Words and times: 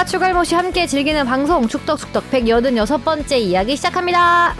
저와 0.00 0.04
추갈모씨 0.06 0.54
함께 0.54 0.86
즐기는 0.86 1.26
방송 1.26 1.68
축덕축덕 1.68 2.30
186번째 2.30 3.38
이야기 3.38 3.76
시작합니다. 3.76 4.54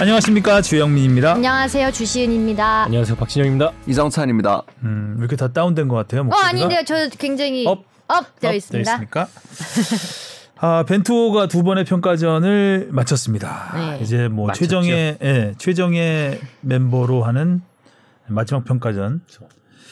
안녕하십니까 0.00 0.60
주영민입니다. 0.60 1.34
안녕하세요 1.34 1.92
주시은입니다. 1.92 2.84
안녕하세요 2.84 3.16
박진영입니다. 3.16 3.72
이정찬입니다. 3.86 4.62
음, 4.82 5.14
왜 5.18 5.20
이렇게 5.20 5.36
다 5.36 5.52
다운된 5.52 5.86
것 5.86 5.94
같아요? 5.96 6.22
어 6.22 6.24
목소리가? 6.24 6.48
아닌데요 6.48 6.80
저 6.84 7.08
굉장히 7.16 7.64
up, 7.66 7.84
up 8.08 8.40
되어 8.40 8.50
up 8.50 8.54
있습니다. 8.56 8.90
있습니까? 8.90 9.28
아 10.56 10.84
벤투호가 10.84 11.46
두 11.46 11.62
번의 11.62 11.84
평가전을 11.84 12.88
마쳤습니다. 12.90 13.72
네. 13.76 13.98
이제 14.02 14.26
뭐 14.26 14.48
마쳤죠. 14.48 14.64
최정의 14.64 15.18
예, 15.22 15.54
최정의 15.58 16.40
멤버로 16.62 17.22
하는 17.22 17.62
마지막 18.26 18.64
평가전. 18.64 19.20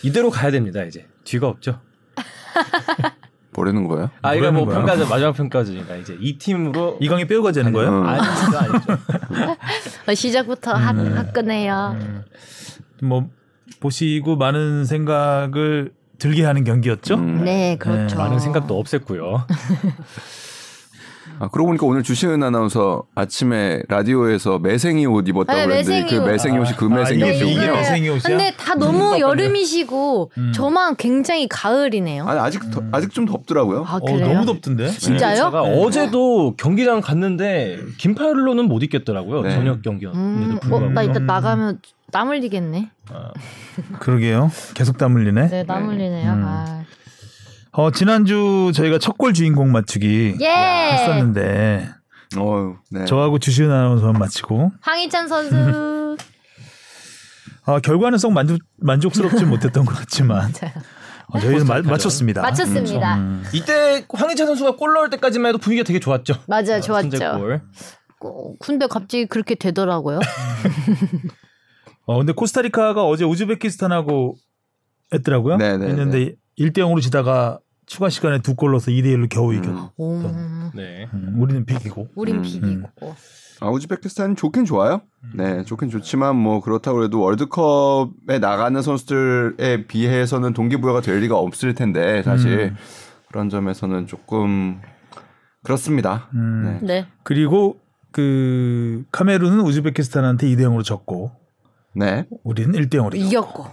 이대로 0.02 0.30
가야 0.30 0.50
됩니다 0.50 0.82
이제 0.82 1.06
뒤가 1.24 1.46
없죠. 1.46 1.80
뭐라는 3.58 3.88
거예요? 3.88 4.10
아 4.22 4.34
이거 4.34 4.50
뭐 4.52 4.64
거야? 4.64 4.76
평가전 4.78 5.08
마지막 5.08 5.32
평가전이니까 5.32 5.96
이제 5.96 6.16
이 6.20 6.38
팀으로 6.38 6.96
이강이 7.00 7.26
빼고가 7.26 7.52
되는 7.52 7.72
거예요? 7.72 7.90
음. 7.90 8.06
아니죠 8.06 8.58
아니죠. 8.58 8.92
어, 10.06 10.14
시작부터 10.14 10.72
화, 10.72 10.92
음. 10.92 11.16
화끈해요. 11.16 11.96
뭐 13.02 13.28
보시고 13.80 14.36
많은 14.36 14.84
생각을 14.84 15.92
들게 16.18 16.44
하는 16.44 16.64
경기였죠. 16.64 17.14
음. 17.14 17.44
네 17.44 17.76
그렇죠. 17.78 18.16
많은 18.16 18.38
생각도 18.38 18.80
없앴고요. 18.82 19.44
아 21.40 21.48
그러고 21.48 21.68
보니까 21.68 21.86
오늘 21.86 22.02
주시은 22.02 22.42
아나운서 22.42 23.04
아침에 23.14 23.82
라디오에서 23.88 24.58
매생이 24.58 25.06
옷 25.06 25.28
입었다고 25.28 25.58
네, 25.58 25.66
그랬는데 25.66 26.02
매생이 26.02 26.10
그 26.10 26.24
옷. 26.24 26.26
매생이 26.30 26.58
옷이 26.58 26.72
그 26.76 26.86
아, 26.86 26.88
매생이 26.88 27.18
네, 27.22 27.36
이게 27.36 27.44
옷이군요. 27.44 27.72
매생이 27.72 28.08
옷이야? 28.08 28.36
근데 28.36 28.56
다 28.56 28.74
너무 28.74 29.18
여름이시고 29.20 30.30
음. 30.38 30.52
저만 30.52 30.96
굉장히 30.96 31.48
가을이네요. 31.48 32.26
아니 32.26 32.40
아직 32.40 32.70
더, 32.70 32.82
아직 32.92 33.12
좀 33.12 33.24
덥더라고요. 33.26 33.84
아 33.86 33.96
어, 33.96 34.00
그래요? 34.00 34.32
너무 34.32 34.46
덥던데. 34.46 34.88
진짜요? 34.88 35.36
제가 35.36 35.62
어제도 35.62 36.54
경기장 36.56 37.00
갔는데 37.00 37.78
긴팔로는 37.98 38.64
못 38.66 38.82
입겠더라고요. 38.82 39.42
네. 39.42 39.50
저녁 39.50 39.82
경기였는데도 39.82 40.50
음, 40.50 40.56
어, 40.56 40.60
불구하고. 40.60 40.90
나 40.90 41.02
이따 41.02 41.18
나가면 41.18 41.80
땀 42.10 42.28
흘리겠네. 42.28 42.90
그러게요. 44.00 44.50
계속 44.74 44.98
땀 44.98 45.14
흘리네. 45.14 45.48
네, 45.48 45.64
땀 45.66 45.88
흘리네요. 45.88 46.32
음. 46.32 46.42
아. 46.44 46.84
어, 47.72 47.90
지난주 47.90 48.72
저희가 48.74 48.98
첫 48.98 49.16
골 49.18 49.34
주인공 49.34 49.72
맞추기 49.72 50.36
예. 50.40 50.46
했었는데 50.92 51.88
어유 52.36 52.76
네. 52.90 53.04
저하고 53.04 53.38
주시은 53.38 53.70
아나운서만 53.70 54.18
맞히고 54.18 54.72
황희찬 54.80 55.28
선수. 55.28 56.16
어, 57.66 57.80
결과는 57.80 58.18
썩 58.18 58.32
만족, 58.32 58.58
만족스럽지 58.78 59.44
못했던 59.44 59.84
것 59.84 59.94
같지만 59.94 60.50
어, 61.30 61.38
저희는 61.40 61.66
마, 61.66 61.82
맞췄습니다. 61.82 62.40
맞췄습니다. 62.42 63.16
음. 63.16 63.44
이때 63.52 64.04
황희찬 64.08 64.46
선수가 64.46 64.76
골 64.76 64.94
넣을 64.94 65.10
때까지만 65.10 65.48
해도 65.50 65.58
분위기가 65.58 65.86
되게 65.86 65.98
좋았죠. 66.00 66.34
맞아요, 66.46 66.80
좋았죠. 66.80 67.10
선제골. 67.18 67.60
어, 68.24 68.54
근데 68.60 68.86
갑자기 68.86 69.26
그렇게 69.26 69.54
되더라고요. 69.54 70.20
어, 72.06 72.16
근데 72.18 72.32
코스타리카가 72.32 73.04
어제 73.04 73.24
우즈베키스탄하고 73.24 74.36
했더라고요. 75.12 75.56
네, 75.58 75.76
네, 75.76 75.88
했는데 75.88 76.34
1대 76.58 76.78
0으로 76.78 77.00
지다가 77.00 77.58
추가 77.86 78.08
시간에 78.10 78.40
두 78.40 78.54
골 78.54 78.72
넣어서 78.72 78.90
2대 78.90 79.06
1로 79.16 79.28
겨우 79.28 79.54
이겨. 79.54 79.70
음. 79.70 79.88
오, 79.96 80.22
네. 80.74 81.08
음, 81.14 81.34
우리는 81.38 81.64
비기고. 81.64 82.08
우린 82.14 82.36
음, 82.36 82.42
비비고. 82.42 82.88
아 83.60 83.68
우즈베키스탄 83.70 84.36
좋긴 84.36 84.64
좋아요. 84.66 85.00
네 85.34 85.64
좋긴 85.64 85.90
좋지만 85.90 86.36
뭐 86.36 86.60
그렇다고 86.60 87.02
해도 87.02 87.20
월드컵에 87.20 88.38
나가는 88.40 88.80
선수들에 88.80 89.86
비해서는 89.88 90.52
동기부여가 90.52 91.00
될 91.00 91.18
리가 91.20 91.36
없을 91.36 91.74
텐데 91.74 92.22
사실 92.22 92.72
음. 92.72 92.76
그런 93.28 93.48
점에서는 93.48 94.06
조금 94.06 94.80
그렇습니다. 95.64 96.28
음. 96.34 96.78
네. 96.82 96.86
네. 97.00 97.06
그리고 97.24 97.80
그 98.12 99.04
카메룬은 99.10 99.60
우즈베키스탄한테 99.60 100.46
2대 100.48 100.60
0으로 100.60 100.84
졌고 100.84 101.32
네. 101.98 102.24
우리는 102.44 102.72
1대 102.72 102.94
0으로 102.94 103.14
이겼고. 103.16 103.26
이겼고. 103.26 103.66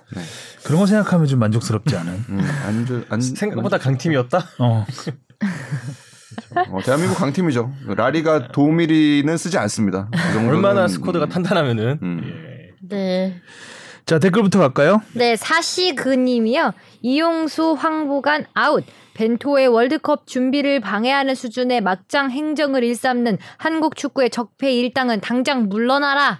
그런 0.63 0.79
거 0.79 0.85
생각하면 0.87 1.27
좀 1.27 1.39
만족스럽지 1.39 1.95
않은. 1.95 2.13
음, 2.29 2.39
안, 2.65 2.85
좋- 2.85 3.05
안 3.09 3.21
생각보다 3.21 3.77
강팀이었다. 3.77 4.39
어. 4.59 4.85
어, 6.71 6.79
대한민국 6.83 7.17
강팀이죠. 7.17 7.71
라리가 7.95 8.47
도미리는 8.51 9.37
쓰지 9.37 9.57
않습니다. 9.57 10.09
그 10.11 10.17
정도는- 10.39 10.49
얼마나 10.49 10.87
squad가 10.87 11.27
탄탄하면은 11.27 11.99
음. 12.01 12.21
예. 12.23 12.71
네. 12.87 13.41
자 14.05 14.19
댓글부터 14.19 14.59
갈까요? 14.59 15.01
네, 15.13 15.35
사시그님이요. 15.35 16.73
이용수, 17.01 17.73
황보관 17.77 18.45
아웃. 18.53 18.83
벤투의 19.15 19.67
월드컵 19.69 20.27
준비를 20.27 20.81
방해하는 20.81 21.35
수준의 21.35 21.81
막장 21.81 22.29
행정을 22.31 22.83
일삼는 22.83 23.37
한국 23.57 23.95
축구의 23.95 24.29
적폐 24.29 24.73
일당은 24.73 25.21
당장 25.21 25.69
물러나라. 25.69 26.39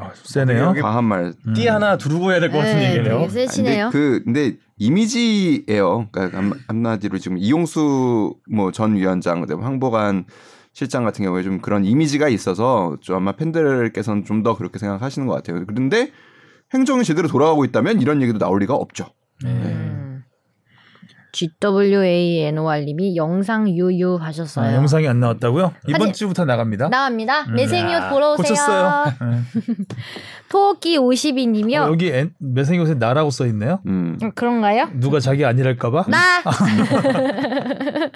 어, 0.00 0.10
세네요. 0.14 0.74
과한 0.80 1.04
말. 1.04 1.34
띠 1.54 1.66
하나 1.68 1.96
두르고 1.98 2.32
해야 2.32 2.40
될 2.40 2.50
것 2.50 2.58
같은 2.58 2.78
네, 2.78 2.92
얘기네요. 2.96 3.28
세시네요. 3.28 3.90
근데 3.90 3.98
그 4.18 4.24
근데 4.24 4.56
이미지예요. 4.78 6.08
그러니까 6.10 6.36
한- 6.38 6.52
한마디로 6.68 7.18
지금 7.18 7.38
이용수 7.38 8.34
뭐 8.50 8.70
전 8.72 8.96
위원장, 8.96 9.40
그다음에 9.40 9.62
황보관 9.62 10.24
실장 10.72 11.04
같은 11.04 11.24
경우에 11.24 11.42
좀 11.42 11.60
그런 11.60 11.84
이미지가 11.84 12.28
있어서 12.28 12.96
좀 13.00 13.16
아마 13.16 13.32
팬들께서는 13.32 14.24
좀 14.24 14.42
더 14.42 14.56
그렇게 14.56 14.78
생각하시는 14.78 15.26
것 15.28 15.34
같아요. 15.34 15.64
그런데 15.66 16.10
행정이 16.72 17.04
제대로 17.04 17.28
돌아가고 17.28 17.64
있다면 17.64 18.00
이런 18.00 18.20
얘기도 18.22 18.38
나올 18.38 18.58
리가 18.60 18.74
없죠. 18.74 19.06
음. 19.44 19.93
GWANOR님이 21.34 23.16
영상 23.16 23.68
유유 23.68 24.16
하셨어요. 24.20 24.66
아, 24.66 24.74
영상이 24.74 25.08
안 25.08 25.18
나왔다고요? 25.20 25.72
이번 25.88 26.02
아니, 26.02 26.12
주부터 26.12 26.44
나갑니다. 26.44 26.88
나갑니다. 26.88 27.42
음. 27.48 27.54
매생이 27.54 27.92
옷 27.94 27.96
야, 27.96 28.10
보러 28.10 28.32
오세요. 28.34 28.48
고쳤어요. 28.48 29.04
네. 29.20 29.38
토끼 30.48 30.98
52님이요. 30.98 31.82
어, 31.82 31.88
여기 31.88 32.08
엔- 32.10 32.32
매생이 32.38 32.78
옷에 32.78 32.94
나라고 32.94 33.30
써 33.30 33.46
있네요. 33.46 33.80
음. 33.86 34.16
음, 34.22 34.30
그런가요? 34.34 34.88
누가 34.94 35.18
자기 35.18 35.44
아니랄까봐? 35.44 36.04
나! 36.08 36.42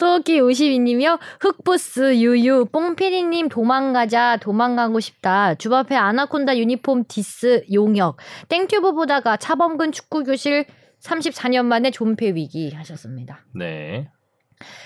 토끼 0.00 0.40
52님이요. 0.40 1.18
흑부스 1.40 2.16
유유 2.16 2.66
뽕피디님 2.72 3.48
도망가자 3.50 4.38
도망가고 4.38 4.98
싶다. 5.00 5.54
주바페 5.54 5.94
아나콘다 5.94 6.56
유니폼 6.56 7.04
디스 7.06 7.64
용역. 7.72 8.16
땡튜브 8.48 8.94
보다가 8.94 9.36
차범근 9.36 9.92
축구교실 9.92 10.64
34년 11.02 11.64
만에 11.64 11.90
존폐 11.90 12.34
위기 12.34 12.70
하셨습니다. 12.70 13.44
네. 13.54 14.08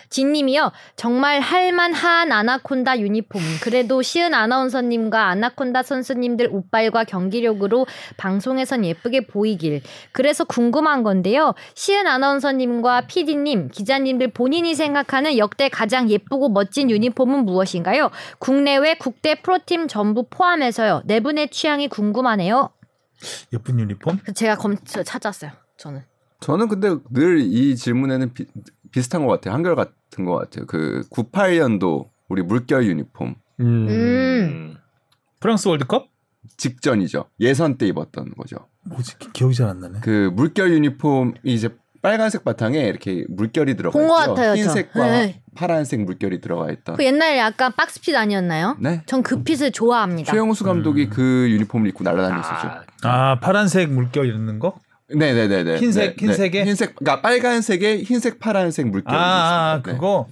진님이요. 0.09 0.72
정말 0.97 1.41
할만한 1.41 2.32
아나콘다 2.32 2.99
유니폼. 3.00 3.43
그래도 3.62 4.00
시은 4.00 4.32
아나운서님과 4.32 5.28
아나콘다 5.28 5.82
선수님들 5.82 6.49
옷발과 6.50 7.05
경기력으로 7.05 7.87
방송에선 8.16 8.84
예쁘게 8.84 9.26
보이길. 9.26 9.82
그래서 10.12 10.44
궁금한 10.44 11.03
건데요. 11.03 11.55
시은 11.75 12.06
아나운서님과 12.06 13.03
PD님, 13.06 13.69
기자님들 13.69 14.28
본인이 14.32 14.75
생각하는 14.75 15.37
역대 15.37 15.69
가장 15.69 16.09
예쁘고 16.09 16.49
멋진 16.49 16.91
유니폼은 16.91 17.44
무엇인가요? 17.44 18.10
국내외 18.38 18.94
국대 18.94 19.34
프로팀 19.34 19.88
전부 19.88 20.26
포함해서요. 20.31 21.03
네 21.05 21.21
분의 21.21 21.50
취향이 21.50 21.88
궁금하네요. 21.88 22.71
예쁜 23.53 23.81
유니폼? 23.81 24.21
제가 24.34 24.56
검 24.56 24.76
찾았어요. 24.84 25.66
저는. 25.76 26.03
저는 26.41 26.69
근데 26.69 26.94
늘 27.10 27.41
이 27.41 27.76
질문에는 27.76 28.32
비, 28.34 28.47
비슷한 28.91 29.25
것 29.25 29.32
같아요. 29.32 29.54
한결 29.54 29.75
같은 29.75 30.25
것 30.25 30.34
같아요. 30.37 30.66
그 30.66 31.03
98년도 31.10 32.09
우리 32.28 32.42
물결 32.42 32.84
유니폼 32.87 33.34
음. 33.60 33.88
음. 33.88 34.76
프랑스 35.40 35.69
월드컵? 35.69 36.08
직전이죠. 36.56 37.26
예선 37.40 37.76
때 37.76 37.87
입었던 37.87 38.32
거죠. 38.37 38.56
뭐지 38.84 39.19
기- 39.19 39.32
기억이 39.32 39.55
잘 39.55 39.69
안 39.69 39.81
나네. 39.81 39.99
그 40.02 40.31
물결 40.34 40.73
유니폼이 40.73 41.32
이제 41.44 41.70
빨간색 42.02 42.44
바탕에 42.44 42.78
이렇게 42.84 43.25
물결이 43.28 43.76
들어가 43.76 43.99
있죠. 44.00 44.14
같아요, 44.14 44.55
저. 44.55 44.61
흰색과 44.61 45.06
네. 45.11 45.43
파란색 45.56 46.02
물결이 46.02 46.40
들어가 46.40 46.70
있던. 46.70 46.96
그 46.96 47.05
옛날에 47.05 47.38
약간 47.38 47.73
박스핏 47.73 48.14
아니었나요? 48.14 48.76
네. 48.78 49.02
전 49.06 49.23
그 49.23 49.43
핏을 49.43 49.73
좋아합니다. 49.73 50.31
최영수 50.31 50.62
감독이 50.64 51.08
그 51.08 51.46
유니폼을 51.50 51.88
입고 51.88 52.05
날아다녔었죠. 52.05 52.69
아, 52.69 52.84
아 53.02 53.40
파란색 53.40 53.90
물결 53.90 54.26
이런 54.26 54.58
거? 54.61 54.78
네네네네. 55.08 55.79
흰색, 55.79 56.17
네, 56.17 56.26
흰색에? 56.26 56.50
네. 56.50 56.64
흰색, 56.64 56.97
그러니까 56.97 57.23
빨간색에 57.23 57.99
흰색, 58.03 58.38
파란색 58.41 58.88
물결이 58.88 59.17
아, 59.17 59.20
아. 59.20 59.82
네. 59.85 59.93
그거 59.93 60.26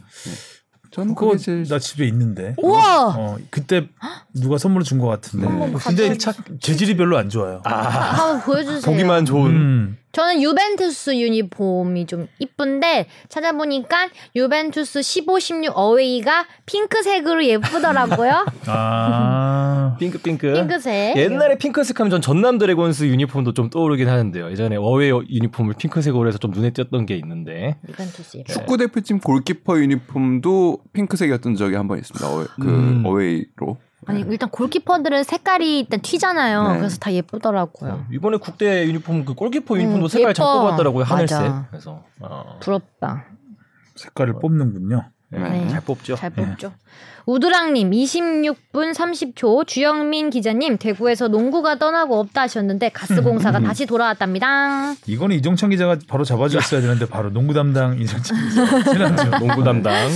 저는 0.91 1.15
그거 1.15 1.37
제일 1.37 1.65
나 1.67 1.79
집에 1.79 2.07
있는데. 2.07 2.55
우와! 2.59 3.15
어 3.17 3.39
그때 3.51 3.89
누가 4.35 4.59
선물로 4.59 4.85
준 4.85 4.99
것 5.01 5.07
같은데. 5.09 5.47
근데 5.85 6.17
재질이 6.61 6.97
별로 6.97 7.19
안 7.19 7.29
좋아요. 7.29 7.61
아, 7.65 7.73
한번 7.73 8.43
보여주세요. 8.43 8.81
보기만 8.83 9.25
좋은 9.25 9.51
음. 9.51 9.99
저는 10.15 10.41
유벤투스 10.43 11.17
유니폼이 11.17 12.07
좀 12.07 12.29
이쁜데 12.39 13.07
찾아보니까 13.29 14.09
유벤투스 14.37 15.03
15, 15.03 15.41
16 15.41 15.73
away가 15.75 16.47
핑크색으로 16.67 17.45
예쁘더라고요. 17.45 18.47
아. 18.67 19.97
핑크 19.99 20.19
핑크. 20.19 20.53
핑크색. 20.53 21.17
옛날에 21.17 21.59
핑크색 21.59 21.99
하면 22.01 22.11
전 22.11 22.21
전남 22.21 22.59
드래곤스 22.59 23.05
유니폼도 23.05 23.55
좀 23.55 23.71
떠오르긴 23.71 24.09
하는데요. 24.09 24.51
예전에 24.51 24.77
away 24.77 25.11
유니폼을 25.11 25.75
핑크색으로 25.79 26.29
해서 26.29 26.39
좀 26.39 26.53
눈에 26.53 26.71
띄었던 26.71 27.07
게 27.07 27.17
있는데. 27.17 27.77
유벤투스 27.89 28.39
예뻐. 28.39 28.53
축구 28.53 28.77
대표팀 28.77 29.19
골키퍼 29.21 29.79
유니폼도 29.79 30.79
핑크색이었던 30.93 31.57
적이 31.57 31.75
한 31.77 31.85
번 31.89 31.99
있습니다. 31.99 32.27
어웨, 32.29 32.47
그 32.61 32.69
음. 32.69 33.03
away로. 33.05 33.77
아니 34.07 34.21
일단 34.23 34.49
골키퍼들은 34.51 35.25
색깔이 35.25 35.81
일단 35.81 36.01
튀잖아요. 36.01 36.73
네. 36.73 36.79
그래서 36.79 36.99
다 36.99 37.13
예쁘더라고요. 37.13 38.07
이번에 38.13 38.37
국대 38.39 38.85
유니폼 38.87 39.25
그 39.25 39.35
골키퍼 39.35 39.77
유니폼도 39.77 40.07
음, 40.07 40.09
색깔 40.09 40.35
잘 40.35 40.45
예뻐. 40.45 40.61
뽑았더라고요. 40.63 41.05
하늘색. 41.05 41.39
맞아. 41.41 41.67
그래서 41.71 42.03
어, 42.21 42.59
부럽다. 42.61 43.27
색깔을 43.97 44.35
뽑는군요. 44.41 45.05
네, 45.31 45.39
네. 45.39 45.69
잘 45.69 45.81
뽑죠. 45.81 46.15
잘 46.17 46.31
뽑죠. 46.31 46.73
우드랑님 47.27 47.91
26분 47.91 48.93
30초 48.95 49.67
주영민 49.67 50.29
기자님 50.31 50.77
대구에서 50.77 51.29
농구가 51.29 51.79
떠나고 51.79 52.21
없다 52.21 52.43
하셨는데 52.43 52.91
가스공사가 52.91 53.61
다시 53.61 53.87
돌아왔답니다. 53.87 54.93
이거는 55.07 55.35
이종찬 55.37 55.71
기자가 55.71 55.97
바로 56.07 56.23
잡아줬어야 56.25 56.83
되는데 56.83 57.07
바로 57.07 57.31
농구 57.31 57.55
담당 57.55 57.99
이종찬 57.99 58.37
기자 58.49 58.83
지난주 58.93 59.31
농구 59.31 59.65
담당. 59.65 60.09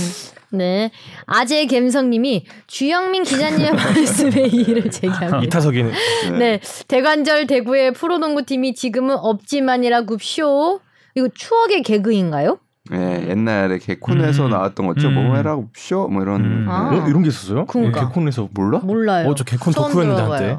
네. 0.51 0.91
아재 1.25 1.65
갬성님이 1.67 2.45
주영민 2.67 3.23
기자님의 3.23 3.71
말씀에 3.75 4.47
이의를 4.47 4.89
제기합니다. 4.89 5.43
이타석이는 5.43 5.91
네. 6.39 6.59
대관절 6.87 7.47
대구의 7.47 7.93
프로농구팀이 7.93 8.73
지금은 8.75 9.15
없지만이라고 9.17 10.17
쇼. 10.19 10.79
이거 11.15 11.27
추억의 11.33 11.83
개그인가요? 11.83 12.59
네, 12.91 13.27
옛날에 13.29 13.77
개콘에서 13.77 14.45
음. 14.45 14.51
나왔던 14.51 14.87
거죠. 14.87 15.09
음. 15.09 15.13
뭐 15.15 15.35
해라 15.35 15.59
쇼, 15.75 16.07
뭐 16.07 16.23
이런. 16.23 16.41
음. 16.41 16.65
아. 16.67 16.89
어? 16.89 17.07
이런 17.07 17.21
게 17.21 17.29
있었어요? 17.29 17.65
그러니까. 17.65 18.07
개콘에서 18.07 18.49
몰라? 18.51 18.79
몰라요. 18.79 19.27
어, 19.29 19.35
저 19.35 19.43
개콘 19.43 19.73
덕후였는데. 19.73 20.21
한때. 20.21 20.57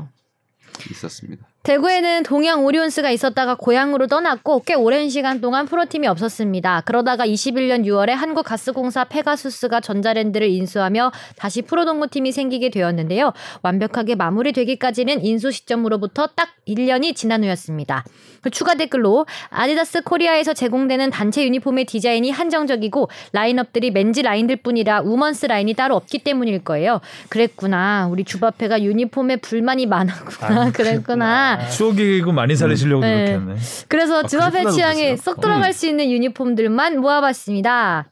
있었습니다. 0.90 1.46
대구에는 1.62 2.22
동양 2.22 2.64
오리온스가 2.64 3.10
있었다가 3.10 3.54
고향으로 3.54 4.06
떠났고 4.06 4.62
꽤 4.64 4.72
오랜 4.72 5.10
시간 5.10 5.42
동안 5.42 5.66
프로팀이 5.66 6.06
없었습니다. 6.06 6.80
그러다가 6.86 7.26
21년 7.26 7.84
6월에 7.84 8.08
한국가스공사 8.12 9.04
페가수스가 9.04 9.80
전자랜드를 9.80 10.48
인수하며 10.48 11.12
다시 11.36 11.60
프로농구팀이 11.60 12.32
생기게 12.32 12.70
되었는데요. 12.70 13.34
완벽하게 13.60 14.14
마무리되기까지는 14.14 15.22
인수 15.22 15.50
시점으로부터 15.50 16.28
딱 16.28 16.48
1년이 16.66 17.14
지난 17.14 17.44
후였습니다. 17.44 18.04
그 18.40 18.48
추가 18.48 18.74
댓글로 18.74 19.26
아디다스 19.50 20.02
코리아에서 20.04 20.54
제공되는 20.54 21.10
단체 21.10 21.44
유니폼의 21.44 21.84
디자인이 21.84 22.30
한정적이고 22.30 23.10
라인업들이 23.32 23.90
맨즈 23.90 24.20
라인들 24.20 24.56
뿐이라 24.56 25.02
우먼스 25.02 25.44
라인이 25.44 25.74
따로 25.74 25.96
없기 25.96 26.20
때문일 26.20 26.64
거예요. 26.64 27.00
그랬구나. 27.28 28.08
우리 28.10 28.24
주바페가 28.24 28.82
유니폼에 28.82 29.36
불만이 29.36 29.84
많았구나. 29.84 30.72
그랬구나. 30.72 31.49
추억이고 31.68 32.32
많이 32.32 32.56
살리시려고 32.56 33.00
네. 33.02 33.14
그렇게 33.14 33.32
했네. 33.32 33.54
그래서 33.88 34.18
아, 34.18 34.22
그랬구나, 34.22 34.70
취향에? 34.70 35.16
쏙 35.16 35.40
들어갈 35.40 35.72
수 35.72 35.86
있는 35.86 36.10
유니폼들만 36.10 37.00
모아봤습니다. 37.00 38.10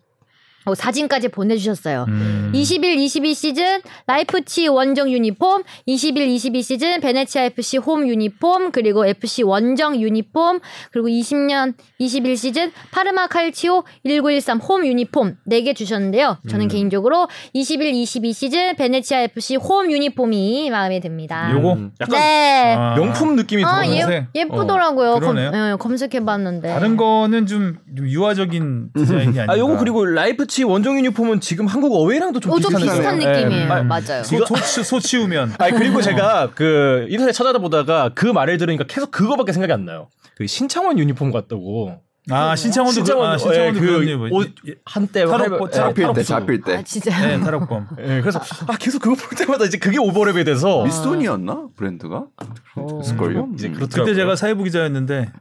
어, 0.68 0.74
사진까지 0.74 1.28
보내주셨어요. 1.28 2.04
음. 2.08 2.50
21, 2.54 2.98
22 2.98 3.34
시즌 3.34 3.80
라이프치히 4.06 4.68
원정 4.68 5.10
유니폼, 5.10 5.62
21, 5.86 6.28
22 6.28 6.62
시즌 6.62 7.00
베네치아 7.00 7.44
FC 7.44 7.78
홈 7.78 8.06
유니폼, 8.06 8.72
그리고 8.72 9.06
FC 9.06 9.42
원정 9.42 10.00
유니폼, 10.00 10.60
그리고 10.92 11.08
20년 11.08 11.74
21 11.98 12.36
시즌 12.36 12.72
파르마 12.90 13.26
칼치오 13.26 13.84
1913 14.04 14.58
홈 14.60 14.86
유니폼 14.86 15.36
4개 15.48 15.74
주셨는데요. 15.74 16.38
저는 16.48 16.66
음. 16.66 16.68
개인적으로 16.68 17.28
21, 17.52 17.94
22 17.94 18.32
시즌 18.32 18.76
베네치아 18.76 19.22
FC 19.22 19.56
홈 19.56 19.90
유니폼이 19.90 20.70
마음에 20.70 21.00
듭니다. 21.00 21.50
요거? 21.52 21.72
음, 21.72 21.92
약간 22.00 22.20
네. 22.20 22.74
아. 22.76 22.94
명품 22.94 23.36
느낌이 23.36 23.64
아. 23.64 23.86
예, 23.86 24.26
예쁘더라고요. 24.34 25.12
검, 25.20 25.34
그러네요. 25.34 25.72
예, 25.72 25.76
검색해봤는데. 25.76 26.68
다른 26.68 26.96
거는 26.96 27.46
좀, 27.46 27.78
좀 27.96 28.08
유화적인 28.08 28.90
디자인이 28.94 29.38
아닌가. 29.38 29.52
아, 29.52 29.58
요거 29.58 29.78
그리고 29.78 30.04
라이프치히 30.04 30.57
원정 30.64 30.96
유니폼은 30.98 31.40
지금 31.40 31.66
한국 31.66 31.94
away랑도 31.94 32.40
좀 32.40 32.52
어, 32.52 32.58
좀 32.60 32.74
비슷한 32.74 32.96
비슷한 32.96 33.18
느낌이에요. 33.18 33.74
네. 33.74 33.82
맞아요. 33.82 34.22
소, 34.24 34.44
소, 34.44 34.82
소 34.82 35.00
치우면 35.00 35.54
아 35.58 35.70
그리고 35.70 36.00
제가 36.02 36.50
그 36.54 37.06
인터넷 37.08 37.32
찾아보다가 37.32 38.10
그 38.14 38.26
말을 38.26 38.58
들으니까 38.58 38.84
계속 38.88 39.10
그거밖에 39.10 39.52
생각이 39.52 39.72
안 39.72 39.84
나요. 39.84 40.08
그 40.36 40.46
신창원 40.46 40.98
유니폼 40.98 41.30
같다고. 41.32 42.00
아 42.30 42.54
신창원도 42.54 43.02
그, 43.04 43.12
아, 43.24 43.32
예, 43.32 43.38
신창원도 43.38 43.80
그런 43.80 44.02
일 44.02 44.18
뭐. 44.18 44.28
옷 44.32 44.50
한때 44.84 45.24
탈옥 45.24 45.40
할배- 45.46 45.60
옷 45.62 45.70
예, 45.72 45.72
잡힐 45.72 46.12
때. 46.14 46.22
잡힐 46.22 46.60
때. 46.60 46.76
아, 46.76 46.82
진짜. 46.82 47.26
네, 47.26 47.40
탈옥범. 47.40 47.86
예, 48.04 48.20
그래서 48.20 48.38
아 48.66 48.76
계속 48.78 49.00
그거 49.00 49.14
볼 49.14 49.30
때마다 49.38 49.64
이제 49.64 49.78
그게 49.78 49.96
오버랩이 49.96 50.44
돼서 50.44 50.84
미소니였나 50.84 51.68
브랜드가? 51.74 52.26
그랬을걸요? 52.74 53.48
이제 53.54 53.68
음. 53.68 53.72
그렇더라고요. 53.72 54.04
그때 54.04 54.14
제가 54.14 54.36
사회부 54.36 54.62
기자였는데 54.64 55.32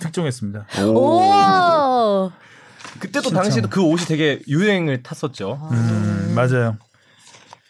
특종했습니다. 0.00 0.66
오. 0.86 2.30
그때도 3.00 3.30
당시에도 3.30 3.68
그 3.68 3.82
옷이 3.82 4.04
되게 4.06 4.40
유행을 4.46 5.02
탔었죠. 5.02 5.68
음, 5.72 6.32
맞아요. 6.36 6.76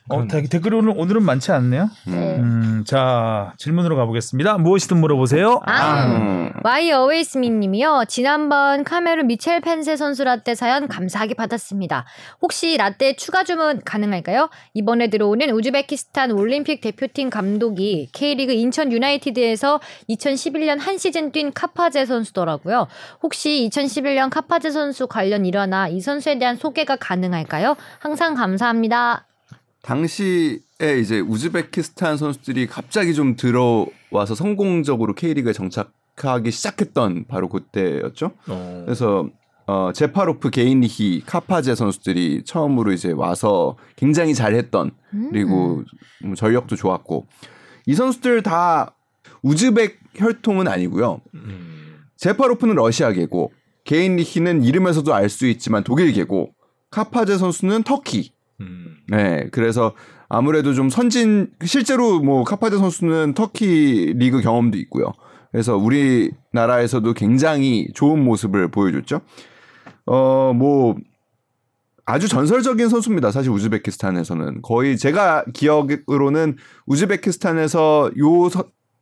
어, 0.08 0.26
대- 0.26 0.42
댓글이 0.42 0.74
오늘, 0.74 0.94
오늘은 0.96 1.22
많지 1.22 1.52
않네요. 1.52 1.88
네. 2.06 2.36
음, 2.36 2.82
자, 2.86 3.52
질문으로 3.58 3.94
가보겠습니다. 3.96 4.58
무엇이든 4.58 4.96
물어보세요. 4.96 5.60
아. 5.66 6.06
음. 6.06 6.52
와이 6.64 6.90
어웨이스미 6.90 7.48
님이요. 7.48 8.04
지난번 8.08 8.82
카메룬 8.82 9.28
미첼 9.28 9.60
펜세 9.60 9.96
선수 9.96 10.24
라떼 10.24 10.54
사연 10.56 10.88
감사하게 10.88 11.34
받았습니다. 11.34 12.04
혹시 12.42 12.76
라떼 12.76 13.14
추가 13.16 13.44
주문 13.44 13.80
가능할까요? 13.84 14.50
이번에 14.74 15.08
들어오는 15.10 15.48
우즈베키스탄 15.50 16.32
올림픽 16.32 16.80
대표팀 16.80 17.30
감독이 17.30 18.08
K리그 18.12 18.52
인천 18.52 18.90
유나이티드에서 18.92 19.80
2011년 20.10 20.80
한 20.80 20.98
시즌 20.98 21.30
뛴 21.30 21.50
카파제 21.52 22.04
선수더라고요. 22.04 22.88
혹시 23.22 23.68
2011년 23.72 24.28
카파제 24.28 24.70
선수 24.70 25.06
관련 25.06 25.46
일화나 25.46 25.86
이 25.88 26.00
선수에 26.00 26.38
대한 26.38 26.56
소개가 26.56 26.96
가능할까요? 26.96 27.76
항상 28.00 28.34
감사합니다. 28.34 29.24
당시에 29.82 30.58
이제 31.00 31.20
우즈베키스탄 31.20 32.16
선수들이 32.16 32.66
갑자기 32.66 33.14
좀 33.14 33.36
들어와서 33.36 34.34
성공적으로 34.34 35.14
K리그에 35.14 35.52
정착하기 35.52 36.50
시작했던 36.50 37.26
바로 37.28 37.48
그때였죠. 37.48 38.32
어. 38.48 38.82
그래서 38.84 39.28
어, 39.66 39.92
제파로프, 39.92 40.50
게이니히, 40.50 41.22
카파제 41.24 41.76
선수들이 41.76 42.42
처음으로 42.44 42.92
이제 42.92 43.12
와서 43.12 43.76
굉장히 43.94 44.34
잘했던 44.34 44.90
그리고 45.30 45.84
뭐 46.24 46.34
전력도 46.34 46.74
좋았고 46.74 47.26
이 47.86 47.94
선수들 47.94 48.42
다 48.42 48.96
우즈벡 49.42 49.96
혈통은 50.14 50.66
아니고요. 50.66 51.20
음. 51.34 52.00
제파로프는 52.16 52.74
러시아계고 52.74 53.52
게이니히는 53.84 54.64
이름에서도 54.64 55.14
알 55.14 55.28
수 55.28 55.46
있지만 55.46 55.84
독일계고 55.84 56.52
카파제 56.90 57.38
선수는 57.38 57.84
터키. 57.84 58.32
음. 58.60 58.96
네, 59.08 59.48
그래서 59.52 59.94
아무래도 60.28 60.74
좀 60.74 60.90
선진 60.90 61.48
실제로 61.64 62.20
뭐 62.20 62.44
카파제 62.44 62.76
선수는 62.76 63.34
터키 63.34 64.12
리그 64.16 64.40
경험도 64.40 64.78
있고요. 64.78 65.12
그래서 65.50 65.76
우리나라에서도 65.76 67.12
굉장히 67.14 67.88
좋은 67.94 68.22
모습을 68.22 68.70
보여줬죠. 68.70 69.20
어, 70.06 70.52
뭐 70.54 70.96
아주 72.06 72.28
전설적인 72.28 72.88
선수입니다. 72.88 73.30
사실 73.30 73.50
우즈베키스탄에서는 73.50 74.62
거의 74.62 74.96
제가 74.96 75.44
기억으로는 75.52 76.56
우즈베키스탄에서 76.86 78.10
요 78.18 78.48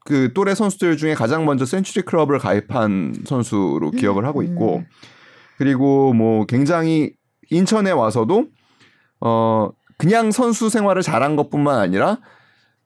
그 0.08 0.32
또래 0.32 0.54
선수들 0.54 0.96
중에 0.96 1.12
가장 1.12 1.44
먼저 1.44 1.66
센츄리 1.66 2.06
클럽을 2.06 2.38
가입한 2.38 3.24
선수로 3.26 3.90
기억을 3.90 4.24
하고 4.24 4.42
있고 4.42 4.82
그리고 5.58 6.14
뭐 6.14 6.46
굉장히 6.46 7.12
인천에 7.50 7.90
와서도 7.90 8.46
어 9.20 9.70
그냥 9.96 10.30
선수 10.30 10.68
생활을 10.68 11.02
잘한 11.02 11.36
것뿐만 11.36 11.78
아니라 11.78 12.18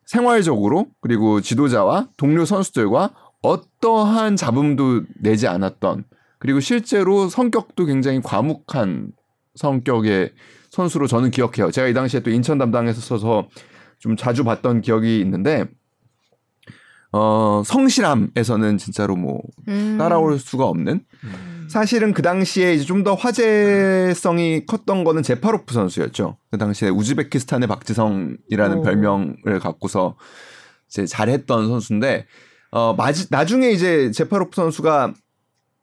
생활적으로 0.06 0.86
그리고 1.00 1.40
지도자와 1.40 2.08
동료 2.16 2.44
선수들과 2.44 3.10
어떠한 3.42 4.36
잡음도 4.36 5.02
내지 5.20 5.46
않았던 5.46 6.04
그리고 6.38 6.60
실제로 6.60 7.28
성격도 7.28 7.86
굉장히 7.86 8.20
과묵한 8.20 9.12
성격의 9.54 10.32
선수로 10.70 11.06
저는 11.06 11.30
기억해요. 11.30 11.70
제가 11.70 11.86
이 11.88 11.94
당시에 11.94 12.20
또 12.20 12.30
인천 12.30 12.58
담당했어서 12.58 13.48
좀 13.98 14.16
자주 14.16 14.42
봤던 14.42 14.80
기억이 14.80 15.20
있는데 15.20 15.66
어 17.12 17.62
성실함에서는 17.64 18.78
진짜로 18.78 19.16
뭐 19.16 19.40
음. 19.68 19.96
따라올 19.98 20.38
수가 20.38 20.64
없는 20.64 21.04
음. 21.24 21.66
사실은 21.68 22.12
그 22.12 22.22
당시에 22.22 22.74
이제 22.74 22.84
좀 22.84 23.02
더 23.02 23.14
화제성이 23.14 24.64
컸던 24.66 25.04
거는 25.04 25.22
제파로프 25.22 25.74
선수였죠. 25.74 26.36
그 26.50 26.58
당시에 26.58 26.88
우즈베키스탄의 26.88 27.66
박지성이라는 27.68 28.78
오. 28.78 28.82
별명을 28.82 29.58
갖고서 29.60 30.16
이제 30.88 31.04
잘했던 31.06 31.68
선수인데 31.68 32.26
어 32.70 32.94
마지, 32.94 33.26
나중에 33.30 33.70
이제 33.70 34.10
제파로프 34.12 34.54
선수가 34.54 35.14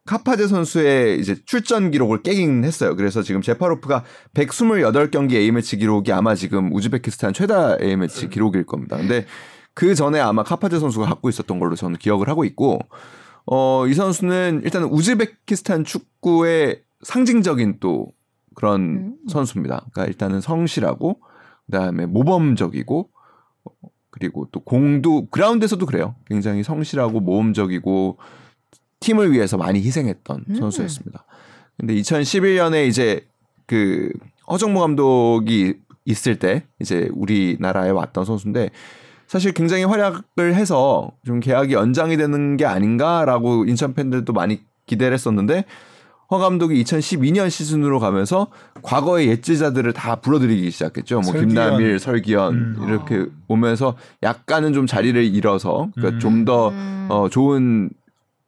카파제 0.06 0.48
선수의 0.48 1.20
이제 1.20 1.36
출전 1.44 1.90
기록을 1.90 2.22
깨긴 2.22 2.64
했어요. 2.64 2.96
그래서 2.96 3.22
지금 3.22 3.42
제파로프가 3.42 4.04
128경기 4.34 5.34
A매치 5.34 5.76
기록이 5.76 6.10
아마 6.12 6.34
지금 6.34 6.72
우즈베키스탄 6.72 7.32
최다 7.34 7.76
A매치 7.80 8.28
기록일 8.28 8.64
겁니다. 8.64 8.96
근데 8.96 9.26
그 9.80 9.94
전에 9.94 10.20
아마 10.20 10.42
카파제 10.42 10.78
선수가 10.78 11.06
갖고 11.06 11.30
있었던 11.30 11.58
걸로 11.58 11.74
저는 11.74 11.96
기억을 11.96 12.28
하고 12.28 12.44
있고 12.44 12.80
어, 13.46 13.86
이 13.86 13.94
선수는 13.94 14.60
일단 14.62 14.84
우즈베키스탄 14.84 15.84
축구의 15.84 16.82
상징적인 17.00 17.78
또 17.80 18.12
그런 18.54 18.80
음. 18.82 19.16
선수입니다. 19.30 19.86
그러니까 19.90 20.04
일단은 20.04 20.42
성실하고 20.42 21.22
그다음에 21.64 22.04
모범적이고 22.04 23.08
어, 23.64 23.70
그리고 24.10 24.46
또 24.52 24.60
공도 24.60 25.28
그라운드에서도 25.30 25.86
그래요. 25.86 26.14
굉장히 26.26 26.62
성실하고 26.62 27.20
모범적이고 27.20 28.18
팀을 29.00 29.32
위해서 29.32 29.56
많이 29.56 29.80
희생했던 29.80 30.44
음. 30.46 30.54
선수였습니다. 30.56 31.24
근데 31.78 31.94
2011년에 31.94 32.86
이제 32.86 33.26
그 33.64 34.12
허정무 34.46 34.78
감독이 34.78 35.76
있을 36.04 36.38
때 36.38 36.66
이제 36.80 37.08
우리나라에 37.14 37.88
왔던 37.88 38.26
선수인데 38.26 38.68
사실 39.30 39.52
굉장히 39.52 39.84
활약을 39.84 40.56
해서 40.56 41.12
좀 41.24 41.38
계약이 41.38 41.72
연장이 41.72 42.16
되는 42.16 42.56
게 42.56 42.64
아닌가라고 42.66 43.64
인천 43.64 43.94
팬들도 43.94 44.32
많이 44.32 44.62
기대를 44.86 45.14
했었는데 45.14 45.66
허 46.32 46.38
감독이 46.38 46.82
2012년 46.82 47.48
시즌으로 47.48 48.00
가면서 48.00 48.48
과거의 48.82 49.28
옛지자들을 49.28 49.92
다 49.92 50.16
불러들이기 50.16 50.68
시작했죠. 50.72 51.20
뭐 51.20 51.32
설기현. 51.32 51.46
김남일, 51.46 52.00
설기현 52.00 52.54
음. 52.54 52.84
이렇게 52.88 53.26
오면서 53.46 53.96
약간은 54.24 54.72
좀 54.72 54.88
자리를 54.88 55.22
잃어서 55.22 55.90
그러니까 55.94 56.16
음. 56.16 56.18
좀더 56.18 56.70
음. 56.70 57.06
어, 57.08 57.28
좋은 57.28 57.88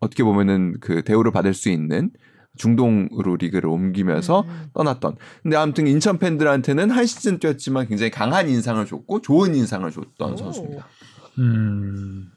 어떻게 0.00 0.24
보면은 0.24 0.74
그 0.80 1.02
대우를 1.02 1.30
받을 1.30 1.54
수 1.54 1.68
있는 1.68 2.10
중동으로 2.56 3.36
리그를 3.36 3.68
옮기면서 3.70 4.44
음. 4.46 4.70
떠났던. 4.74 5.16
근데 5.42 5.56
아무튼 5.56 5.86
인천 5.86 6.18
팬들한테는 6.18 6.90
한 6.90 7.06
시즌 7.06 7.38
뛰었지만 7.38 7.88
굉장히 7.88 8.10
강한 8.10 8.48
인상을 8.48 8.84
줬고 8.86 9.22
좋은 9.22 9.54
인상을 9.54 9.90
줬던 9.90 10.32
오. 10.32 10.36
선수입니다. 10.36 10.86
음. 11.38 12.30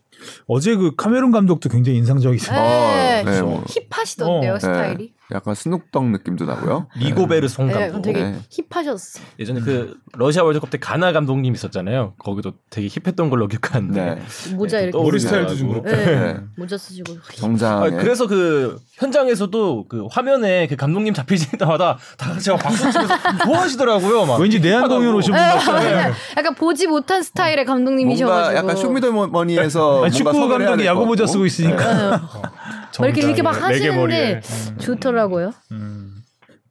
어제 0.48 0.76
그 0.76 0.96
카메룬 0.96 1.32
감독도 1.32 1.70
굉장히 1.70 1.98
인상적이세요. 1.98 2.58
네. 2.58 3.24
네, 3.26 3.42
뭐. 3.42 3.64
힙하시던데요 3.68 4.54
어, 4.54 4.60
스타일이. 4.60 5.14
약간 5.34 5.56
스눕덕 5.56 6.06
느낌도 6.12 6.46
나고요. 6.46 6.88
리고베르 6.98 7.48
송 7.48 7.68
네, 7.68 7.74
감독. 7.90 8.02
되게 8.04 8.24
네. 8.24 8.36
힙하셨어. 8.70 9.22
예전에 9.40 9.60
그 9.62 9.98
러시아 10.14 10.44
월드컵 10.44 10.70
때 10.70 10.78
가나 10.78 11.12
감독님 11.12 11.54
있었잖아요. 11.56 12.14
거기도 12.20 12.54
되게 12.70 12.88
힙했던 12.88 13.30
걸로 13.32 13.48
기억하는데. 13.48 14.06
네. 14.16 14.22
모자 14.56 14.78
네, 14.78 14.84
이렇게. 14.84 14.92
또 14.92 15.04
머리. 15.04 15.20
스타일도 15.20 15.56
좀 15.56 15.70
그렇고. 15.70 15.90
네. 15.90 16.06
네. 16.06 16.38
모자 16.58 16.78
쓰시고. 16.78 17.18
정장. 17.36 17.82
아, 17.84 17.90
그래서 17.90 18.28
그 18.28 18.78
현장에서도 18.94 19.88
그 19.90 20.06
화면에 20.12 20.68
그 20.68 20.76
감독님 20.76 21.14
잡히실 21.16 21.58
때마다 21.58 21.98
다 22.18 22.32
같이 22.34 22.52
막 22.52 22.58
박수 22.58 22.92
치면서 22.92 23.16
좋아하시더라고요. 23.46 24.26
막 24.28 24.40
왠지 24.40 24.60
내한 24.60 24.88
공연 24.88 25.16
오신 25.16 25.34
분 25.34 25.42
네, 25.42 25.48
같아요. 25.50 26.14
약간 26.38 26.54
보지 26.54 26.86
못한 26.88 27.24
스타일의 27.24 27.66
뭔가 27.66 27.74
감독님이셔가지고. 27.74 28.58
약간 28.58 28.76
쇼미더머니에서 28.76 30.10
축구 30.12 30.34
뭔가 30.38 30.58
감독이 30.60 30.86
야구 30.86 31.06
모자. 31.06 31.26
쓰고 31.26 31.46
있으니까. 31.48 32.22
뭐 33.00 33.08
이렇게 33.08 33.22
이렇게 33.26 33.42
막 33.42 33.54
정장에, 33.54 33.74
하시는데 33.74 33.90
레게머리에. 33.90 34.42
음. 34.72 34.78
좋더라고요. 34.80 35.52
음. 35.72 36.16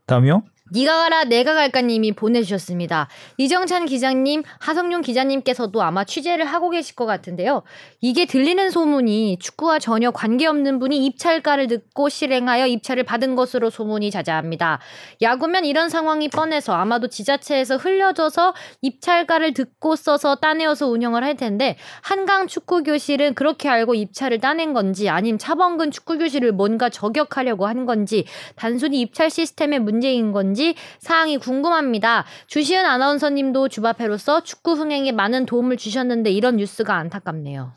다음이요? 0.07 0.43
니가 0.75 0.97
가라 0.97 1.25
내가 1.25 1.54
갈까님이 1.54 2.12
보내주셨습니다. 2.12 3.09
이정찬 3.37 3.87
기자님, 3.87 4.43
하성룡 4.59 5.02
기자님께서도 5.02 5.81
아마 5.83 6.02
취재를 6.02 6.45
하고 6.45 6.69
계실 6.71 6.97
것 6.97 7.07
같은데요. 7.07 7.62
이게 8.00 8.26
들리는 8.26 8.71
소문이 8.71 9.38
축구와 9.38 9.78
전혀 9.78 10.11
관계없는 10.11 10.81
분이 10.81 11.07
입찰가를 11.07 11.69
듣고 11.69 12.09
실행하여 12.09 12.66
입찰을 12.66 13.04
받은 13.04 13.37
것으로 13.37 13.71
소문이 13.71 14.11
자자합니다. 14.11 14.81
야구면 15.23 15.64
이런 15.64 15.88
상황이 15.88 16.28
뻔해서 16.28 16.73
아마도 16.73 17.07
지자체에서 17.07 17.76
흘려져서 17.76 18.54
입찰가를 18.83 19.54
듣고 19.54 19.95
써서 19.95 20.35
따내어서 20.35 20.88
운영을 20.88 21.23
할 21.23 21.37
텐데 21.37 21.76
한강 22.02 22.49
축구 22.49 22.83
교실은 22.83 23.35
그렇게 23.35 23.69
알고 23.69 23.95
입찰을 23.95 24.40
따낸 24.40 24.73
건지 24.73 25.09
아님 25.09 25.38
차범근 25.38 25.93
축구 25.93 26.19
교실을 26.19 26.50
뭔가 26.50 26.88
저격하려고 26.88 27.66
한 27.66 27.87
건지 27.87 28.25
단순히 28.57 29.00
입찰 29.00 29.31
시스템의 29.31 29.78
문제인 29.78 30.33
건지 30.33 30.63
사항이 30.99 31.38
궁금합니다. 31.38 32.25
주시은 32.47 32.85
아나운서님도 32.85 33.68
주바페로서 33.68 34.42
축구 34.42 34.73
흥행에 34.73 35.12
많은 35.12 35.47
도움을 35.47 35.76
주셨는데 35.76 36.30
이런 36.30 36.56
뉴스가 36.56 36.97
안타깝네요. 36.97 37.73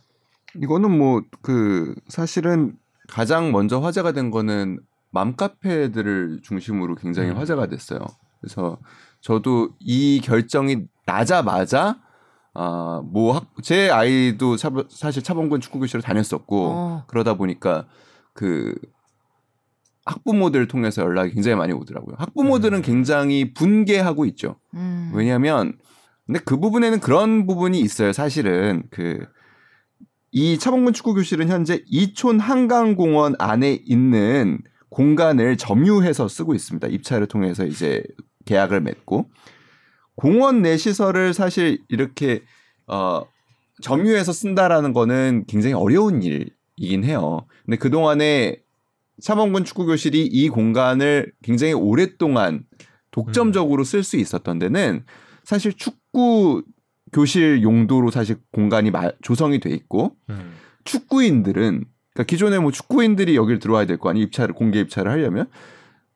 이거는 0.61 0.97
뭐 0.97 1.21
그 1.41 1.95
사실은 2.07 2.75
가장 3.07 3.51
먼저 3.51 3.79
화제가 3.79 4.11
된 4.11 4.31
거는 4.31 4.79
맘카페들을 5.11 6.41
중심으로 6.43 6.95
굉장히 6.95 7.29
음. 7.29 7.37
화제가 7.37 7.67
됐어요. 7.67 7.99
그래서 8.41 8.77
저도 9.21 9.69
이 9.79 10.21
결정이 10.23 10.87
나자마자 11.05 11.99
아뭐제 12.53 13.89
아이도 13.89 14.57
차, 14.57 14.71
사실 14.89 15.23
차범근 15.23 15.61
축구 15.61 15.79
교실을 15.79 16.01
다녔었고 16.01 16.69
어. 16.69 17.03
그러다 17.07 17.35
보니까 17.35 17.85
그 18.33 18.75
학부모들 20.07 20.67
통해서 20.67 21.01
연락이 21.01 21.33
굉장히 21.33 21.57
많이 21.57 21.73
오더라고요. 21.73 22.15
학부모들은 22.17 22.79
음. 22.79 22.81
굉장히 22.81 23.53
분개하고 23.53 24.25
있죠. 24.25 24.59
음. 24.73 25.11
왜냐하면 25.13 25.77
근데 26.25 26.39
그 26.43 26.59
부분에는 26.59 26.99
그런 26.99 27.45
부분이 27.45 27.79
있어요. 27.79 28.13
사실은 28.13 28.83
그 28.89 29.25
이 30.31 30.59
차범근 30.59 30.93
축구 30.93 31.13
교실은 31.13 31.47
현재 31.47 31.83
이촌 31.87 32.39
한강공원 32.39 33.35
안에 33.39 33.79
있는 33.85 34.59
공간을 34.89 35.57
점유해서 35.57 36.27
쓰고 36.27 36.53
있습니다. 36.53 36.87
입찰을 36.87 37.27
통해서 37.27 37.65
이제 37.65 38.03
계약을 38.45 38.81
맺고 38.81 39.29
공원 40.15 40.61
내 40.61 40.77
시설을 40.77 41.33
사실 41.33 41.79
이렇게 41.89 42.43
어 42.87 43.23
점유해서 43.81 44.31
쓴다라는 44.31 44.93
거는 44.93 45.45
굉장히 45.47 45.73
어려운 45.73 46.21
일이긴 46.21 47.03
해요. 47.03 47.45
근데 47.65 47.77
그 47.77 47.89
동안에 47.89 48.57
차범근 49.21 49.63
축구 49.63 49.85
교실이 49.85 50.25
이 50.25 50.49
공간을 50.49 51.31
굉장히 51.43 51.73
오랫동안 51.73 52.63
독점적으로 53.11 53.83
쓸 53.83 54.03
수 54.03 54.17
있었던 54.17 54.59
데는 54.59 55.03
사실 55.43 55.73
축구 55.73 56.63
교실 57.13 57.63
용도로 57.63 58.11
사실 58.11 58.37
공간이 58.51 58.91
마- 58.91 59.11
조성이 59.21 59.59
돼 59.59 59.69
있고 59.71 60.15
음. 60.29 60.51
축구인들은 60.83 61.85
그러니까 62.13 62.23
기존에 62.29 62.59
뭐 62.59 62.71
축구인들이 62.71 63.35
여기를 63.35 63.59
들어와야 63.59 63.85
될 63.85 63.97
거 63.97 64.09
아니 64.09 64.21
입찰을 64.21 64.53
공개 64.53 64.79
입찰을 64.79 65.11
하려면 65.11 65.47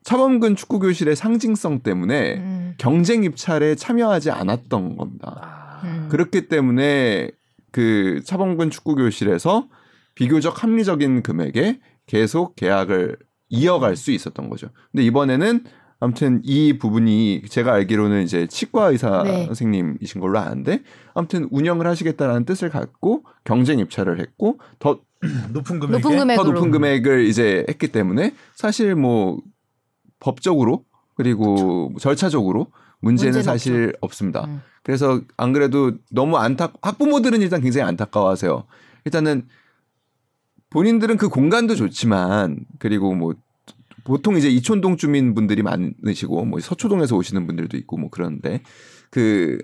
차범근 0.04 0.56
축구 0.56 0.80
교실의 0.80 1.16
상징성 1.16 1.82
때문에 1.82 2.36
음. 2.38 2.74
경쟁 2.78 3.24
입찰에 3.24 3.76
참여하지 3.76 4.32
않았던 4.32 4.98
겁니다. 4.98 5.40
아, 5.42 5.82
음. 5.88 6.08
그렇기 6.10 6.48
때문에 6.48 7.30
그 7.72 8.22
차범근 8.26 8.70
축구 8.72 8.96
교실에서 8.96 9.68
비교적 10.16 10.62
합리적인 10.64 11.24
금액에 11.24 11.80
계속 12.08 12.56
계약을 12.56 13.18
이어갈 13.50 13.96
수 13.96 14.12
있었던 14.12 14.50
거죠. 14.50 14.70
근데 14.92 15.04
이번에는 15.04 15.64
아무튼 16.00 16.42
이 16.44 16.78
부분이 16.80 17.44
제가 17.48 17.74
알기로는 17.74 18.24
이제 18.24 18.48
치과 18.48 18.90
의사 18.90 19.22
네. 19.24 19.46
선생님이신 19.46 20.20
걸로 20.20 20.40
아는데 20.40 20.82
아무튼 21.14 21.48
운영을 21.52 21.86
하시겠다라는 21.86 22.46
뜻을 22.46 22.70
갖고 22.70 23.24
경쟁 23.44 23.78
입찰을 23.80 24.20
했고 24.20 24.60
더 24.80 25.00
높은 25.54 25.80
금액으로. 25.80 26.36
더 26.36 26.44
높은 26.44 26.72
금액을 26.72 27.26
이제 27.28 27.64
했기 27.70 27.90
때문에 27.90 28.34
사실 28.56 28.96
뭐 28.96 29.40
법적으로 30.20 30.86
그리고 31.14 31.94
절차적으로 32.00 32.68
문제는 33.02 33.34
문제는 33.34 33.44
사실 33.44 33.94
없습니다. 34.02 34.46
음. 34.46 34.62
그래서 34.82 35.22
안 35.38 35.54
그래도 35.54 35.92
너무 36.10 36.38
안타 36.38 36.72
학부모들은 36.82 37.42
일단 37.42 37.62
굉장히 37.62 37.88
안타까워하세요. 37.88 38.64
일단은 39.06 39.48
본인들은 40.72 41.18
그 41.18 41.30
공간도 41.30 41.76
좋지만 41.76 42.66
그리고 42.80 43.14
뭐 43.14 43.36
보통 44.04 44.36
이제 44.38 44.50
이촌동 44.50 44.98
주민분들이 44.98 45.62
많으시고 45.62 46.46
뭐 46.46 46.60
서초동에서 46.60 47.16
오시는 47.16 47.46
분들도 47.46 47.78
있고 47.78 47.98
뭐 47.98 48.10
그런데 48.10 48.62
그 49.12 49.60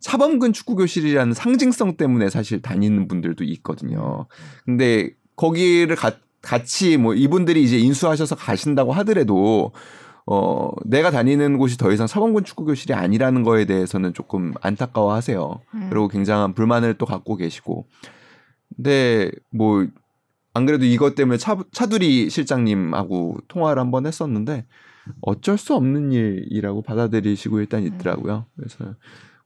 차범근 0.00 0.52
축구 0.52 0.74
교실이라는 0.76 1.32
상징성 1.34 1.96
때문에 1.96 2.30
사실 2.30 2.60
다니는 2.62 3.06
분들도 3.08 3.44
있거든요. 3.44 4.26
근데 4.64 5.10
거기를 5.36 5.94
가- 5.96 6.16
같이 6.40 6.96
뭐 6.96 7.14
이분들이 7.14 7.62
이제 7.62 7.78
인수하셔서 7.78 8.34
가신다고 8.36 8.92
하더라도 8.94 9.72
어 10.26 10.70
내가 10.84 11.10
다니는 11.10 11.58
곳이 11.58 11.76
더 11.78 11.92
이상 11.92 12.06
차범근 12.06 12.44
축구 12.44 12.64
교실이 12.64 12.94
아니라는 12.94 13.42
거에 13.42 13.64
대해서는 13.64 14.14
조금 14.14 14.54
안타까워하세요. 14.60 15.60
음. 15.74 15.86
그리고 15.90 16.08
굉장한 16.08 16.54
불만을 16.54 16.94
또 16.94 17.06
갖고 17.06 17.36
계시고. 17.36 17.86
근데 18.76 19.30
뭐 19.50 19.86
안 20.54 20.66
그래도 20.66 20.84
이것 20.84 21.14
때문에 21.14 21.38
차, 21.38 21.56
차두리 21.72 22.28
실장님하고 22.28 23.38
통화를 23.48 23.80
한번 23.80 24.06
했었는데 24.06 24.66
어쩔 25.20 25.58
수 25.58 25.74
없는 25.74 26.12
일이라고 26.12 26.82
받아들이시고 26.82 27.60
일단 27.60 27.82
있더라고요. 27.84 28.46
그래서 28.56 28.94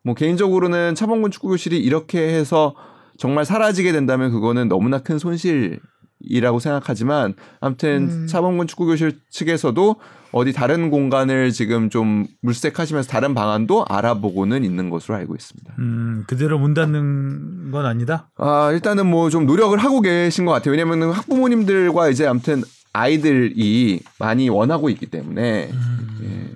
뭐 0.02 0.14
개인적으로는 0.14 0.95
차범근 0.95 1.30
축구교실이 1.30 1.78
이렇게 1.78 2.35
해서 2.35 2.75
정말 3.16 3.45
사라지게 3.45 3.92
된다면 3.92 4.30
그거는 4.30 4.68
너무나 4.68 4.99
큰 4.99 5.18
손실이라고 5.18 5.80
이라고 6.21 6.59
생각하지만 6.59 7.35
아무튼 7.61 8.09
음. 8.11 8.26
차범근 8.26 8.66
축구교실 8.66 9.21
측에서도 9.30 9.97
어디 10.37 10.52
다른 10.52 10.90
공간을 10.90 11.50
지금 11.50 11.88
좀 11.88 12.26
물색하시면서 12.43 13.09
다른 13.09 13.35
방안도 13.35 13.87
알아보고는 13.88 14.64
있는 14.64 14.90
것으로 14.90 15.14
알고 15.14 15.35
있습니다. 15.35 15.75
음, 15.78 16.25
그대로 16.26 16.59
문 16.59 16.75
닫는 16.75 17.71
건 17.71 17.87
아니다. 17.87 18.28
아 18.37 18.71
일단은 18.73 19.07
뭐 19.07 19.31
좀 19.31 19.47
노력을 19.47 19.76
하고 19.78 20.02
계신 20.02 20.45
것 20.45 20.52
같아요. 20.52 20.73
왜냐면은 20.73 21.11
학부모님들과 21.11 22.11
이제 22.11 22.26
아무튼 22.26 22.62
아이들이 22.93 24.00
많이 24.19 24.49
원하고 24.50 24.90
있기 24.90 25.07
때문에 25.07 25.71
예. 26.23 26.55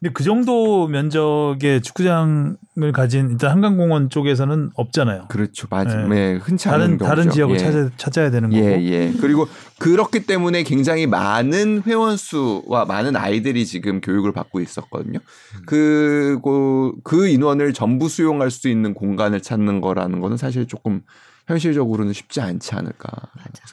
근데 0.00 0.12
그 0.12 0.22
정도 0.22 0.86
면적의 0.86 1.82
축구장을 1.82 2.56
가진 2.94 3.30
일단 3.30 3.50
한강공원 3.50 4.10
쪽에서는 4.10 4.70
없잖아요. 4.76 5.26
그렇죠, 5.28 5.66
맞아요. 5.70 6.06
네. 6.06 6.34
네, 6.34 6.38
흔치 6.40 6.68
않은 6.68 6.78
다른 6.78 6.98
다른 6.98 7.22
경우죠. 7.24 7.34
지역을 7.34 7.54
예. 7.56 7.58
찾아 7.58 7.90
찾아야 7.96 8.30
되는 8.30 8.48
거고. 8.48 8.62
예, 8.62 8.80
예. 8.80 9.12
그리고 9.20 9.48
그렇기 9.80 10.24
때문에 10.26 10.62
굉장히 10.62 11.08
많은 11.08 11.82
회원 11.84 12.16
수와 12.16 12.84
많은 12.84 13.16
아이들이 13.16 13.66
지금 13.66 14.00
교육을 14.00 14.32
받고 14.32 14.60
있었거든요. 14.60 15.18
그고 15.66 16.94
그 17.02 17.26
인원을 17.28 17.72
전부 17.72 18.08
수용할 18.08 18.50
수 18.52 18.68
있는 18.68 18.94
공간을 18.94 19.40
찾는 19.40 19.80
거라는 19.80 20.20
거는 20.20 20.36
사실 20.36 20.66
조금 20.68 21.02
현실적으로는 21.48 22.12
쉽지 22.12 22.40
않지 22.40 22.74
않을까. 22.74 23.08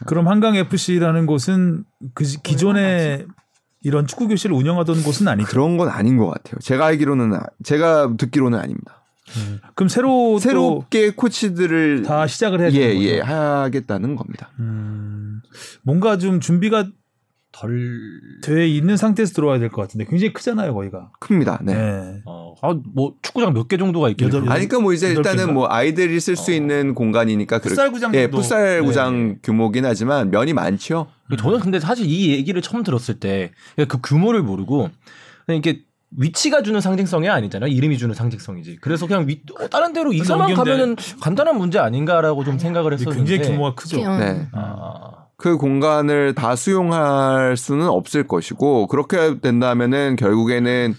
그럼 0.08 0.28
한강 0.28 0.56
FC라는 0.56 1.26
곳은 1.28 1.84
그 2.14 2.24
지- 2.26 2.42
기존에 2.42 3.26
이런 3.86 4.08
축구 4.08 4.28
교실을 4.28 4.56
운영하던 4.56 5.04
곳은 5.04 5.28
아니죠. 5.28 5.48
그런 5.48 5.78
건 5.78 5.90
아닌 5.90 6.18
것 6.18 6.26
같아요. 6.28 6.58
제가 6.60 6.88
알기로는 6.88 7.36
아- 7.36 7.46
제가 7.64 8.16
듣기로는 8.18 8.58
아닙니다. 8.58 9.04
그럼 9.76 9.88
새로 9.90 10.40
새롭게 10.40 11.12
코치들을 11.12 12.04
또다 12.04 12.26
시작을 12.28 12.62
해야 12.62 12.72
예. 12.72 13.00
예, 13.02 13.20
하겠다는 13.20 14.16
겁니다. 14.16 14.50
음, 14.60 15.42
뭔가 15.84 16.18
좀 16.18 16.40
준비가 16.40 16.88
덜. 17.52 17.80
돼 18.44 18.68
있는 18.68 18.98
상태에서 18.98 19.34
들어와야 19.34 19.60
될 19.60 19.70
것 19.70 19.82
같은데 19.82 20.06
굉장히 20.06 20.34
크잖아요 20.34 20.74
거기가. 20.74 21.12
큽니다. 21.20 21.60
네. 21.64 21.74
네. 21.74 22.22
어, 22.26 22.54
아, 22.62 22.76
뭐 22.94 23.14
축구장 23.22 23.54
몇 23.54 23.68
개 23.68 23.78
정도가. 23.78 24.10
여덟- 24.10 24.30
그렇게- 24.30 24.50
아니, 24.50 24.68
그러니까 24.68 24.80
뭐 24.80 24.94
이제 24.94 25.10
일단은? 25.10 25.54
뭐 25.54 25.68
아이들이 25.70 26.20
쓸수 26.20 26.52
어. 26.52 26.54
있는 26.54 26.94
공간이니까 26.94 27.60
그렇게 27.60 27.70
풋살 27.70 27.92
구장 27.92 28.14
예, 28.14 28.24
정도. 28.24 28.38
풋살 28.38 28.84
구장 28.84 29.28
네. 29.30 29.38
규모긴 29.44 29.86
하지만 29.86 30.32
면이 30.32 30.54
많죠. 30.54 31.08
저는 31.38 31.60
근데 31.60 31.80
사실 31.80 32.06
이 32.06 32.32
얘기를 32.32 32.62
처음 32.62 32.84
들었을 32.84 33.20
때 33.20 33.52
그 33.88 34.00
규모를 34.02 34.44
모르고 34.44 34.90
그냥 35.46 35.58
이게 35.60 35.82
위치가 36.18 36.62
주는 36.62 36.80
상징성이 36.80 37.30
아니잖아요. 37.30 37.70
이름이 37.70 37.98
주는 37.98 38.14
상징성이지. 38.16 38.78
그래서 38.80 39.06
그냥 39.08 39.28
위, 39.28 39.42
어, 39.60 39.68
다른 39.68 39.92
데로 39.92 40.14
이사만 40.14 40.54
가면은 40.54 40.96
간단한 41.20 41.58
문제 41.58 41.78
아닌가라고 41.80 42.44
좀 42.46 42.58
생각을 42.58 42.94
했었는데. 42.94 43.18
굉장히 43.18 43.52
규모가 43.52 43.76
크죠. 43.76 44.00
음. 44.02 44.20
네. 44.20 44.48
아, 44.54 45.26
그 45.36 45.58
공간을 45.58 46.34
다 46.36 46.56
수용할 46.56 47.58
수는 47.58 47.88
없을 47.88 48.28
것이고 48.28 48.88
그렇게 48.88 49.40
된다면은 49.42 50.16
결국에는 50.16 50.96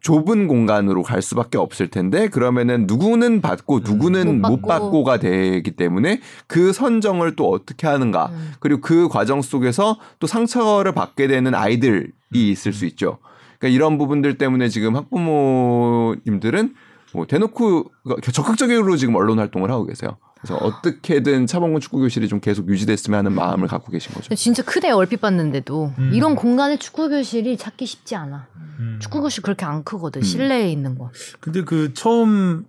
좁은 0.00 0.48
공간으로 0.48 1.02
갈 1.02 1.22
수밖에 1.22 1.58
없을 1.58 1.88
텐데 1.88 2.28
그러면은 2.28 2.86
누구는 2.86 3.40
받고 3.40 3.80
누구는 3.80 4.40
못못 4.40 4.62
받고. 4.62 4.66
받고. 4.66 5.04
가 5.04 5.18
되기 5.18 5.70
때문에 5.72 6.20
그 6.46 6.72
선정을 6.72 7.36
또 7.36 7.50
어떻게 7.50 7.86
하는가 7.86 8.26
음. 8.26 8.52
그리고 8.60 8.80
그 8.80 9.08
과정 9.08 9.42
속에서 9.42 9.98
또 10.18 10.26
상처를 10.26 10.92
받게 10.92 11.26
되는 11.26 11.54
아이들이 11.54 12.10
있을 12.32 12.72
수 12.72 12.86
있죠. 12.86 13.18
그러니까 13.58 13.74
이런 13.76 13.98
부분들 13.98 14.38
때문에 14.38 14.68
지금 14.68 14.96
학부모님들은 14.96 16.74
뭐 17.12 17.26
대놓고 17.26 17.90
적극적으로 18.32 18.96
지금 18.96 19.16
언론 19.16 19.38
활동을 19.38 19.70
하고 19.70 19.84
계세요. 19.86 20.18
그래서 20.40 20.56
어떻게든 20.56 21.46
차범근 21.46 21.80
축구 21.80 21.98
교실이 21.98 22.28
좀 22.28 22.40
계속 22.40 22.68
유지됐으면 22.68 23.18
하는 23.18 23.32
마음을 23.34 23.68
갖고 23.68 23.92
계신 23.92 24.14
거죠. 24.14 24.34
진짜 24.34 24.62
크네요 24.62 24.96
얼핏 24.96 25.20
봤는데도 25.20 25.92
음. 25.98 26.10
이런 26.14 26.34
공간에 26.34 26.78
축구 26.78 27.10
교실이 27.10 27.58
찾기 27.58 27.84
쉽지 27.84 28.16
않아. 28.16 28.48
음. 28.78 28.98
축구 29.02 29.20
교실 29.20 29.42
그렇게 29.42 29.66
안 29.66 29.84
크거든 29.84 30.22
음. 30.22 30.24
실내에 30.24 30.70
있는 30.70 30.96
거. 30.96 31.10
근데 31.40 31.62
그 31.62 31.92
처음 31.92 32.64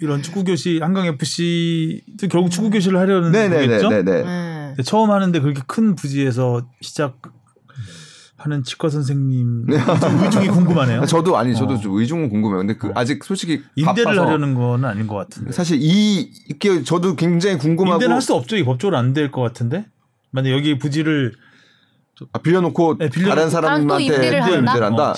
이런 0.00 0.22
축구 0.22 0.44
교실 0.44 0.84
한강 0.84 1.06
FC도 1.06 2.28
결국 2.30 2.50
축구 2.50 2.70
교실을 2.70 2.98
하려는 2.98 3.32
거겠죠. 3.32 3.88
네네네네. 3.88 4.22
네. 4.22 4.66
근데 4.68 4.82
처음 4.82 5.10
하는데 5.10 5.40
그렇게 5.40 5.62
큰 5.66 5.94
부지에서 5.94 6.68
시작 6.82 7.20
하는 8.38 8.62
치과 8.62 8.88
선생님 8.88 9.66
좀 10.00 10.24
의중이 10.24 10.48
궁금하네요. 10.48 11.04
저도 11.06 11.36
아니 11.36 11.54
저도 11.56 11.74
어. 11.74 11.78
좀 11.78 11.98
의중은 11.98 12.28
궁금해요. 12.30 12.58
근데 12.58 12.76
그 12.76 12.92
아직 12.94 13.22
솔직히 13.24 13.62
임대를 13.74 14.04
바빠서 14.04 14.26
하려는 14.26 14.54
건 14.54 14.84
아닌 14.84 15.06
것 15.08 15.16
같은데. 15.16 15.50
사실 15.52 15.78
이 15.80 16.30
이게 16.48 16.82
저도 16.84 17.16
굉장히 17.16 17.58
궁금하고 17.58 17.96
임대는 17.96 18.14
할 18.14 18.22
수 18.22 18.34
없죠. 18.34 18.56
이 18.56 18.64
법적으로 18.64 18.96
안 18.96 19.12
될 19.12 19.30
것 19.32 19.42
같은데. 19.42 19.86
만약 20.30 20.52
여기 20.52 20.78
부지를 20.78 21.32
아, 22.32 22.38
빌려놓고 22.38 22.98
네, 22.98 23.08
빌려놓고 23.08 23.34
다른 23.36 23.50
사람한테 23.50 23.86
또 23.88 24.00
임대를 24.00 24.38
또 24.40 24.44
한다? 24.44 24.56
임대를 24.58 24.86
한다. 24.86 25.10
어. 25.10 25.14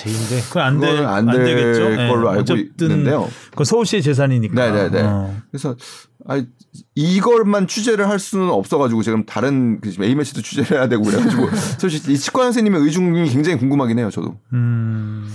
그건 0.47 0.63
안, 0.63 0.79
돼, 0.79 0.87
그거는 0.87 1.09
안, 1.09 1.29
안될 1.29 1.45
되겠죠. 1.45 1.91
예, 1.93 2.07
걸로 2.07 2.29
알고 2.29 2.41
어쨌든 2.41 2.89
있는데요. 2.91 3.27
그건 3.51 3.65
서울시의 3.65 4.01
재산이니까. 4.03 4.53
네네네. 4.71 5.01
어. 5.01 5.35
그래서 5.51 5.75
아 6.27 6.43
이걸만 6.95 7.67
취재를 7.67 8.09
할 8.09 8.19
수는 8.19 8.49
없어가지고 8.49 9.01
지금 9.03 9.25
다른 9.25 9.79
그 9.79 9.91
지금 9.91 10.05
A 10.05 10.15
매치도 10.15 10.41
취재를 10.41 10.77
해야 10.77 10.87
되고 10.89 11.03
그래가지고 11.03 11.49
솔직히 11.79 12.13
이 12.13 12.17
치과 12.17 12.43
선생님의 12.43 12.81
의중이 12.81 13.29
굉장히 13.29 13.57
궁금하긴 13.57 13.99
해요. 13.99 14.09
저도. 14.11 14.37
음. 14.53 15.27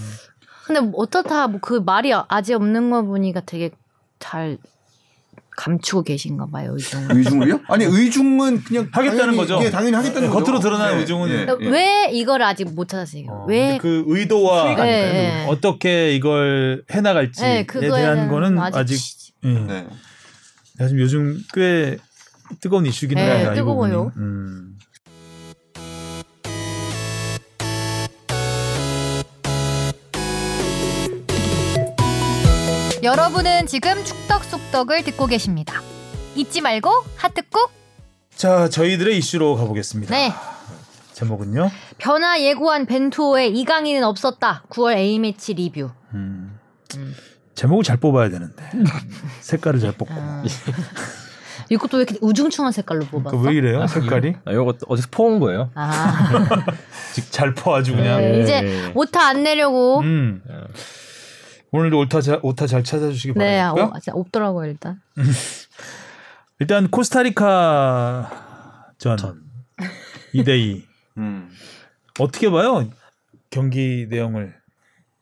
근데 0.67 0.81
뭐 0.81 1.01
어떻다 1.01 1.47
뭐 1.47 1.61
그 1.63 1.75
말이 1.85 2.13
아직 2.29 2.55
없는 2.55 2.91
거 2.91 3.03
보니까 3.03 3.41
되게 3.47 3.71
잘 4.19 4.59
감추고 5.57 6.03
계신가 6.03 6.47
봐요 6.53 6.73
의중을. 6.75 7.17
의중을요? 7.17 7.61
아니 7.69 7.85
의중은 7.87 8.63
그냥 8.65 8.89
하겠다는 8.93 9.19
당연히, 9.19 9.37
거죠. 9.39 9.59
예, 9.63 9.71
당연히 9.71 9.97
하겠다는 9.97 10.29
네, 10.29 10.33
거죠. 10.35 10.45
겉으로 10.45 10.61
드러나는 10.61 10.97
예, 10.97 11.01
의중은 11.01 11.29
예, 11.31 11.47
그러니까 11.47 11.65
예. 11.65 11.71
왜 11.71 12.11
이걸 12.13 12.43
아직 12.43 12.65
못 12.75 12.89
찾았어요? 12.89 13.25
어, 13.31 13.47
왜? 13.49 13.69
근데 13.69 13.79
그 13.79 14.05
의도와? 14.07 14.75
네. 14.75 15.47
어떻게 15.49 16.15
이걸 16.15 16.85
해나갈지에 16.91 17.67
네, 17.67 17.81
대한 17.81 18.29
거는 18.29 18.59
아직, 18.59 18.77
아직, 18.79 19.01
예. 19.45 19.49
네. 19.49 19.87
지금 20.79 21.01
요즘 21.01 21.43
꽤 21.55 21.97
뜨거운 22.61 22.87
이슈긴 22.87 23.17
네, 23.17 23.29
합니다. 23.31 23.53
이 23.53 23.57
뜨거워요. 23.57 24.13
음. 24.17 24.79
여러분은 33.03 33.67
지금 33.67 34.05
축덕 34.05 34.45
속덕을 34.45 35.05
듣고 35.05 35.27
계십니다. 35.27 35.81
잊지 36.35 36.61
말고 36.61 36.91
하트 37.17 37.43
꾹. 37.49 37.71
자, 38.35 38.69
저희들의 38.69 39.17
이슈로 39.19 39.57
가보겠습니다. 39.57 40.15
네. 40.15 40.33
제목은요. 41.13 41.71
변화 41.99 42.41
예고한 42.41 42.85
벤투호의 42.87 43.57
이강인은 43.59 44.05
없었다. 44.05 44.65
9월 44.69 44.97
A매치 44.97 45.55
리뷰. 45.55 45.91
음. 46.13 46.59
음. 46.97 47.15
제목을 47.57 47.83
잘 47.83 47.97
뽑아야 47.97 48.29
되는데 48.29 48.63
색깔을 49.41 49.81
잘 49.81 49.93
뽑고. 49.93 50.15
아. 50.15 50.45
이것도 51.69 51.97
왜 51.97 52.03
이렇게 52.05 52.19
우중충한 52.21 52.71
색깔로 52.71 53.07
뽑았어? 53.07 53.37
그왜 53.37 53.55
이래요? 53.55 53.87
색깔이? 53.89 54.37
아, 54.45 54.53
이거 54.53 54.73
어디서 54.87 55.09
퍼온 55.11 55.41
거예요? 55.41 55.71
아, 55.75 56.31
잘 57.31 57.55
퍼가지고 57.55 57.97
그냥. 57.97 58.21
네, 58.21 58.39
예, 58.39 58.43
이제 58.43 58.53
예. 58.63 58.93
오타 58.95 59.27
안 59.27 59.43
내려고. 59.43 60.01
음. 60.01 60.43
오늘도 61.73 61.99
오타 61.99 62.21
잘, 62.21 62.39
오타 62.43 62.67
잘 62.67 62.85
찾아주시기 62.85 63.35
네, 63.37 63.59
바라고요. 63.59 63.85
어, 63.85 63.99
진짜 63.99 64.13
없더라고요 64.17 64.71
일단. 64.71 65.01
일단 66.61 66.89
코스타리카 66.89 68.31
전, 68.99 69.19
2대2 70.35 70.83
음. 71.19 71.51
어떻게 72.21 72.49
봐요? 72.51 72.89
경기 73.51 74.07
내용을. 74.09 74.55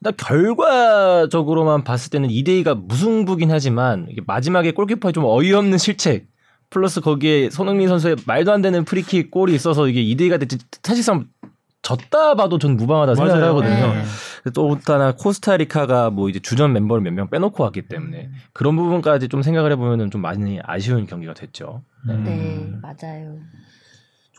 나 0.04 0.10
결과적으로만 0.10 1.82
봤을 1.82 2.10
때는 2.10 2.28
2대2가 2.28 2.76
무승부긴 2.86 3.50
하지만 3.50 4.06
마지막에 4.26 4.70
골키퍼의 4.72 5.12
좀 5.14 5.24
어이없는 5.24 5.78
실책 5.78 6.26
플러스 6.70 7.00
거기에 7.00 7.48
손흥민 7.50 7.88
선수의 7.88 8.16
말도 8.26 8.52
안 8.52 8.60
되는 8.62 8.84
프리킥 8.84 9.30
골이 9.30 9.54
있어서 9.54 9.88
이게 9.88 10.02
2대2가 10.02 10.38
됐지 10.40 10.58
사실상 10.82 11.26
졌다 11.82 12.34
봐도 12.34 12.58
전 12.58 12.76
무방하다 12.76 13.14
생각을 13.14 13.40
맞아요. 13.40 13.50
하거든요. 13.56 13.92
네. 13.94 14.50
또 14.54 14.78
하나 14.86 15.12
코스타리카가 15.12 16.10
뭐 16.10 16.28
이제 16.28 16.38
주전 16.40 16.72
멤버를 16.72 17.02
몇 17.02 17.10
명 17.12 17.28
빼놓고 17.30 17.62
왔기 17.62 17.88
때문에 17.88 18.30
그런 18.52 18.76
부분까지 18.76 19.28
좀 19.28 19.42
생각을 19.42 19.72
해보면은 19.72 20.10
좀 20.10 20.20
많이 20.22 20.58
아쉬운 20.64 21.06
경기가 21.06 21.32
됐죠. 21.34 21.82
음. 22.08 22.24
네, 22.24 22.70
맞아요. 22.82 23.36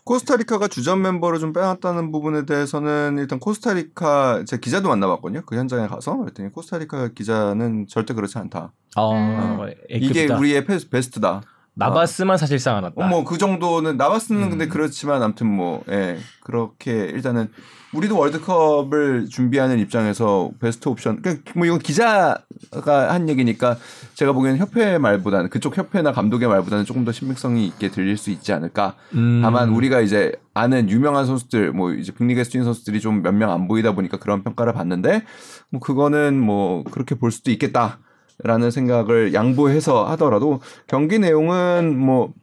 코스타리카가 0.06 0.68
주전 0.68 1.02
멤버를 1.02 1.40
좀 1.40 1.52
빼놨다는 1.52 2.12
부분에 2.12 2.46
대해서는 2.46 3.18
일단 3.18 3.40
코스타리카 3.40 4.44
제 4.46 4.58
기자도 4.60 4.88
만나봤거든요. 4.88 5.42
그 5.48 5.56
현장에 5.56 5.88
가서 5.88 6.16
그랬더니 6.18 6.52
코스타리카 6.52 7.08
기자는 7.10 7.88
절대 7.88 8.14
그렇지 8.14 8.38
않다. 8.38 8.72
아, 8.96 9.10
음. 9.12 9.68
애기 9.90 10.06
이게. 10.06 10.32
우리의 10.32 10.66
페- 10.66 10.78
베스트다. 10.90 11.42
나바스만 11.76 12.38
사실상 12.38 12.78
안 12.78 12.84
왔다. 12.84 12.96
어, 13.06 13.08
뭐그 13.08 13.38
정도는 13.38 13.98
나바스는 13.98 14.44
음. 14.44 14.50
근데 14.50 14.68
그렇지만 14.68 15.22
아무튼 15.22 15.48
뭐 15.48 15.84
예, 15.90 16.18
그렇게 16.42 16.92
일단은 17.06 17.50
우리도 17.94 18.18
월드컵을 18.18 19.28
준비하는 19.30 19.80
입장에서 19.80 20.52
베스트 20.60 20.90
옵션 20.90 21.22
그러니까 21.22 21.52
뭐 21.56 21.66
이건 21.66 21.80
기자가 21.80 22.44
한 22.84 23.30
얘기니까 23.30 23.78
제가 24.16 24.34
보기에는 24.34 24.60
협회 24.60 24.98
말보다는 24.98 25.50
그쪽 25.50 25.78
협회나 25.78 26.12
감독의 26.12 26.50
말보다는 26.50 26.84
조금 26.86 27.06
더 27.06 27.12
신빙성이 27.14 27.66
있게 27.68 27.90
들릴 27.90 28.18
수 28.18 28.32
있지 28.32 28.52
않을까. 28.52 28.96
음. 29.14 29.40
다만 29.42 29.70
우리가 29.70 30.02
이제 30.02 30.34
아는 30.54 30.90
유명한 30.90 31.26
선수들 31.26 31.72
뭐 31.72 31.94
이제 31.94 32.12
빅리그에서 32.14 32.50
뛰는 32.52 32.66
선수들이 32.66 33.00
좀 33.00 33.22
몇 33.22 33.32
명 33.34 33.52
안 33.52 33.68
보이다 33.68 33.94
보니까 33.94 34.18
그런 34.18 34.44
평가를 34.44 34.74
받는데 34.74 35.24
뭐 35.70 35.80
그거는 35.80 36.40
뭐 36.40 36.84
그렇게 36.92 37.16
볼 37.16 37.32
수도 37.32 37.50
있겠다. 37.52 38.00
라는 38.44 38.70
생각을 38.72 39.34
양보해서 39.34 40.06
하더라도 40.12 40.62
경기 40.88 41.20
내용은 41.20 41.98
뭐 41.98 42.34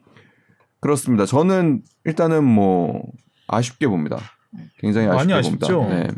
그렇습니다. 0.81 1.27
저는 1.27 1.83
일단은 2.05 2.43
뭐 2.45 3.03
아쉽게 3.47 3.87
봅니다. 3.87 4.19
굉장히 4.79 5.09
아쉽게 5.09 5.33
많이 5.35 5.43
봅니다. 5.47 5.67
아쉽죠. 5.67 5.89
네. 5.89 6.09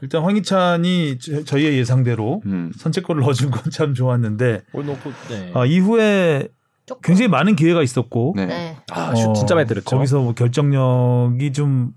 일단 0.00 0.22
황희찬이 0.22 1.18
저- 1.18 1.42
저희의 1.44 1.76
예상대로 1.78 2.40
음. 2.46 2.70
선제골을 2.76 3.20
넣어준 3.22 3.50
건 3.50 3.70
참 3.72 3.94
좋았는데 3.94 4.62
골 4.72 4.86
넣고 4.86 5.10
네. 5.28 5.50
아, 5.54 5.66
이후에 5.66 6.48
조금. 6.86 7.00
굉장히 7.02 7.28
많은 7.28 7.56
기회가 7.56 7.82
있었고 7.82 8.34
네. 8.36 8.46
네. 8.46 8.76
아, 8.92 9.14
슛 9.16 9.34
진짜 9.34 9.54
많이 9.56 9.66
때렸죠. 9.66 9.84
거기서 9.90 10.20
뭐 10.20 10.32
결정력이 10.34 11.52
좀 11.52 11.90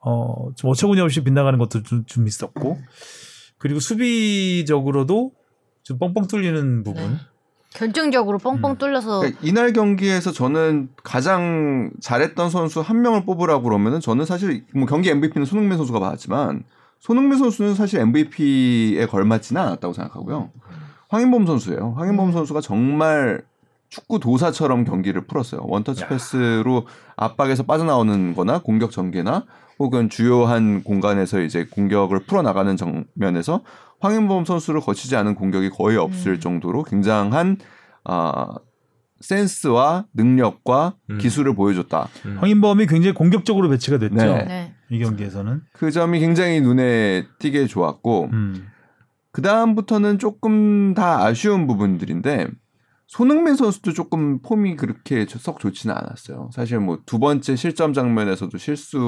어, 0.00 0.52
좀 0.54 0.70
어처구니 0.70 1.00
없이 1.00 1.24
빗나가는 1.24 1.58
것도 1.58 1.82
좀, 1.82 2.04
좀 2.06 2.26
있었고 2.28 2.78
그리고 3.58 3.80
수비적으로도 3.80 5.32
좀 5.88 5.98
뻥뻥 5.98 6.26
뚫리는 6.26 6.84
부분. 6.84 7.02
네. 7.02 7.16
결정적으로 7.72 8.36
뻥뻥 8.36 8.72
음. 8.72 8.76
뚫려서 8.76 9.20
그러니까 9.20 9.40
이날 9.42 9.72
경기에서 9.72 10.32
저는 10.32 10.90
가장 11.02 11.90
잘했던 12.00 12.50
선수 12.50 12.80
한 12.80 13.00
명을 13.00 13.24
뽑으라고 13.24 13.62
그러면은 13.62 13.98
저는 13.98 14.26
사실 14.26 14.66
뭐 14.74 14.86
경기 14.86 15.08
MVP는 15.08 15.46
손흥민 15.46 15.78
선수가 15.78 15.98
받았지만 15.98 16.64
손흥민 17.00 17.38
선수는 17.38 17.74
사실 17.74 18.00
MVP에 18.00 19.06
걸맞지는 19.06 19.62
않았다고 19.62 19.94
생각하고요. 19.94 20.50
황인범 21.08 21.46
선수예요. 21.46 21.94
황인범 21.96 22.28
음. 22.28 22.32
선수가 22.32 22.60
정말 22.60 23.42
축구 23.88 24.18
도사처럼 24.18 24.84
경기를 24.84 25.22
풀었어요. 25.22 25.62
원터치 25.64 26.02
야. 26.02 26.08
패스로 26.08 26.86
압박에서 27.16 27.62
빠져나오는 27.62 28.34
거나 28.34 28.58
공격 28.58 28.90
전개나 28.90 29.46
혹은 29.78 30.10
주요한 30.10 30.82
공간에서 30.82 31.40
이제 31.40 31.64
공격을 31.64 32.20
풀어나가는 32.26 32.76
정면에서 32.76 33.62
황인범 34.00 34.44
선수를 34.44 34.80
거치지 34.80 35.16
않은 35.16 35.34
공격이 35.34 35.70
거의 35.70 35.96
없을 35.96 36.32
음. 36.32 36.40
정도로 36.40 36.82
굉장한 36.84 37.58
아 38.04 38.54
센스와 39.20 40.06
능력과 40.14 40.94
음. 41.10 41.18
기술을 41.18 41.54
보여줬다. 41.54 42.08
음. 42.26 42.36
황인범이 42.38 42.86
굉장히 42.86 43.14
공격적으로 43.14 43.68
배치가 43.68 43.98
됐죠. 43.98 44.14
네. 44.14 44.44
네. 44.44 44.74
이 44.90 44.98
경기에서는. 45.00 45.62
그 45.72 45.90
점이 45.90 46.20
굉장히 46.20 46.60
눈에 46.60 47.26
띄게 47.40 47.66
좋았고 47.66 48.30
음. 48.32 48.68
그 49.32 49.42
다음부터는 49.42 50.18
조금 50.18 50.94
다 50.94 51.24
아쉬운 51.24 51.66
부분들인데 51.66 52.46
손흥민 53.06 53.56
선수도 53.56 53.92
조금 53.92 54.40
폼이 54.40 54.76
그렇게 54.76 55.26
썩 55.28 55.58
좋지는 55.60 55.94
않았어요. 55.96 56.50
사실 56.52 56.78
뭐 56.78 56.98
두 57.06 57.18
번째 57.18 57.56
실점 57.56 57.92
장면에서도 57.92 58.56
실수에 58.56 58.98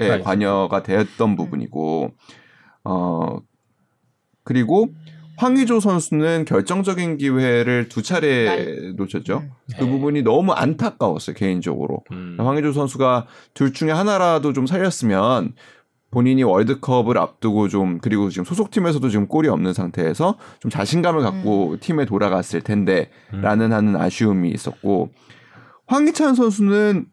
음. 0.00 0.22
관여가 0.22 0.82
되었던 0.82 1.36
부분이고 1.36 2.10
어 2.84 3.38
그리고 4.44 4.88
황의조 5.36 5.80
선수는 5.80 6.44
결정적인 6.44 7.16
기회를 7.16 7.88
두 7.88 8.02
차례 8.02 8.92
놓쳤죠. 8.94 9.38
음. 9.38 9.50
그 9.78 9.86
부분이 9.86 10.22
너무 10.22 10.52
안타까웠어요 10.52 11.34
개인적으로. 11.34 12.02
음. 12.12 12.36
황의조 12.38 12.72
선수가 12.72 13.26
둘 13.54 13.72
중에 13.72 13.90
하나라도 13.90 14.52
좀 14.52 14.66
살렸으면 14.66 15.54
본인이 16.10 16.42
월드컵을 16.42 17.16
앞두고 17.16 17.68
좀 17.68 18.00
그리고 18.00 18.28
지금 18.28 18.44
소속팀에서도 18.44 19.08
지금 19.08 19.28
골이 19.28 19.48
없는 19.48 19.72
상태에서 19.72 20.36
좀 20.58 20.70
자신감을 20.70 21.22
갖고 21.22 21.76
팀에 21.80 22.04
돌아갔을 22.04 22.60
텐데라는 22.60 23.72
하는 23.72 23.96
아쉬움이 23.96 24.50
있었고 24.50 25.10
황희찬 25.86 26.34
선수는 26.34 27.06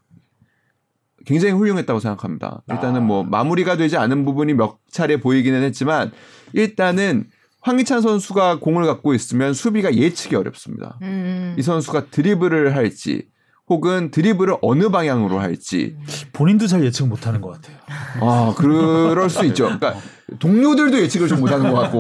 굉장히 1.28 1.54
훌륭했다고 1.54 2.00
생각합니다. 2.00 2.64
일단은 2.72 3.04
뭐 3.04 3.24
마무리가 3.24 3.76
되지 3.76 3.98
않은 3.98 4.24
부분이 4.24 4.54
몇 4.54 4.78
차례 4.90 5.18
보이기는 5.20 5.62
했지만 5.62 6.12
일단은 6.54 7.26
황희찬 7.62 8.02
선수가 8.02 8.60
공을 8.60 8.86
갖고 8.86 9.14
있으면 9.14 9.54
수비가 9.54 9.94
예측이 9.94 10.38
어렵습니다. 10.38 10.98
음. 11.02 11.54
이 11.60 11.62
선수가 11.62 12.06
드리블을 12.12 12.76
할지 12.78 13.26
혹은 13.68 14.10
드리블을 14.10 14.56
어느 14.62 14.90
방향으로 14.90 15.40
할지 15.40 15.98
본인도 16.32 16.68
잘 16.68 16.86
예측 16.86 17.06
못하는 17.08 17.42
것 17.42 17.52
같아요. 17.52 17.76
아 18.22 18.54
그럴 18.58 19.30
수 19.30 19.44
있죠. 19.48 19.66
그러니까 19.66 19.96
동료들도 20.40 20.98
예측을 21.00 21.28
좀 21.28 21.42
못하는 21.42 21.74
것 21.74 21.80
같고 21.82 22.00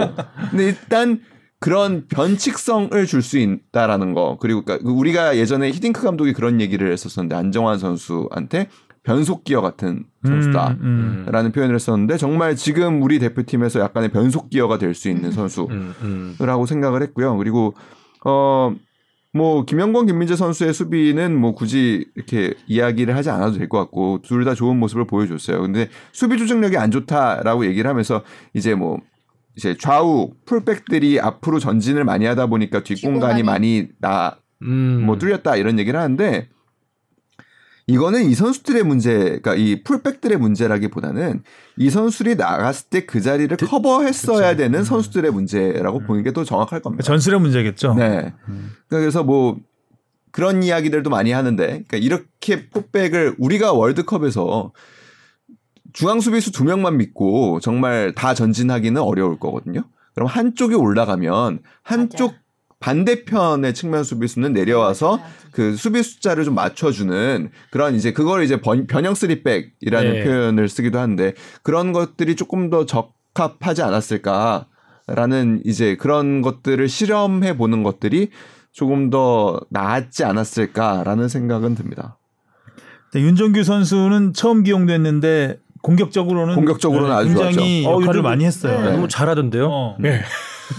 근데 0.51 0.67
일단 0.67 1.19
그런 1.59 2.07
변칙성을 2.07 3.05
줄 3.07 3.21
수 3.21 3.37
있다라는 3.39 4.13
거 4.13 4.37
그리고 4.39 4.63
그러니까 4.63 4.89
우리가 4.89 5.35
예전에 5.37 5.69
히딩크 5.71 6.01
감독이 6.01 6.31
그런 6.31 6.61
얘기를 6.61 6.93
했었었는데 6.93 7.35
안정환 7.35 7.77
선수한테 7.79 8.69
변속 9.07 9.43
기어 9.45 9.61
같은 9.61 10.03
선수다. 10.25 10.77
음, 10.81 11.25
음. 11.25 11.31
라는 11.31 11.51
표현을 11.53 11.73
했었는데 11.75 12.17
정말 12.17 12.55
지금 12.57 13.01
우리 13.01 13.19
대표팀에서 13.19 13.79
약간의 13.79 14.09
변속 14.11 14.49
기어가 14.49 14.77
될 14.77 14.93
수 14.93 15.09
있는 15.09 15.31
선수라고 15.31 15.71
음, 15.73 16.35
음. 16.39 16.65
생각을 16.67 17.01
했고요. 17.01 17.37
그리고 17.37 17.73
어 18.25 18.75
뭐 19.33 19.65
김영권 19.65 20.07
김민재 20.07 20.35
선수의 20.35 20.73
수비는 20.73 21.37
뭐 21.39 21.53
굳이 21.53 22.07
이렇게 22.15 22.55
이야기를 22.65 23.15
하지 23.15 23.29
않아도 23.29 23.57
될 23.57 23.69
것 23.69 23.77
같고 23.77 24.21
둘 24.23 24.43
다 24.45 24.55
좋은 24.55 24.79
모습을 24.79 25.05
보여줬어요. 25.05 25.61
근데 25.61 25.89
수비 26.11 26.37
조직력이 26.37 26.75
안 26.77 26.89
좋다라고 26.89 27.65
얘기를 27.67 27.87
하면서 27.89 28.23
이제 28.55 28.73
뭐 28.73 28.99
이제 29.55 29.75
좌우 29.77 30.31
풀백들이 30.45 31.19
앞으로 31.19 31.59
전진을 31.59 32.03
많이 32.03 32.25
하다 32.25 32.47
보니까 32.47 32.81
뒷공간이 32.83 33.41
뒷공간이. 33.41 33.43
많이 33.43 33.87
나 33.99 34.37
음. 34.63 35.03
뭐 35.05 35.17
뚫렸다 35.19 35.55
이런 35.57 35.77
얘기를 35.77 35.99
하는데 35.99 36.49
이거는 37.89 38.25
이 38.25 38.35
선수들의 38.35 38.83
문제, 38.83 39.13
그러니까 39.13 39.55
이 39.55 39.81
풀백들의 39.83 40.37
문제라기보다는 40.37 41.41
이 41.77 41.89
선수들이 41.89 42.35
나갔을 42.35 42.89
때 42.89 43.05
그 43.05 43.21
자리를 43.21 43.55
커버했어야 43.55 44.49
그쵸. 44.49 44.57
되는 44.57 44.79
음. 44.79 44.83
선수들의 44.83 45.31
문제라고 45.31 45.99
보는 46.01 46.23
게 46.23 46.31
더 46.33 46.43
정확할 46.43 46.81
겁니다. 46.81 47.03
전술의 47.03 47.39
문제겠죠. 47.39 47.93
네. 47.95 48.33
음. 48.49 48.71
그래서 48.89 49.23
뭐 49.23 49.57
그런 50.31 50.61
이야기들도 50.63 51.09
많이 51.09 51.31
하는데, 51.31 51.65
그러니까 51.65 51.97
이렇게 51.97 52.69
풀백을 52.69 53.35
우리가 53.39 53.71
월드컵에서 53.71 54.73
중앙 55.93 56.19
수비수 56.19 56.51
두 56.51 56.65
명만 56.65 56.97
믿고 56.97 57.59
정말 57.61 58.13
다 58.13 58.33
전진하기는 58.33 59.01
어려울 59.01 59.39
거거든요. 59.39 59.85
그럼 60.13 60.27
한쪽이 60.27 60.75
올라가면 60.75 61.59
한쪽 61.83 62.31
맞아. 62.33 62.41
반대편의 62.79 63.73
측면 63.73 64.03
수비수는 64.03 64.53
내려와서 64.53 65.19
그 65.51 65.75
수비 65.75 66.03
숫자를 66.03 66.43
좀 66.43 66.53
맞춰주는 66.55 67.49
그런 67.71 67.95
이제 67.95 68.13
그걸 68.13 68.43
이제 68.43 68.61
번, 68.61 68.85
변형 68.87 69.15
쓰리백이라는 69.15 70.13
네. 70.13 70.23
표현을 70.23 70.69
쓰기도 70.69 70.99
하는데 70.99 71.33
그런 71.63 71.91
것들이 71.91 72.35
조금 72.35 72.69
더 72.69 72.85
적합하지 72.85 73.81
않았을까라는 73.81 75.61
이제 75.65 75.95
그런 75.95 76.41
것들을 76.41 76.87
실험해 76.87 77.57
보는 77.57 77.81
것들이 77.83 78.29
조금 78.71 79.09
더 79.09 79.59
나았지 79.69 80.23
않았을까라는 80.23 81.27
생각은 81.29 81.73
듭니다. 81.73 82.17
네, 83.13 83.21
윤정규 83.21 83.63
선수는 83.63 84.33
처음 84.33 84.61
기용됐는데 84.63 85.59
공격적으로는 85.81 86.55
공격적으로는 86.55 87.11
아주 87.11 87.29
굉장히 87.29 87.83
좋았죠. 87.83 87.89
어, 87.97 88.01
역할을 88.01 88.21
윤정규- 88.21 88.23
많이 88.23 88.45
했어요. 88.45 88.81
네. 88.81 88.91
너무 88.91 89.07
잘하던데요. 89.07 89.67
어. 89.67 89.97
네. 89.99 90.21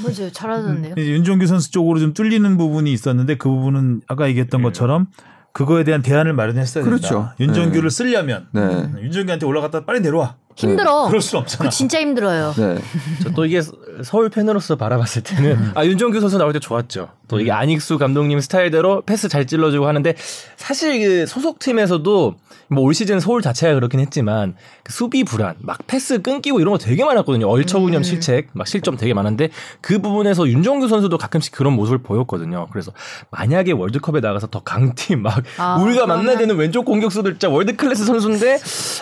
맞아요. 0.02 0.30
잘하던데요. 0.32 0.94
이제 0.96 1.10
윤종규 1.10 1.46
선수 1.46 1.70
쪽으로 1.70 1.98
좀 1.98 2.12
뚫리는 2.14 2.56
부분이 2.56 2.92
있었는데 2.92 3.36
그 3.36 3.48
부분은 3.48 4.02
아까 4.06 4.28
얘기했던 4.28 4.62
것처럼 4.62 5.06
그거에 5.52 5.84
대한 5.84 6.02
대안을 6.02 6.34
마련했어야 6.34 6.84
그렇죠. 6.84 7.08
된다. 7.08 7.34
윤종규를 7.40 7.90
쓰려면 7.90 8.48
네. 8.52 8.62
윤종규한테 9.00 9.46
올라갔다 9.46 9.84
빨리 9.84 10.00
내려와. 10.00 10.36
힘들어. 10.58 11.06
그럴 11.06 11.20
수 11.20 11.38
없잖아. 11.38 11.68
그 11.70 11.74
진짜 11.74 12.00
힘들어요. 12.00 12.52
네. 12.56 12.78
저또 13.22 13.46
이게 13.46 13.60
서울 14.02 14.28
팬으로서 14.28 14.76
바라봤을 14.76 15.22
때는 15.22 15.72
아 15.74 15.84
윤정규 15.84 16.20
선수 16.20 16.36
나올 16.38 16.52
때 16.52 16.58
좋았죠. 16.58 17.10
또 17.28 17.40
이게 17.40 17.52
안익수 17.52 17.98
감독님 17.98 18.40
스타일대로 18.40 19.02
패스 19.02 19.28
잘 19.28 19.46
찔러주고 19.46 19.86
하는데 19.86 20.14
사실 20.56 20.98
그 21.00 21.26
소속 21.26 21.58
팀에서도 21.58 22.34
뭐 22.70 22.84
올 22.84 22.92
시즌 22.94 23.18
서울 23.18 23.40
자체가 23.40 23.74
그렇긴 23.74 23.98
했지만 24.00 24.54
그 24.82 24.92
수비 24.92 25.24
불안, 25.24 25.54
막 25.60 25.78
패스 25.86 26.20
끊기고 26.20 26.60
이런 26.60 26.72
거 26.72 26.78
되게 26.78 27.02
많았거든요. 27.02 27.48
얼처구니엄 27.48 28.00
음. 28.00 28.02
실책, 28.04 28.48
막 28.52 28.66
실점 28.66 28.96
되게 28.98 29.14
많은데 29.14 29.48
그 29.80 30.00
부분에서 30.00 30.46
윤종규 30.46 30.86
선수도 30.86 31.16
가끔씩 31.16 31.52
그런 31.54 31.72
모습을 31.74 31.98
보였거든요. 31.98 32.66
그래서 32.70 32.92
만약에 33.30 33.72
월드컵에 33.72 34.20
나가서 34.20 34.48
더 34.48 34.60
강팀 34.60 35.22
막 35.22 35.42
아, 35.56 35.76
우리가 35.80 36.04
그러면- 36.04 36.18
만나야 36.18 36.36
되는 36.36 36.56
왼쪽 36.56 36.84
공격수들 36.84 37.32
진짜 37.32 37.48
world 37.48 37.74
class 37.74 38.04
선수인데 38.04 38.58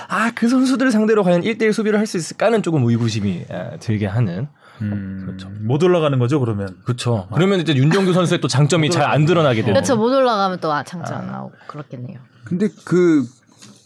아 0.09 0.31
그 0.37 0.49
선수들을 0.49 0.93
상대로 0.93 1.25
과연 1.25 1.43
1대1 1.55 1.73
수비를 1.73 1.99
할 1.99 2.07
수 2.07 2.17
있을까는 2.17 2.63
조금 2.63 2.85
의구심이 2.85 3.45
아, 3.51 3.77
들게 3.79 4.07
하는 4.07 4.49
음, 4.83 5.23
그렇죠. 5.25 5.49
못 5.63 5.83
올라가는 5.83 6.19
거죠 6.19 6.39
그러면. 6.41 6.77
그렇죠. 6.85 7.29
그러면 7.35 7.61
이제 7.61 7.75
윤종규 7.75 8.13
선수의 8.13 8.41
또 8.41 8.49
장점이 8.49 8.91
잘 8.91 9.05
안 9.11 9.25
드러나게 9.25 9.61
되는. 9.63 9.75
그렇죠. 9.75 9.97
못 9.97 10.13
올라가면 10.13 10.61
또 10.61 10.73
아, 10.73 10.83
장점 10.85 11.17
안 11.19 11.27
나오고 11.33 11.53
그렇겠네요. 11.69 12.19
근데 12.45 12.69
그 12.85 13.25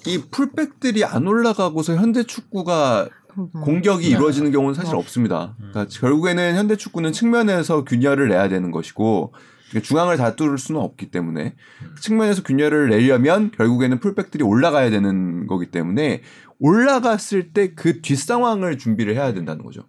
이 0.06 0.18
풀백들이 0.30 1.04
안 1.04 1.26
올라가고서 1.26 1.94
현대 1.94 2.22
축구가 2.22 3.08
공격이 3.52 4.08
이루어지는 4.08 4.50
경우는 4.50 4.74
사실 4.74 4.94
없습니다. 4.96 5.54
그러니까 5.58 5.86
결국에는 5.90 6.56
현대 6.56 6.76
축구는 6.76 7.12
측면에서 7.12 7.84
균열을 7.84 8.28
내야 8.28 8.48
되는 8.48 8.70
것이고 8.70 9.34
중앙을 9.82 10.16
다 10.16 10.34
뚫을 10.36 10.56
수는 10.58 10.80
없기 10.80 11.10
때문에 11.10 11.54
측면에서 12.00 12.42
균열을 12.42 12.88
내려면 12.88 13.50
결국에는 13.52 14.00
풀백들이 14.00 14.42
올라가야 14.42 14.90
되는 14.90 15.46
거기 15.46 15.66
때문에 15.70 16.22
올라갔을 16.60 17.52
때 17.52 17.74
그 17.74 18.00
뒷상황을 18.02 18.78
준비를 18.78 19.14
해야 19.14 19.32
된다는 19.32 19.64
거죠. 19.64 19.88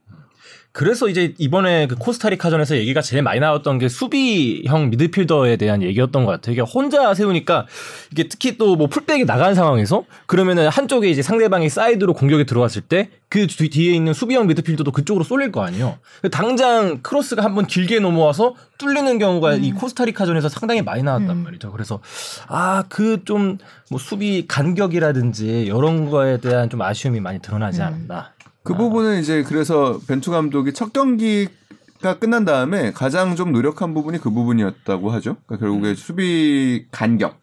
그래서 0.74 1.10
이제 1.10 1.34
이번에 1.38 1.88
그 1.88 1.96
코스타리카전에서 1.96 2.78
얘기가 2.78 3.02
제일 3.02 3.24
많이 3.24 3.42
나왔던 3.42 3.78
게 3.78 3.90
수비형 3.90 4.90
미드필더에 4.90 5.58
대한 5.58 5.82
얘기였던 5.84 6.24
것 6.26 6.32
같아요. 6.32 6.54
이게 6.54 6.62
혼자 6.62 7.14
세우니까 7.14 7.68
이게 8.12 8.28
특히 8.30 8.58
또 8.58 8.76
뭐 8.76 8.88
풀백이 8.88 9.26
나간 9.26 9.54
상황에서 9.54 10.06
그러면은 10.28 10.70
한쪽에 10.70 11.10
이제 11.10 11.22
상대방이 11.22 11.68
사이드로 11.70 12.14
공격에 12.14 12.46
들어왔을 12.46 12.82
때 12.84 13.10
그 13.30 13.48
뒤에 13.48 13.94
있는 13.94 14.14
수비형 14.14 14.48
미드필더도 14.48 14.92
그쪽으로 14.92 15.24
쏠릴 15.24 15.54
거 15.54 15.64
아니에요. 15.64 15.98
당장 16.32 17.00
크로스가 17.02 17.42
한번 17.42 17.66
길게 17.66 18.00
넘어와서 18.02 18.56
뚫리는 18.78 19.20
경우가 19.20 19.54
이 19.54 19.72
코스타리카전에서 19.72 20.50
상당히 20.50 20.82
많이 20.82 21.02
나왔단 21.02 21.30
음. 21.30 21.44
말이죠. 21.44 21.72
그래서 21.72 22.02
아 22.48 22.84
그 22.90 23.24
좀 23.26 23.58
뭐 23.90 24.00
수비 24.00 24.46
간격이라든지 24.48 25.64
이런 25.64 26.10
거에 26.10 26.38
대한 26.42 26.70
좀 26.70 26.82
아쉬움이 26.82 27.20
많이 27.22 27.40
드러나지 27.40 27.80
음. 27.82 27.86
않았나. 27.86 28.32
그 28.63 28.76
부분은 28.76 29.19
이제 29.19 29.43
그래서 29.43 30.00
벤투 30.08 30.32
감독이 30.32 30.74
첫 30.74 30.93
경기가 30.93 32.19
끝난 32.19 32.45
다음에 32.45 32.91
가장 32.91 33.36
좀 33.36 33.52
노력한 33.52 33.93
부분이 33.93 34.19
그 34.19 34.30
부분이었다고 34.30 35.10
하죠. 35.12 35.38
그러니까 35.45 35.65
결국에 35.65 35.95
수비 35.95 36.86
간격. 36.91 37.39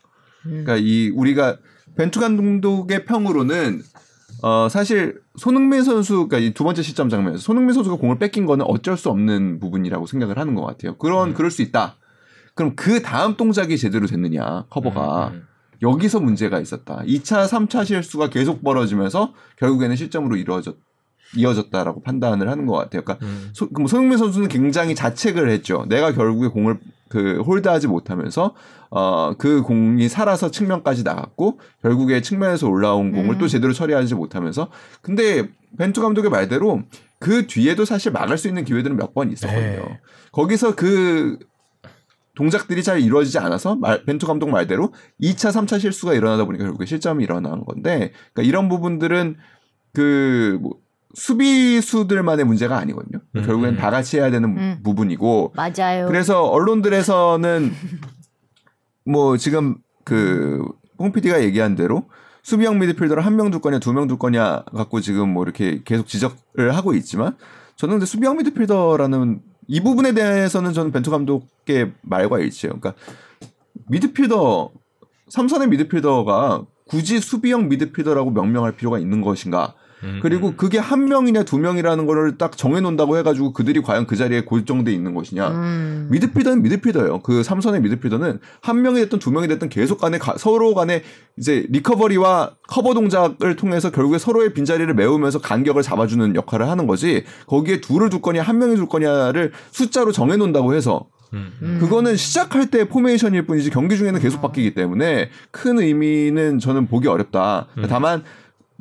음. 0.47 0.65
그러니까 0.65 0.77
이 0.77 1.11
우리가 1.11 1.57
벤투 1.97 2.21
감독의 2.21 3.05
평으로는 3.05 3.83
어 4.43 4.69
사실 4.69 5.21
손흥민 5.37 5.83
선수 5.83 6.29
그러니까 6.29 6.39
이두 6.39 6.63
번째 6.63 6.83
시점 6.83 7.09
장면에서 7.09 7.43
손흥민 7.43 7.75
선수가 7.75 7.97
공을 7.97 8.19
뺏긴 8.21 8.47
거는 8.47 8.65
어쩔 8.69 8.97
수 8.97 9.09
없는 9.09 9.59
부분이라고 9.59 10.07
생각을 10.07 10.39
하는 10.39 10.55
것 10.55 10.65
같아요. 10.65 10.97
그런 10.97 11.35
그럴 11.35 11.51
수 11.51 11.63
있다. 11.63 11.97
그럼 12.55 12.77
그 12.77 13.03
다음 13.03 13.37
동작이 13.37 13.77
제대로 13.77 14.07
됐느냐 14.07 14.67
커버가 14.71 15.29
음, 15.29 15.35
음. 15.35 15.47
여기서 15.83 16.21
문제가 16.21 16.61
있었다. 16.61 17.03
2차, 17.07 17.47
3차 17.47 17.85
실수가 17.85 18.31
계속 18.31 18.63
벌어지면서 18.63 19.33
결국에는 19.57 19.95
실점으로 19.95 20.37
이루어졌 20.37 20.77
이어졌다라고 21.37 22.03
판단을 22.03 22.49
하는 22.49 22.67
것 22.67 22.75
같아요. 22.75 23.03
그러니까 23.03 23.25
음. 23.27 23.51
소, 23.53 23.69
손흥민 23.89 24.19
선수는 24.19 24.49
굉장히 24.49 24.95
자책을 24.95 25.49
했죠. 25.51 25.85
내가 25.89 26.13
결국에 26.13 26.49
공을 26.49 26.79
그 27.09 27.41
홀드하지 27.47 27.87
못하면서 27.87 28.55
어 28.91 29.35
그 29.39 29.63
공이 29.63 30.09
살아서 30.09 30.51
측면까지 30.51 31.03
나갔고 31.05 31.61
결국에 31.83 32.23
측면에서 32.23 32.69
올라온 32.69 33.13
공을 33.13 33.35
음. 33.35 33.39
또 33.39 33.47
제대로 33.47 33.73
처리하지 33.73 34.15
못하면서 34.15 34.71
근데 35.03 35.49
벤투 35.77 36.01
감독의 36.01 36.31
말대로 36.31 36.83
그 37.19 37.47
뒤에도 37.47 37.85
사실 37.85 38.13
막을 38.13 38.39
수 38.39 38.49
있는 38.49 38.65
기회들은 38.65 38.97
몇 38.97 39.13
번 39.13 39.31
있었거든요. 39.31 39.87
네. 39.89 40.01
거기서 40.33 40.75
그 40.75 41.39
동작들이 42.35 42.83
잘 42.83 43.01
이루어지지 43.01 43.39
않아서 43.39 43.75
말, 43.75 44.05
벤투 44.05 44.27
감독 44.27 44.49
말대로 44.51 44.93
2차, 45.21 45.51
3차 45.51 45.81
실수가 45.81 46.15
일어나다 46.15 46.45
보니까 46.45 46.65
결국에 46.65 46.87
실점이 46.87 47.25
일어난 47.25 47.65
건데 47.65 48.13
그러니까 48.33 48.43
이런 48.49 48.69
부분들은 48.69 49.37
그뭐 49.93 50.79
수비수들만의 51.15 52.45
문제가 52.45 52.79
아니거든요. 52.79 53.21
음, 53.37 53.43
결국엔 53.43 53.75
음. 53.75 53.77
다 53.77 53.91
같이 53.91 54.19
해야 54.19 54.31
되는 54.31 54.57
음. 54.57 54.81
부분이고 54.83 55.55
맞아요. 55.57 56.07
그래서 56.07 56.45
언론들에서는 56.45 57.73
뭐 59.07 59.37
지금 59.37 59.77
그홍 60.05 61.13
PD가 61.15 61.43
얘기한 61.43 61.75
대로 61.75 62.09
수비형 62.43 62.79
미드필더를 62.79 63.25
한명둘 63.25 63.61
거냐 63.61 63.79
두명둘 63.79 64.19
거냐 64.19 64.65
갖고 64.75 65.01
지금 65.01 65.31
뭐 65.31 65.43
이렇게 65.45 65.83
계속 65.85 66.07
지적을 66.07 66.75
하고 66.75 66.95
있지만 66.95 67.37
저는 67.77 67.95
근데 67.95 68.07
수비형 68.07 68.37
미드필더라는 68.39 69.41
이 69.67 69.81
부분에 69.81 70.13
대해서는 70.13 70.73
저는 70.73 70.93
벤투 70.93 71.11
감독의 71.11 71.93
말과 72.03 72.39
일치해요. 72.39 72.79
그러니까 72.79 72.95
미드필더 73.89 74.71
삼선의 75.29 75.69
미드필더가 75.69 76.65
굳이 76.87 77.21
수비형 77.21 77.69
미드필더라고 77.69 78.31
명명할 78.31 78.77
필요가 78.77 78.99
있는 78.99 79.21
것인가? 79.21 79.75
음, 80.05 80.21
그리고 80.23 80.55
그게 80.57 80.79
한 80.79 81.07
명이냐 81.07 81.43
두 81.43 81.59
명이라는 81.59 82.07
거를 82.07 82.39
딱 82.39 82.57
정해놓는다고 82.57 83.17
해가지고 83.19 83.53
그들이 83.53 83.83
과연 83.83 84.07
그 84.07 84.17
자리에 84.17 84.43
골정돼 84.43 84.93
있는 84.93 85.15
것이냐? 85.15 85.49
음. 85.49 86.09
미드필더는 86.11 86.63
미드필더예요. 86.63 87.21
그 87.21 87.43
삼선의 87.43 87.81
미드필더는 87.83 88.39
한 88.61 88.83
명이 88.83 89.01
됐든 89.01 89.19
두 89.19 89.31
명이 89.33 89.49
됐든 89.49 89.69
계속 89.69 89.99
간에 90.01 90.19
가- 90.19 90.37
서로 90.39 90.75
간에 90.75 91.03
이제 91.37 91.67
recovery와 91.71 92.53
커버 92.69 92.95
동작을 92.95 93.57
통해서 93.57 93.91
결국에 93.91 94.19
서로의 94.19 94.53
빈자리를 94.55 94.93
메우면서 94.95 95.41
간격을 95.41 95.83
잡아주는 95.83 96.35
역할을 96.37 96.69
하는 96.69 96.87
거지. 96.87 97.25
거기에 97.47 97.81
둘을 97.81 98.11
둘 98.11 98.21
거냐 98.21 98.43
한 98.43 98.59
명이 98.59 98.77
둘 98.77 98.87
거냐를 98.89 99.53
숫자로 99.73 100.13
정해놓는다고 100.13 100.75
해서 100.75 101.07
음. 101.35 101.53
음. 101.61 101.79
그거는 101.81 102.17
시작할 102.17 102.71
때 102.71 102.89
포메이션일 102.89 103.47
뿐이지 103.47 103.71
경기 103.71 103.97
중에는 103.97 104.19
계속 104.21 104.41
바뀌기 104.41 104.75
때문에 104.75 105.29
큰 105.51 105.79
의미는 105.79 106.59
저는 106.59 106.87
보기 106.87 107.07
어렵다. 107.09 107.67
다만 107.89 108.23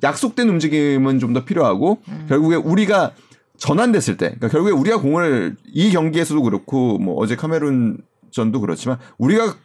약속된 0.03 0.47
움직임은 0.49 1.19
좀 1.19 1.33
더 1.33 1.43
필요하고 1.45 1.99
결국에 2.27 2.55
우리가 2.55 3.13
전환됐을 3.57 4.17
때, 4.17 4.27
그러니까 4.27 4.49
결국에 4.49 4.71
우리가 4.71 5.01
공을 5.01 5.55
이 5.65 5.91
경기에서도 5.91 6.41
그렇고 6.43 6.97
뭐 6.99 7.15
어제 7.15 7.35
카메룬 7.35 7.97
전도 8.31 8.61
그렇지만 8.61 8.99
우리가 9.17 9.55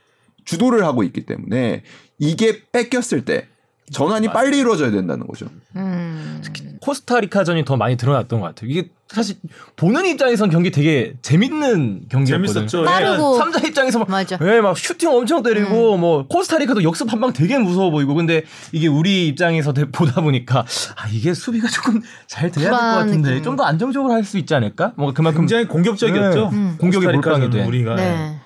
주도를 0.45 0.85
하고 0.85 1.03
있기 1.03 1.27
때문에 1.27 1.83
이게 2.19 2.63
뺏겼을 2.73 3.25
때 3.25 3.49
전환이 3.91 4.29
빨리 4.29 4.59
이루어져야 4.59 4.91
된다는 4.91 5.27
거죠. 5.27 5.47
음. 5.77 6.41
코스타리카전이 6.83 7.65
더 7.65 7.77
많이 7.77 7.97
드러났던 7.97 8.41
것 8.41 8.47
같아요. 8.49 8.69
이게 8.71 8.91
사실 9.09 9.37
보는 9.77 10.05
입장에선 10.07 10.51
경기 10.51 10.71
되게 10.71 11.15
재밌는 11.23 12.07
경기였거든요. 12.09 12.53
재밌었죠. 12.67 12.85
빠르고. 12.85 13.37
삼자 13.37 13.61
입장에서 13.69 13.99
막, 14.01 14.11
맞아. 14.11 14.37
예, 14.43 14.61
막 14.61 14.77
슈팅 14.77 15.11
엄청 15.11 15.43
때리고 15.43 15.97
뭐 15.97 16.27
코스타리카도 16.27 16.83
역습 16.83 17.13
한 17.13 17.21
방 17.21 17.33
되게 17.33 17.57
무서워 17.59 17.91
보이고 17.91 18.15
근데 18.15 18.43
이게 18.73 18.89
우리 18.89 19.29
입장에서 19.29 19.73
대- 19.73 19.85
보다 19.91 20.21
보니까 20.23 20.61
아 20.97 21.09
이게 21.09 21.33
수비가 21.35 21.69
조금 21.69 22.01
잘 22.27 22.51
돼야 22.51 22.65
될 22.65 22.71
것 22.73 22.79
같은데. 22.79 23.43
좀 23.43 23.55
더 23.57 23.63
안정적으로 23.65 24.13
할 24.13 24.25
수 24.25 24.39
있지 24.39 24.55
않을까? 24.55 24.93
뭔가 24.97 25.15
그만큼 25.15 25.43
굉장히 25.43 25.67
공격적이었죠. 25.69 26.51
네. 26.51 26.57
음. 26.57 26.77
코스타리카는 26.81 27.21
몰빵이 27.21 27.51
돼. 27.51 27.65
우리가 27.65 27.95
네. 27.97 28.41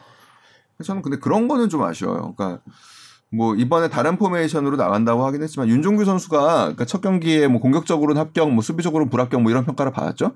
저는 0.84 1.00
근데 1.00 1.18
그런 1.18 1.48
거는 1.48 1.70
좀 1.70 1.82
아쉬워요. 1.84 2.34
그러니까 2.36 2.60
뭐 3.30 3.54
이번에 3.54 3.88
다른 3.88 4.16
포메이션으로 4.16 4.76
나간다고 4.76 5.24
하긴 5.26 5.42
했지만 5.42 5.68
윤종규 5.68 6.04
선수가 6.04 6.38
그러니까 6.38 6.84
첫 6.84 7.00
경기에 7.00 7.48
뭐 7.48 7.60
공격적으로는 7.60 8.20
합격, 8.20 8.50
뭐 8.50 8.62
수비적으로는 8.62 9.10
불합격 9.10 9.42
뭐 9.42 9.50
이런 9.50 9.64
평가를 9.64 9.92
받았죠. 9.92 10.32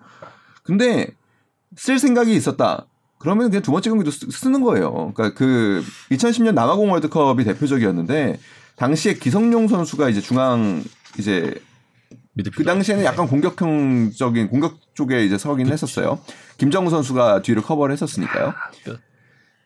근데 0.62 1.08
쓸 1.76 1.98
생각이 1.98 2.34
있었다. 2.34 2.86
그러면 3.18 3.50
그냥 3.50 3.62
두 3.62 3.70
번째 3.70 3.90
경기도 3.90 4.10
쓰, 4.10 4.30
쓰는 4.30 4.62
거예요. 4.62 5.12
그러니까 5.14 5.34
그 5.34 5.84
2010년 6.10 6.54
남아공 6.54 6.90
월드컵이 6.90 7.44
대표적이었는데 7.44 8.40
당시에 8.76 9.14
기성용 9.14 9.68
선수가 9.68 10.08
이제 10.08 10.20
중앙 10.20 10.82
이제 11.18 11.54
그 12.56 12.64
당시에는 12.64 13.04
약간 13.04 13.26
공격형적인 13.28 14.48
공격 14.48 14.78
쪽에 14.94 15.24
이제 15.24 15.36
서긴 15.36 15.66
했었어요. 15.70 16.18
김정우 16.56 16.88
선수가 16.88 17.42
뒤를 17.42 17.62
커버를 17.62 17.92
했었으니까요. 17.92 18.54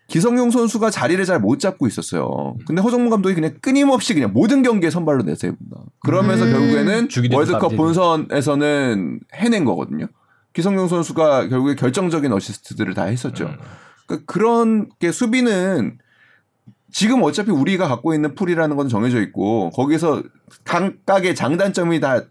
끝. 0.07 0.13
기성용 0.13 0.51
선수가 0.51 0.91
자리를 0.91 1.25
잘 1.25 1.39
못 1.41 1.59
잡고 1.59 1.87
있었어요. 1.87 2.57
근데 2.67 2.81
허정무 2.83 3.11
감독이 3.11 3.35
그냥 3.35 3.55
끊임없이 3.61 4.15
그냥 4.15 4.33
모든 4.33 4.63
경기에 4.63 4.91
선발로 4.91 5.23
내세웁니다. 5.25 5.77
그러면서 6.01 6.45
음. 6.45 6.53
결국에는 6.53 7.09
월드컵. 7.33 7.77
본선에서는 7.77 9.21
해낸 9.35 9.65
거거든요. 9.65 10.07
기성용 10.53 10.89
선수가 10.89 11.49
결국에 11.49 11.75
결정적인 11.75 12.33
어시스트들을 12.33 12.95
다 12.95 13.05
했었죠. 13.05 13.47
음. 13.47 13.57
그러니까 14.07 14.33
그런 14.33 14.89
게 15.01 15.11
수비는 15.11 15.99
지금 16.93 17.23
어차피 17.25 17.51
우리가 17.51 17.89
갖고 17.89 18.15
있는 18.15 18.35
풀이라는 18.37 18.77
건 18.77 18.89
정해져 18.89 19.21
있고 19.21 19.71
거기서 19.71 20.23
각각의 20.65 21.35
장단점이 21.35 21.99
다 21.99 22.23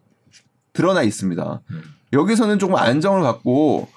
드러나 0.71 1.01
있습니다. 1.03 1.61
음. 1.69 1.81
여기서는 2.13 2.59
조금 2.59 2.75
안정을 2.75 3.21
갖고 3.23 3.89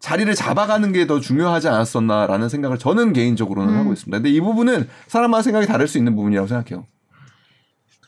자리를 0.00 0.32
잡아가는 0.34 0.92
게 0.92 1.06
더 1.06 1.20
중요하지 1.20 1.68
않았었나라는 1.68 2.48
생각을 2.48 2.78
저는 2.78 3.12
개인적으로는 3.12 3.74
음. 3.74 3.78
하고 3.80 3.92
있습니다. 3.92 4.16
근데 4.18 4.30
이 4.30 4.40
부분은 4.40 4.88
사람마다 5.06 5.42
생각이 5.42 5.66
다를 5.66 5.88
수 5.88 5.98
있는 5.98 6.14
부분이라고 6.16 6.46
생각해요. 6.46 6.86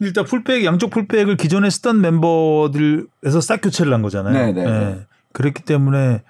일단 0.01 0.25
풀백 0.25 0.65
양쪽 0.65 0.91
풀백을 0.91 1.37
기존에 1.37 1.69
쓰던 1.69 2.01
멤버들에서 2.01 3.41
싹 3.43 3.61
교체를 3.61 3.93
한 3.93 4.03
거잖아요. 4.03 4.33
네, 4.33 4.53
네, 4.53 4.65
네. 4.65 5.07
그렇기 5.33 5.63
때문에 5.63 6.23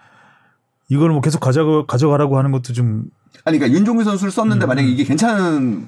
이걸 0.88 1.10
뭐 1.10 1.20
계속 1.20 1.38
가져 1.40 1.84
가져가라고 1.86 2.36
하는 2.36 2.50
것도 2.50 2.72
좀 2.72 3.04
아니 3.44 3.58
그러니까 3.58 3.78
윤종규 3.78 4.02
선수를 4.04 4.30
썼는데 4.32 4.66
음. 4.66 4.68
만약에 4.68 4.88
이게 4.88 5.04
괜찮은 5.04 5.86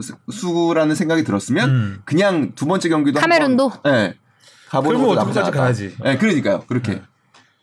수- 0.00 0.14
수라는 0.30 0.94
생각이 0.94 1.22
들었으면 1.24 1.70
음. 1.70 1.98
그냥 2.06 2.52
두 2.54 2.66
번째 2.66 2.88
경기도 2.88 3.20
카메룬도? 3.20 3.68
한번, 3.68 3.92
네, 3.92 4.14
가보는 4.70 5.00
것도 5.02 5.14
나쁘지 5.16 5.38
않다. 5.40 5.50
가야지. 5.50 5.94
네, 6.02 6.16
그러니까요. 6.16 6.64
그렇게. 6.66 7.02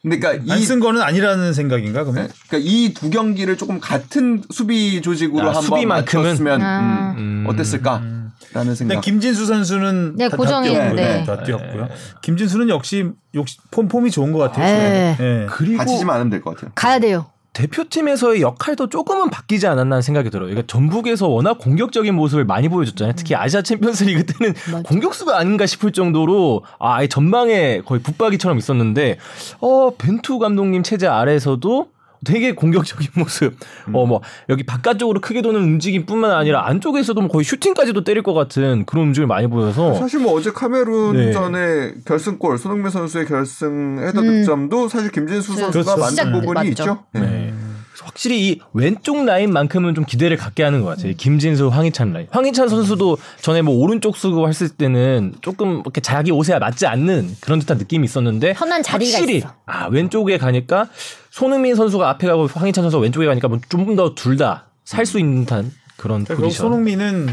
그러니까 0.09 0.53
안이쓴 0.53 0.79
거는 0.79 1.01
아니라는 1.01 1.53
생각인가 1.53 2.03
그러면? 2.03 2.29
그러니까 2.47 2.69
이 2.71 2.93
두 2.93 3.09
경기를 3.09 3.57
조금 3.57 3.79
같은 3.79 4.41
수비 4.51 5.01
조직으로 5.01 5.43
아, 5.43 5.47
한번 5.47 5.63
수비만큼은? 5.63 6.23
맞췄으면 6.23 6.61
아. 6.61 7.15
음, 7.17 7.45
어땠을까라는 7.47 8.31
근데 8.53 8.75
생각. 8.75 9.01
김진수 9.01 9.45
선수는 9.47 10.15
네, 10.15 10.29
다, 10.29 10.37
고정인, 10.37 10.73
다 10.73 10.79
뛰었고, 10.79 10.95
네. 10.95 11.23
다 11.25 11.43
뛰었고요. 11.43 11.89
김진수는 12.21 12.69
역시 12.69 13.09
역시 13.33 13.57
폼 13.71 13.87
폼이 13.87 14.11
좋은 14.11 14.31
것 14.31 14.39
같아요. 14.39 14.65
네. 14.65 15.17
예. 15.19 15.45
그리고 15.49 15.77
다치지만 15.79 16.15
않으면 16.15 16.29
될 16.29 16.41
것 16.41 16.55
같아요. 16.55 16.71
가야 16.75 16.99
돼요. 16.99 17.25
대표팀에서의 17.55 18.41
역할도 18.41 18.89
조금은 18.89 19.29
바뀌지 19.29 19.65
않았나 19.65 20.01
생각이 20.01 20.29
들어요. 20.29 20.49
그러니까 20.49 20.67
전북에서 20.67 21.27
워낙 21.27 21.57
공격적인 21.57 22.13
모습을 22.13 22.43
많이 22.43 22.67
보여줬잖아요. 22.69 23.13
특히 23.15 23.33
아시아 23.33 23.61
챔피언스리그 23.61 24.25
때는 24.25 24.53
맞아. 24.71 24.83
공격수가 24.83 25.37
아닌가 25.37 25.65
싶을 25.65 25.91
정도로 25.93 26.63
아, 26.79 26.95
아예 26.95 27.07
전방에 27.07 27.81
거의 27.85 28.01
붙박이처럼 28.01 28.57
있었는데 28.57 29.17
어 29.61 29.91
벤투 29.97 30.37
감독님 30.39 30.83
체제 30.83 31.07
아래에서도 31.07 31.87
되게 32.25 32.53
공격적인 32.53 33.07
모습. 33.15 33.55
어뭐 33.93 34.21
여기 34.49 34.63
바깥쪽으로 34.63 35.21
크게 35.21 35.41
도는 35.41 35.61
움직임뿐만 35.61 36.31
아니라 36.31 36.67
안쪽에서도 36.67 37.19
뭐 37.21 37.29
거의 37.29 37.45
슈팅까지도 37.45 38.03
때릴 38.03 38.23
것 38.23 38.33
같은 38.33 38.85
그런 38.85 39.05
움직임을 39.05 39.27
많이 39.27 39.47
보여서 39.47 39.93
사실 39.95 40.19
뭐 40.19 40.33
어제 40.33 40.51
카메룬 40.51 41.13
네. 41.13 41.31
전에 41.31 41.93
결승골 42.05 42.57
손흥민 42.57 42.89
선수의 42.89 43.25
결승 43.25 43.99
헤더 43.99 44.19
음. 44.19 44.25
득점도 44.27 44.89
사실 44.89 45.11
김진수 45.11 45.55
선수가 45.55 45.71
그렇죠. 45.71 45.97
만든 45.97 46.31
부분이 46.33 46.53
맞죠. 46.53 46.69
있죠. 46.69 47.03
네. 47.13 47.53
네. 48.05 48.07
확실히 48.07 48.47
이 48.49 48.59
왼쪽 48.73 49.25
라인만큼은 49.25 49.95
좀 49.95 50.05
기대를 50.05 50.37
갖게 50.37 50.63
하는 50.63 50.81
것 50.81 50.89
같아요. 50.89 51.13
김진수, 51.17 51.67
황희찬 51.69 52.13
라인. 52.13 52.27
황희찬 52.31 52.69
선수도 52.69 53.17
전에 53.41 53.61
뭐 53.61 53.75
오른쪽 53.75 54.15
수고 54.15 54.47
했을 54.47 54.69
때는 54.69 55.33
조금 55.41 55.79
이렇게 55.81 56.01
자기 56.01 56.31
옷에 56.31 56.57
맞지 56.59 56.85
않는 56.87 57.35
그런 57.41 57.59
듯한 57.59 57.77
느낌이 57.77 58.05
있었는데 58.05 58.53
편한 58.53 58.83
자리가 58.83 59.17
확실히 59.17 59.37
있어. 59.37 59.53
아 59.65 59.87
왼쪽에 59.87 60.37
가니까 60.37 60.87
손흥민 61.31 61.75
선수가 61.75 62.07
앞에 62.09 62.27
가고 62.27 62.47
황희찬 62.47 62.83
선수가 62.83 63.01
왼쪽에 63.01 63.25
가니까 63.25 63.47
뭐 63.47 63.59
좀 63.69 63.95
더 63.95 64.13
둘 64.15 64.37
다 64.37 64.65
살 64.85 65.05
수 65.05 65.19
있는 65.19 65.41
듯한 65.45 65.71
그런 65.97 66.23
그리고 66.25 66.43
포지션. 66.43 66.67
손흥민은 66.67 67.27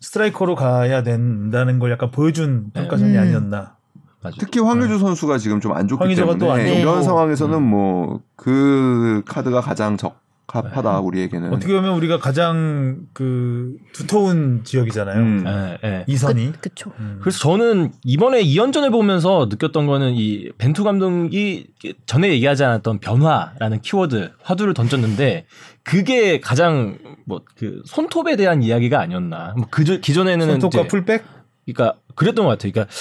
스트라이커로 0.00 0.54
가야 0.56 1.02
된다는 1.04 1.78
걸 1.78 1.90
약간 1.92 2.10
보여준 2.10 2.70
평가전이 2.74 3.14
음. 3.16 3.18
아니었나. 3.20 3.77
맞아요. 4.22 4.34
특히 4.38 4.60
황의조 4.60 4.98
선수가 4.98 5.38
지금 5.38 5.60
좀 5.60 5.72
안 5.72 5.86
좋기 5.88 6.14
때문에 6.14 6.38
좋고. 6.38 6.58
이런 6.80 7.02
상황에서는 7.02 7.62
뭐그 7.62 9.22
카드가 9.26 9.60
가장 9.60 9.96
적합하다 9.96 11.00
우리에게는. 11.00 11.52
어떻게 11.52 11.72
보면 11.74 11.94
우리가 11.94 12.18
가장 12.18 13.00
그 13.12 13.76
두터운 13.92 14.62
지역이잖아요. 14.64 15.18
음. 15.20 15.44
예, 15.46 15.78
예. 15.84 16.04
이선이. 16.08 16.52
그, 16.52 16.60
그쵸. 16.70 16.90
음. 16.98 17.18
그래서 17.20 17.38
저는 17.38 17.92
이번에 18.04 18.42
2연전을 18.42 18.90
보면서 18.90 19.46
느꼈던 19.50 19.86
거는 19.86 20.14
이 20.14 20.50
벤투 20.58 20.82
감독이 20.84 21.66
전에 22.06 22.28
얘기하지 22.30 22.64
않았던 22.64 22.98
변화라는 23.00 23.80
키워드 23.82 24.32
화두를 24.42 24.74
던졌는데 24.74 25.46
그게 25.84 26.40
가장 26.40 26.98
뭐 27.24 27.40
그 27.56 27.82
손톱에 27.84 28.36
대한 28.36 28.62
이야기가 28.62 29.00
아니었나. 29.00 29.54
뭐 29.56 29.66
그저 29.70 29.98
기존에는 29.98 30.46
손톱과 30.60 30.80
이제 30.80 30.88
풀백. 30.88 31.24
그러니까 31.72 31.98
그랬던 32.14 32.44
것 32.44 32.50
같아요. 32.50 32.72
그러니까 32.72 32.92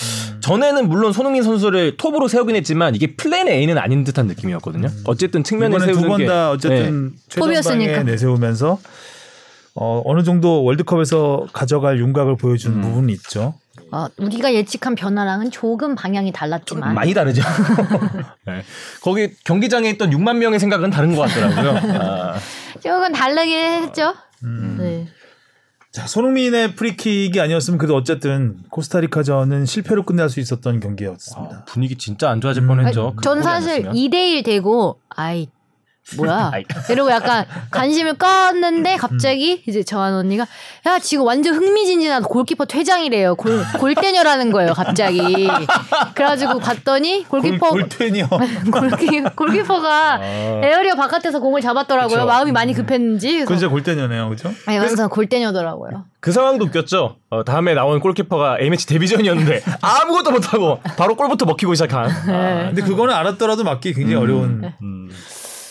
전에는 0.41 0.87
물론 0.87 1.13
손흥민 1.13 1.43
선수를 1.43 1.97
톱으로 1.97 2.27
세우긴 2.27 2.55
했지만 2.55 2.95
이게 2.95 3.15
plan 3.15 3.47
A는 3.47 3.77
아닌 3.77 4.03
듯한 4.03 4.27
느낌이었거든요. 4.27 4.89
어쨌든 5.05 5.43
측면에 5.43 5.79
세우는 5.79 6.07
번게다 6.07 6.51
어쨌든 6.51 7.13
최전방에 7.29 7.61
톱이었으니까. 7.61 8.03
내세우면서 8.03 8.79
어, 9.79 10.01
어느 10.05 10.23
정도 10.23 10.63
월드컵에서 10.63 11.47
가져갈 11.53 11.99
윤곽을 11.99 12.37
보여준 12.37 12.73
음. 12.73 12.81
부분이 12.81 13.13
있죠. 13.13 13.53
어, 13.91 14.07
우리가 14.17 14.53
예측한 14.53 14.95
변화랑은 14.95 15.51
조금 15.51 15.93
방향이 15.95 16.31
달랐지만 16.31 16.95
많이 16.95 17.13
다르죠. 17.13 17.43
네. 18.45 18.63
거기 19.01 19.29
경기장에 19.45 19.89
있던 19.91 20.09
6만 20.09 20.37
명의 20.37 20.59
생각은 20.59 20.89
다른 20.89 21.15
것 21.15 21.21
같더라고요. 21.21 21.77
아. 22.01 22.35
조금 22.81 23.13
다르긴 23.13 23.57
했죠. 23.83 24.13
음. 24.43 24.77
네. 24.79 24.96
자, 25.91 26.05
손흥민의 26.05 26.75
프리킥이 26.75 27.39
아니었으면 27.39 27.77
그래도 27.77 27.95
어쨌든 27.95 28.57
코스타리카전은 28.69 29.65
실패로 29.65 30.03
끝날 30.03 30.29
수 30.29 30.39
있었던 30.39 30.79
경기였습니다. 30.79 31.55
아, 31.57 31.65
분위기 31.65 31.95
진짜 31.95 32.29
안 32.29 32.41
좋아질 32.41 32.63
음. 32.63 32.67
뻔했죠. 32.67 33.13
그전 33.15 33.41
사실 33.41 33.83
났으면. 33.83 33.95
2대1 33.95 34.45
되고 34.45 34.99
아이 35.09 35.47
뭐야. 36.15 36.51
이러고 36.89 37.11
약간 37.11 37.45
관심을 37.71 38.13
껐는데 38.13 38.97
갑자기 38.97 39.63
이제 39.67 39.83
저한 39.83 40.13
언니가 40.13 40.47
야 40.85 40.99
지금 40.99 41.25
완전 41.25 41.55
흥미진진한 41.55 42.23
골키퍼 42.23 42.65
퇴장이래요 42.65 43.35
골, 43.35 43.63
골대녀라는 43.77 44.51
거예요 44.51 44.73
갑자기 44.73 45.49
그래가지고 46.15 46.59
봤더니 46.59 47.25
골키퍼 47.27 47.69
골, 47.69 47.81
골텐이요. 47.81 48.27
골키, 48.71 49.21
골키퍼가 49.35 50.13
아. 50.15 50.21
에어리어 50.63 50.95
바깥에서 50.95 51.39
공을 51.39 51.61
잡았더라고요 51.61 52.19
그쵸. 52.19 52.25
마음이 52.25 52.51
많이 52.51 52.73
급했는지 52.73 53.39
그건 53.39 53.57
진짜 53.57 53.69
골텐이네요, 53.69 54.29
그죠? 54.29 54.53
아니 54.65 54.77
완전 54.77 55.09
골대녀더라고요 55.09 56.05
그 56.19 56.31
상황도 56.31 56.65
웃겼죠. 56.65 57.17
어, 57.29 57.43
다음에 57.43 57.73
나온 57.73 57.99
골키퍼가 57.99 58.57
A매치 58.59 58.87
데뷔전이었는데 58.87 59.61
아무것도 59.81 60.31
못하고 60.31 60.79
바로 60.97 61.15
골부터 61.15 61.45
먹히고 61.45 61.73
시작한. 61.75 62.09
아, 62.09 62.65
근데 62.67 62.81
그거는 62.81 63.13
알았더라도 63.13 63.63
맞기 63.63 63.93
굉장히 63.93 64.15
어려운 64.15 64.73
음. 64.81 65.09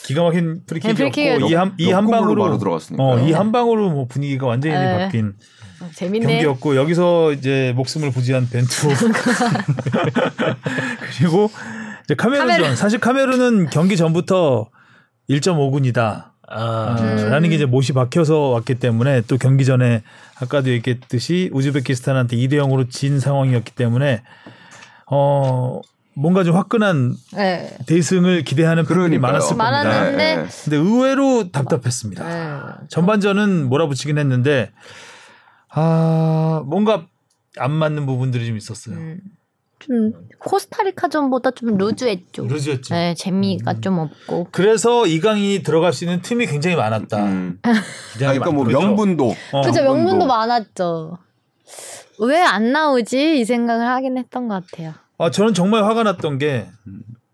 기가 0.07 0.23
막힌 0.23 0.61
프리킥이었고 0.67 0.97
프리킥이었죠. 0.97 1.47
이한이한 1.49 2.05
역공으로 2.05 2.11
방으로 2.11 2.43
바로 2.45 2.59
들어갔으니까. 2.59 3.03
어, 3.03 3.19
이한 3.21 3.53
방으로 3.53 3.91
뭐 3.91 4.07
분위기가 4.07 4.47
완전히 4.47 4.75
네. 4.75 4.99
바뀐 4.99 5.35
어, 5.81 5.89
재밌네 5.95 6.27
경기였고 6.27 6.77
여기서 6.77 7.33
이제 7.33 7.73
목숨을 7.77 8.11
부지한 8.13 8.49
벤투 8.49 8.89
그리고 11.19 11.51
이제 12.05 12.15
카메룬전 12.15 12.57
카메룬. 12.57 12.77
사실 12.77 12.99
카메룬은 13.01 13.71
경기 13.71 13.97
전부터 13.97 14.71
1.5군이다. 15.29 16.27
아, 16.49 16.97
음. 17.01 17.29
라는 17.29 17.49
게 17.49 17.57
이제 17.57 17.67
못이 17.67 17.93
박혀서 17.93 18.51
왔기 18.51 18.77
때문에 18.77 19.23
또 19.23 19.37
경기 19.37 19.65
전에 19.65 20.05
아까도 20.41 20.71
얘기했듯이 20.71 21.51
우즈베키스탄한테 21.53 22.37
2대 22.37 22.53
0으로 22.53 22.89
진 22.89 23.19
상황이었기 23.19 23.73
때문에 23.73 24.23
어 25.11 25.81
뭔가 26.19 26.45
좀 26.45 26.57
화끈한 26.57 27.15
네. 27.35 27.77
대승을 27.87 28.43
기대하는 28.43 28.85
팬들이. 28.87 29.19
많았을 29.19 29.49
겁니다. 29.57 29.65
많았는데 29.71 30.17
네, 30.17 30.37
네. 30.43 30.49
근데 30.65 30.77
의외로 30.77 31.51
답답했습니다. 31.51 32.25
네. 32.27 32.87
전반전은 32.89 33.69
몰아붙이긴 33.69 34.17
했는데 34.17 34.73
아 35.69 36.63
뭔가 36.67 37.07
안 37.59 37.71
맞는 37.73 38.07
부분들이 38.07 38.47
좀 38.47 38.57
있었어요. 38.57 38.97
음. 38.97 39.21
좀 39.79 40.13
코스타리카전보다 40.39 41.51
좀 41.51 41.77
루즈했죠 41.77 42.47
루즈였죠. 42.47 42.95
네, 42.95 43.15
재미가 43.15 43.81
좀 43.81 43.99
없고 43.99 44.49
그래서 44.51 45.07
이강인이 45.07 45.63
들어갈 45.63 45.93
수 45.93 46.05
있는 46.05 46.23
틈이 46.23 46.47
굉장히 46.47 46.77
많았다. 46.77 47.25
음. 47.25 47.61
그러니까 48.17 48.51
뭐 48.51 48.65
많죠. 48.65 48.81
명분도 48.81 49.35
어. 49.53 49.61
그죠 49.63 49.83
명분도. 49.83 49.95
명분도 49.95 50.27
많았죠. 50.27 51.19
왜 52.21 52.41
안 52.43 52.73
나오지 52.73 53.41
이 53.41 53.45
생각을 53.45 53.87
하긴 53.87 54.17
했던 54.17 54.49
것 54.49 54.65
같아요. 54.71 54.95
아, 55.19 55.31
저는 55.31 55.55
정말 55.55 55.85
화가 55.85 56.03
났던 56.03 56.39
게 56.39 56.67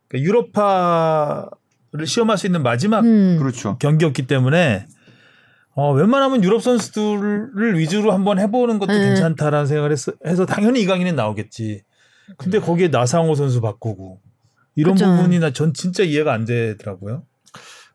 그러니까 0.08 0.26
유럽파를 0.26 2.06
시험할 2.06 2.38
수 2.38 2.46
있는 2.46 2.62
마지막 2.62 3.04
음. 3.04 3.38
그렇죠. 3.38 3.76
경기였기 3.78 4.26
때문에 4.26 4.86
어, 5.74 5.92
웬만하면 5.92 6.44
유럽 6.44 6.62
선수들을 6.62 7.78
위주로 7.78 8.12
한번 8.12 8.38
해보는 8.38 8.78
것도 8.78 8.92
네. 8.92 8.98
괜찮다라는 9.06 9.66
생각을 9.66 9.90
했어, 9.90 10.12
해서 10.26 10.44
당연히 10.46 10.82
이강인은 10.82 11.16
나오겠지. 11.16 11.82
근데 12.36 12.60
거기에 12.60 12.88
나상호 12.88 13.34
선수 13.34 13.60
바꾸고 13.60 14.20
이런 14.76 14.94
그쵸. 14.94 15.06
부분이 15.06 15.38
나 15.38 15.50
전 15.50 15.72
진짜 15.74 16.02
이해가 16.02 16.32
안 16.32 16.44
되더라고요. 16.44 17.24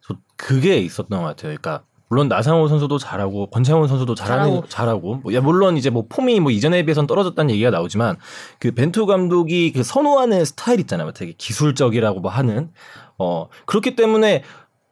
저 0.07 0.15
그게 0.35 0.77
있었던 0.79 1.09
것 1.19 1.25
같아요. 1.25 1.55
그러니까 1.55 1.85
물론 2.09 2.27
나상호 2.27 2.67
선수도 2.67 2.97
잘하고 2.97 3.49
권창훈 3.49 3.87
선수도 3.87 4.15
잘하는 4.15 4.45
잘하고. 4.45 4.67
잘하고, 4.67 5.15
뭐, 5.23 5.33
야, 5.33 5.41
물론 5.41 5.77
이제 5.77 5.89
뭐 5.89 6.05
폼이 6.07 6.39
뭐 6.39 6.51
이전에 6.51 6.83
비해서는 6.83 7.07
떨어졌다는 7.07 7.51
얘기가 7.51 7.69
나오지만 7.69 8.15
그 8.59 8.71
벤투 8.71 9.05
감독이 9.05 9.73
그 9.73 9.83
선호하는 9.83 10.45
스타일 10.45 10.79
있잖아요. 10.81 11.11
되게 11.11 11.33
기술적이라고 11.37 12.21
뭐 12.21 12.31
하는 12.31 12.71
어 13.17 13.49
그렇기 13.65 13.95
때문에 13.95 14.43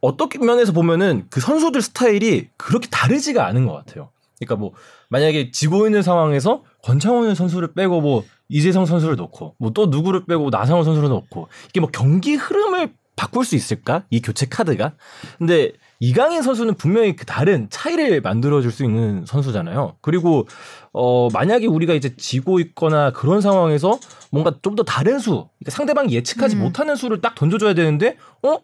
어떻게 0.01 0.39
면에서 0.39 0.71
보면은 0.71 1.25
그 1.29 1.39
선수들 1.39 1.81
스타일이 1.81 2.49
그렇게 2.57 2.87
다르지가 2.89 3.45
않은 3.47 3.65
것 3.65 3.73
같아요. 3.73 4.09
그러니까 4.39 4.55
뭐 4.57 4.73
만약에 5.09 5.51
지고 5.51 5.85
있는 5.85 6.01
상황에서 6.01 6.63
권창훈 6.83 7.33
선수를 7.35 7.73
빼고 7.73 8.01
뭐 8.01 8.23
이재성 8.49 8.85
선수를 8.85 9.15
넣고 9.15 9.55
뭐 9.57 9.71
또 9.73 9.87
누구를 9.87 10.25
빼고 10.25 10.49
나상호 10.51 10.83
선수를 10.83 11.09
넣고 11.09 11.47
이게 11.69 11.79
뭐 11.79 11.89
경기 11.91 12.35
흐름을 12.35 12.93
바꿀 13.15 13.45
수 13.45 13.55
있을까? 13.55 14.03
이 14.09 14.21
교체 14.21 14.45
카드가? 14.45 14.93
근데 15.37 15.71
이강인 15.99 16.41
선수는 16.41 16.75
분명히 16.75 17.15
그 17.15 17.25
다른 17.25 17.67
차이를 17.69 18.21
만들어줄 18.21 18.71
수 18.71 18.83
있는 18.83 19.25
선수잖아요. 19.25 19.95
그리고 20.01 20.45
어 20.91 21.29
만약에 21.31 21.67
우리가 21.67 21.93
이제 21.93 22.15
지고 22.17 22.59
있거나 22.59 23.11
그런 23.11 23.41
상황에서 23.41 23.99
뭔가 24.31 24.51
좀 24.61 24.75
더 24.75 24.83
다른 24.83 25.19
수, 25.19 25.31
그러니까 25.31 25.71
상대방이 25.71 26.13
예측하지 26.13 26.57
음. 26.57 26.61
못하는 26.63 26.95
수를 26.97 27.21
딱 27.21 27.33
던져줘야 27.35 27.73
되는데, 27.73 28.17
어 28.43 28.57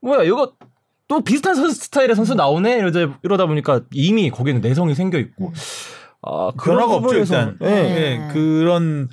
뭐야 0.00 0.24
이거 0.24 0.52
또 1.06 1.20
비슷한 1.20 1.54
선수 1.54 1.76
스타일의 1.84 2.16
선수 2.16 2.34
나오네 2.34 2.78
이러다, 2.78 3.18
이러다 3.22 3.46
보니까 3.46 3.82
이미 3.92 4.30
거기는 4.30 4.60
내성이 4.60 4.94
생겨 4.96 5.18
있고, 5.18 5.52
아 6.22 6.50
그런 6.56 6.78
변화가 6.78 6.94
없죠 6.96 7.08
부분에서- 7.08 7.20
일단. 7.20 7.58
예. 7.62 7.66
네. 7.66 7.96
예, 8.28 8.32
그런 8.32 9.08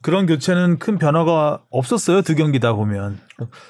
그런 0.00 0.26
교체는 0.26 0.80
큰 0.80 0.98
변화가 0.98 1.62
없었어요. 1.70 2.22
두 2.22 2.34
경기 2.34 2.58
다 2.58 2.72
보면. 2.72 3.20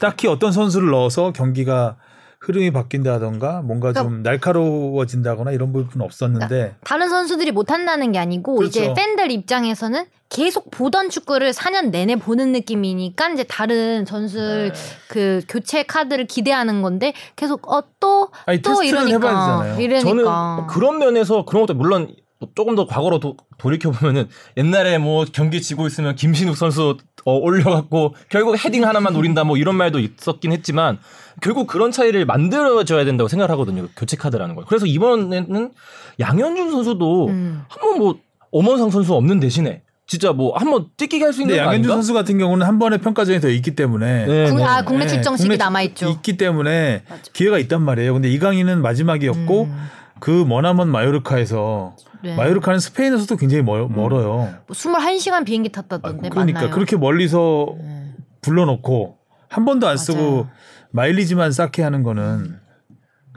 딱히 0.00 0.26
어떤 0.28 0.52
선수를 0.52 0.88
넣어서 0.90 1.32
경기가 1.32 1.96
흐름이 2.42 2.72
바뀐다던가 2.72 3.62
뭔가 3.62 3.92
그러니까 3.92 4.02
좀 4.02 4.22
날카로워진다거나 4.24 5.52
이런 5.52 5.72
부분은 5.72 6.04
없었는데 6.04 6.74
다른 6.82 7.08
선수들이 7.08 7.52
못 7.52 7.70
한다는 7.70 8.10
게 8.10 8.18
아니고 8.18 8.56
그렇죠. 8.56 8.80
이제 8.80 8.94
팬들 8.94 9.30
입장에서는 9.30 10.04
계속 10.28 10.70
보던 10.70 11.10
축구를 11.10 11.52
4년 11.52 11.90
내내 11.90 12.16
보는 12.16 12.52
느낌이니까 12.52 13.28
이제 13.30 13.44
다른 13.44 14.04
전술 14.04 14.72
네. 14.72 14.80
그 15.08 15.42
교체 15.48 15.84
카드를 15.84 16.26
기대하는 16.26 16.82
건데 16.82 17.12
계속 17.36 17.70
어또또 17.70 18.30
아니, 18.46 18.60
테스트는 18.60 18.88
이러니까 18.88 19.16
해봐야 19.16 19.62
되잖아요. 19.62 19.80
이러니까 19.80 20.56
저는 20.56 20.66
그런 20.66 20.98
면에서 20.98 21.44
그런 21.44 21.66
것도 21.66 21.78
물론 21.78 22.06
뭐 22.06 22.16
조금 22.54 22.74
더 22.74 22.86
과거로 22.86 23.20
도, 23.20 23.36
돌이켜 23.58 23.90
보면은 23.90 24.28
옛날에 24.56 24.98
뭐 24.98 25.24
경기 25.32 25.60
지고 25.62 25.86
있으면 25.86 26.14
김신욱 26.16 26.56
선수 26.56 26.96
어, 27.24 27.34
올려갖고 27.36 28.14
결국 28.28 28.56
헤딩 28.62 28.84
하나만 28.84 29.12
노린다 29.12 29.44
뭐 29.44 29.56
이런 29.56 29.76
말도 29.76 29.98
있었긴 30.00 30.52
했지만 30.52 30.98
결국 31.40 31.66
그런 31.66 31.92
차이를 31.92 32.26
만들어줘야 32.26 33.04
된다고 33.04 33.28
생각하거든요 33.28 33.88
교체 33.96 34.16
카드라는 34.16 34.54
걸. 34.54 34.64
그래서 34.66 34.86
이번에는 34.86 35.72
양현준 36.20 36.70
선수도 36.70 37.28
음. 37.28 37.62
한번 37.68 37.98
뭐 37.98 38.18
엄원상 38.50 38.90
선수 38.90 39.14
없는 39.14 39.40
대신에 39.40 39.82
진짜 40.06 40.32
뭐 40.32 40.54
한번 40.56 40.88
뛰기게 40.96 41.24
할 41.24 41.32
수 41.32 41.40
있는 41.40 41.54
거 41.54 41.58
양현준 41.60 41.74
아닌가? 41.90 41.94
선수 41.94 42.12
같은 42.12 42.36
경우는 42.36 42.66
한 42.66 42.78
번의 42.78 42.98
평가전이 42.98 43.40
더 43.40 43.48
있기 43.48 43.74
때문에 43.76 44.26
네, 44.26 44.50
국, 44.50 44.56
네. 44.58 44.64
아 44.64 44.82
국내 44.82 45.04
네, 45.06 45.08
측정식이 45.10 45.48
국내 45.48 45.56
남아 45.56 45.82
있죠. 45.82 46.08
있기 46.10 46.36
때문에 46.36 47.04
기회가 47.32 47.58
있단 47.58 47.80
말이에요. 47.82 48.12
근데 48.12 48.28
이강인은 48.30 48.82
마지막이었고 48.82 49.62
음. 49.62 49.86
그 50.22 50.30
머나먼 50.30 50.88
마요르카에서 50.88 51.96
네. 52.22 52.36
마요르카는 52.36 52.78
스페인에서도 52.78 53.34
굉장히 53.34 53.64
멀, 53.64 53.88
멀어요. 53.88 54.54
뭐 54.68 54.68
21시간 54.68 55.44
비행기 55.44 55.72
탔다던데 55.72 56.28
그러니까 56.28 56.60
맞나요? 56.60 56.72
그렇게 56.72 56.96
멀리서 56.96 57.74
네. 57.76 58.14
불러놓고 58.40 59.16
한 59.48 59.64
번도 59.64 59.88
안 59.88 59.96
쓰고 59.96 60.20
맞아요. 60.20 60.48
마일리지만 60.92 61.50
쌓게 61.50 61.82
하는 61.82 62.04
거는 62.04 62.56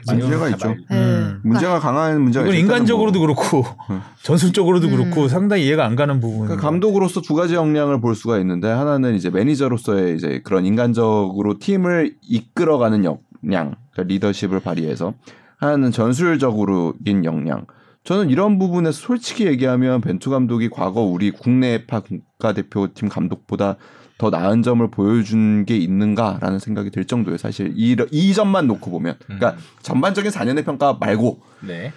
문제가 0.06 0.48
있죠. 0.50 0.68
네. 0.68 0.96
음. 0.96 1.40
문제가 1.42 1.80
강한 1.80 2.22
문제가 2.22 2.46
이건 2.46 2.56
인간적으로도 2.56 3.18
거고. 3.18 3.62
그렇고 3.62 3.66
음. 3.90 4.00
전술적으로도 4.22 4.88
그렇고 4.88 5.26
상당히 5.26 5.66
이해가 5.66 5.84
안 5.84 5.96
가는 5.96 6.20
부분. 6.20 6.46
그 6.46 6.56
감독으로서 6.56 7.20
두 7.20 7.34
가지 7.34 7.56
역량을 7.56 8.00
볼 8.00 8.14
수가 8.14 8.38
있는데 8.38 8.68
하나는 8.68 9.16
이제 9.16 9.28
매니저로서의 9.30 10.14
이제 10.14 10.40
그런 10.44 10.64
인간적으로 10.64 11.58
팀을 11.58 12.14
이끌어가는 12.22 13.04
역량, 13.04 13.74
그러니까 13.90 14.02
리더십을 14.04 14.60
발휘해서 14.60 15.14
하나는 15.56 15.90
전술적으로인 15.90 17.24
역량. 17.24 17.66
저는 18.04 18.30
이런 18.30 18.58
부분에서 18.58 18.92
솔직히 18.92 19.46
얘기하면 19.46 20.00
벤투 20.00 20.30
감독이 20.30 20.68
과거 20.70 21.00
우리 21.00 21.32
국내파 21.32 22.00
국가대표팀 22.00 23.08
감독보다 23.08 23.76
더 24.18 24.30
나은 24.30 24.62
점을 24.62 24.88
보여준 24.90 25.64
게 25.66 25.76
있는가라는 25.76 26.58
생각이 26.58 26.90
들 26.90 27.04
정도예요. 27.04 27.36
사실 27.36 27.72
이, 27.74 27.96
이 28.12 28.32
점만 28.32 28.66
놓고 28.66 28.90
보면, 28.90 29.16
그러니까 29.24 29.56
전반적인 29.82 30.30
4년의 30.30 30.64
평가 30.64 30.94
말고 30.94 31.40
네. 31.66 31.92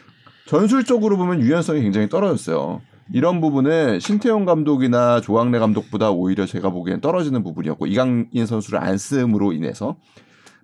전술적으로 0.48 1.16
보면 1.18 1.42
유연성이 1.42 1.82
굉장히 1.82 2.10
떨어졌어요. 2.10 2.82
이런 3.14 3.42
부분은 3.42 4.00
신태용 4.00 4.46
감독이나 4.46 5.22
조광래 5.22 5.60
감독보다 5.60 6.12
오히려 6.12 6.46
제가 6.46 6.70
보기엔 6.70 7.02
떨어지는 7.02 7.44
부분이었고 7.44 7.88
이강인 7.88 8.46
선수를 8.46 8.80
안 8.80 8.98
쓰므로 8.98 9.54
인해서 9.54 9.96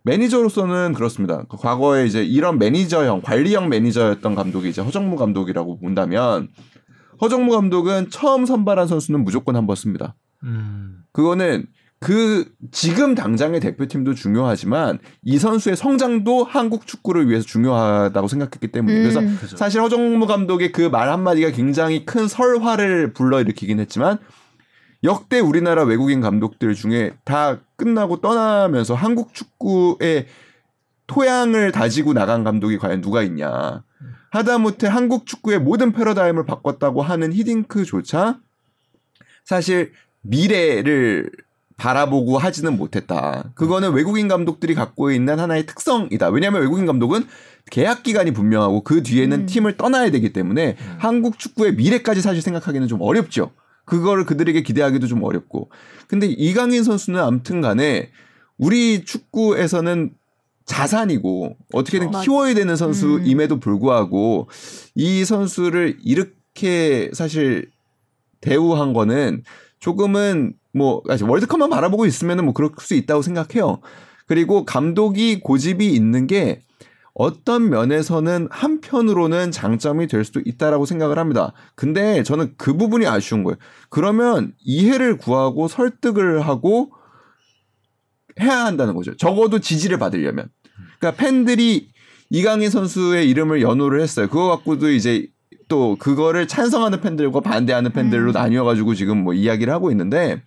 매니저로서는 0.05 0.93
그렇습니다. 0.93 1.43
그 1.49 1.57
과거에 1.57 2.05
이제 2.05 2.23
이런 2.23 2.57
매니저형 2.59 3.21
관리형 3.23 3.69
매니저였던 3.69 4.35
감독이 4.35 4.69
이제 4.69 4.81
허정무 4.81 5.15
감독이라고 5.17 5.79
본다면 5.79 6.49
허정무 7.21 7.51
감독은 7.51 8.09
처음 8.11 8.45
선발한 8.45 8.87
선수는 8.87 9.23
무조건 9.23 9.55
한 9.55 9.65
번 9.65 9.75
씁니다. 9.75 10.15
음. 10.43 10.99
그거는 11.11 11.65
그 11.99 12.45
지금 12.71 13.15
당장의 13.15 13.61
대표팀도 13.61 14.13
중요하지만 14.13 14.99
이 15.23 15.39
선수의 15.39 15.75
성장도 15.75 16.43
한국 16.43 16.85
축구를 16.85 17.27
위해서 17.29 17.45
중요하다고 17.47 18.27
생각했기 18.27 18.67
때문에 18.67 18.99
그래서 18.99 19.21
음. 19.21 19.39
사실 19.55 19.81
허정무 19.81 20.27
감독의 20.27 20.71
그 20.71 20.89
말 20.89 21.09
한마디가 21.09 21.49
굉장히 21.51 22.05
큰 22.05 22.27
설화를 22.27 23.13
불러일으키긴 23.13 23.79
했지만 23.79 24.19
역대 25.05 25.39
우리나라 25.39 25.83
외국인 25.83 26.19
감독들 26.19 26.73
중에 26.73 27.13
다 27.23 27.59
끝나고 27.77 28.21
떠나면서 28.21 28.95
한국 28.95 29.33
축구의 29.33 30.25
토양을 31.07 31.71
다지고 31.71 32.13
나간 32.13 32.43
감독이 32.43 32.77
과연 32.77 33.01
누가 33.01 33.21
있냐. 33.21 33.83
하다못해 34.31 34.87
한국 34.87 35.25
축구의 35.25 35.59
모든 35.59 35.93
패러다임을 35.93 36.45
바꿨다고 36.45 37.01
하는 37.01 37.31
히딩크조차 37.31 38.39
사실 39.45 39.93
미래를 40.21 41.29
바라보고 41.77 42.37
하지는 42.37 42.75
못했다. 42.75 43.51
그거는 43.53 43.93
외국인 43.93 44.27
감독들이 44.27 44.73
갖고 44.73 45.11
있는 45.11 45.39
하나의 45.39 45.65
특성이다. 45.67 46.29
왜냐하면 46.29 46.61
외국인 46.61 46.85
감독은 46.85 47.27
계약 47.69 48.03
기간이 48.03 48.31
분명하고 48.31 48.83
그 48.83 49.03
뒤에는 49.03 49.41
음. 49.41 49.45
팀을 49.45 49.77
떠나야 49.77 50.09
되기 50.09 50.33
때문에 50.33 50.77
한국 50.97 51.37
축구의 51.37 51.75
미래까지 51.75 52.21
사실 52.21 52.41
생각하기는 52.41 52.87
좀 52.87 53.01
어렵죠. 53.01 53.51
그거를 53.85 54.25
그들에게 54.25 54.61
기대하기도 54.61 55.07
좀 55.07 55.23
어렵고. 55.23 55.69
근데 56.07 56.27
이강인 56.27 56.83
선수는 56.83 57.19
아무튼 57.21 57.61
간에 57.61 58.11
우리 58.57 59.03
축구에서는 59.05 60.13
자산이고 60.65 61.57
어떻게든 61.73 62.07
맞아. 62.11 62.23
키워야 62.23 62.55
되는 62.55 62.75
선수임에도 62.75 63.59
불구하고 63.59 64.49
이 64.95 65.23
선수를 65.23 65.97
이렇게 66.03 67.11
사실 67.13 67.69
대우한 68.41 68.93
거는 68.93 69.43
조금은 69.79 70.53
뭐 70.73 71.03
월드컵만 71.05 71.69
바라보고 71.69 72.05
있으면은 72.05 72.45
뭐 72.45 72.53
그럴 72.53 72.71
수 72.79 72.95
있다고 72.95 73.21
생각해요. 73.21 73.79
그리고 74.25 74.65
감독이 74.65 75.39
고집이 75.39 75.87
있는 75.87 76.25
게 76.25 76.61
어떤 77.15 77.69
면에서는 77.69 78.49
한편으로는 78.51 79.51
장점이 79.51 80.07
될 80.07 80.25
수도 80.25 80.41
있다라고 80.45 80.85
생각을 80.85 81.17
합니다. 81.17 81.53
근데 81.73 82.23
저는 82.23 82.55
그 82.57 82.75
부분이 82.75 83.07
아쉬운 83.07 83.43
거예요. 83.43 83.57
그러면 83.89 84.53
이해를 84.59 85.17
구하고 85.17 85.69
설득을 85.69 86.41
하고 86.41 86.91
해야 88.41 88.65
한다는 88.65 88.95
거죠. 88.95 89.15
적어도 89.15 89.59
지지를 89.59 89.97
받으려면. 89.97 90.49
그러니까 90.99 91.23
팬들이 91.23 91.89
이강인 92.31 92.69
선수의 92.69 93.29
이름을 93.29 93.61
연호를 93.61 94.01
했어요. 94.01 94.27
그거 94.27 94.49
갖고도 94.49 94.91
이제 94.91 95.29
또 95.69 95.95
그거를 95.97 96.49
찬성하는 96.49 96.99
팬들과 96.99 97.39
반대하는 97.39 97.93
팬들로 97.93 98.31
음. 98.31 98.33
나뉘어가지고 98.33 98.93
지금 98.93 99.23
뭐 99.23 99.33
이야기를 99.33 99.71
하고 99.71 99.89
있는데 99.91 100.43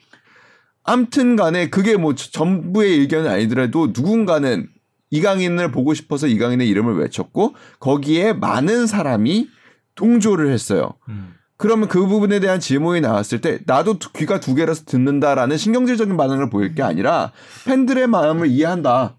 암튼 0.85 1.35
간에 1.35 1.71
그게 1.71 1.97
뭐 1.97 2.15
전부의 2.15 2.99
의견은 3.01 3.31
아니더라도 3.31 3.87
누군가는 3.95 4.69
이강인을 5.11 5.71
보고 5.73 5.95
싶어서 5.95 6.27
이강인의 6.27 6.69
이름을 6.69 6.97
외쳤고 6.99 7.55
거기에 7.81 8.33
많은 8.35 8.87
사람이 8.87 9.49
동조를 9.95 10.51
했어요. 10.53 10.95
음. 11.09 11.35
그러면 11.57 11.89
그 11.89 12.07
부분에 12.07 12.39
대한 12.41 12.61
질문이 12.61 13.01
나왔을 13.01 13.41
때 13.41 13.59
나도 13.67 13.99
두- 13.99 14.13
귀가 14.13 14.39
두 14.39 14.55
개라서 14.55 14.85
듣는다라는 14.85 15.57
신경질적인 15.57 16.17
반응을 16.17 16.51
보일 16.51 16.75
게 16.75 16.83
아니라 16.83 17.33
팬들의 17.67 18.07
마음을 18.07 18.47
이해한다. 18.49 19.17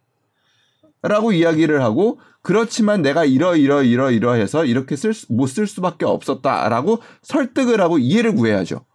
라고 1.02 1.32
이야기를 1.32 1.82
하고 1.82 2.20
그렇지만 2.42 3.02
내가 3.02 3.26
이러 3.26 3.56
이러 3.56 3.84
이러 3.84 4.12
이러 4.12 4.34
해서 4.34 4.64
이렇게 4.66 4.96
쓸 4.96 5.14
못쓸 5.30 5.68
수밖에 5.68 6.06
없었다라고 6.06 7.02
설득을 7.22 7.82
하고 7.82 7.98
이해를 8.00 8.36
구해야죠. 8.36 8.86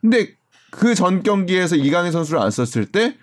근데 0.00 0.28
그 0.70 0.94
전 0.94 1.22
경기에서 1.22 1.76
이강인 1.76 2.10
선수를 2.12 2.40
안 2.40 2.50
썼을 2.50 2.86
때 2.86 3.16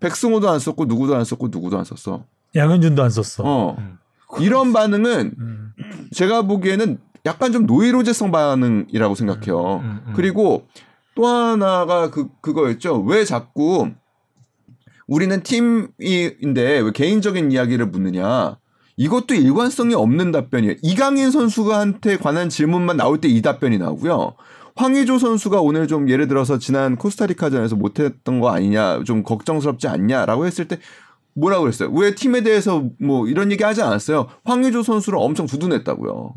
백승호도 0.00 0.48
안 0.50 0.58
썼고 0.58 0.84
누구도 0.86 1.16
안 1.16 1.24
썼고 1.24 1.48
누구도 1.48 1.78
안 1.78 1.84
썼어. 1.84 2.24
양현준도 2.54 3.02
안 3.02 3.10
썼어. 3.10 3.44
어. 3.46 3.76
음. 3.78 3.98
이런 4.40 4.72
반응은 4.72 5.34
음. 5.38 5.72
제가 6.12 6.42
보기에는 6.42 6.98
약간 7.26 7.52
좀 7.52 7.66
노이로제성 7.66 8.30
반응이라고 8.30 9.14
생각해요. 9.14 9.80
음, 9.82 10.00
음. 10.06 10.12
그리고 10.14 10.66
또 11.14 11.26
하나가 11.26 12.10
그 12.10 12.28
그거였죠. 12.40 13.02
왜 13.02 13.24
자꾸 13.24 13.90
우리는 15.06 15.42
팀인데 15.42 16.80
왜 16.80 16.90
개인적인 16.92 17.52
이야기를 17.52 17.86
묻느냐? 17.86 18.56
이것도 18.96 19.34
일관성이 19.34 19.94
없는 19.94 20.32
답변이에요. 20.32 20.76
이강인 20.82 21.30
선수가한테 21.30 22.16
관한 22.16 22.48
질문만 22.48 22.96
나올 22.96 23.20
때 23.20 23.28
이 23.28 23.42
답변이 23.42 23.78
나오고요. 23.78 24.34
황의조 24.74 25.18
선수가 25.18 25.60
오늘 25.60 25.86
좀 25.86 26.08
예를 26.08 26.28
들어서 26.28 26.58
지난 26.58 26.96
코스타리카전에서 26.96 27.76
못했던 27.76 28.40
거 28.40 28.50
아니냐, 28.50 29.04
좀 29.04 29.22
걱정스럽지 29.22 29.86
않냐라고 29.86 30.46
했을 30.46 30.66
때 30.66 30.78
뭐라고 31.34 31.62
그랬어요? 31.62 31.90
왜 31.92 32.14
팀에 32.14 32.42
대해서 32.42 32.88
뭐 33.00 33.26
이런 33.26 33.50
얘기 33.52 33.64
하지 33.64 33.82
않았어요? 33.82 34.26
황의조 34.44 34.82
선수를 34.82 35.18
엄청 35.18 35.46
두둔했다고요. 35.46 36.34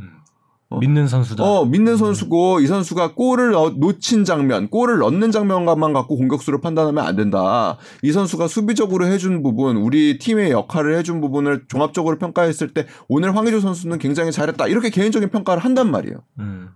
어. 0.70 0.80
믿는 0.80 1.08
선수다. 1.08 1.44
어, 1.44 1.64
믿는 1.66 1.96
선수고 1.96 2.60
이 2.60 2.66
선수가 2.68 3.14
골을 3.14 3.52
넣- 3.52 3.76
놓친 3.78 4.26
장면, 4.26 4.68
골을 4.70 4.98
넣는 4.98 5.32
장면만 5.32 5.94
갖고 5.94 6.18
공격수를 6.18 6.60
판단하면 6.60 7.06
안 7.06 7.16
된다. 7.16 7.78
이 8.02 8.12
선수가 8.12 8.48
수비적으로 8.48 9.06
해준 9.06 9.44
부분, 9.44 9.78
우리 9.78 10.18
팀의 10.18 10.50
역할을 10.52 10.98
해준 10.98 11.22
부분을 11.22 11.66
종합적으로 11.68 12.18
평가했을 12.18 12.74
때 12.74 12.88
오늘 13.08 13.36
황의조 13.36 13.60
선수는 13.60 14.00
굉장히 14.00 14.32
잘했다. 14.32 14.68
이렇게 14.68 14.90
개인적인 14.90 15.30
평가를 15.30 15.64
한단 15.64 15.92
말이에요. 15.92 16.18
음. 16.40 16.70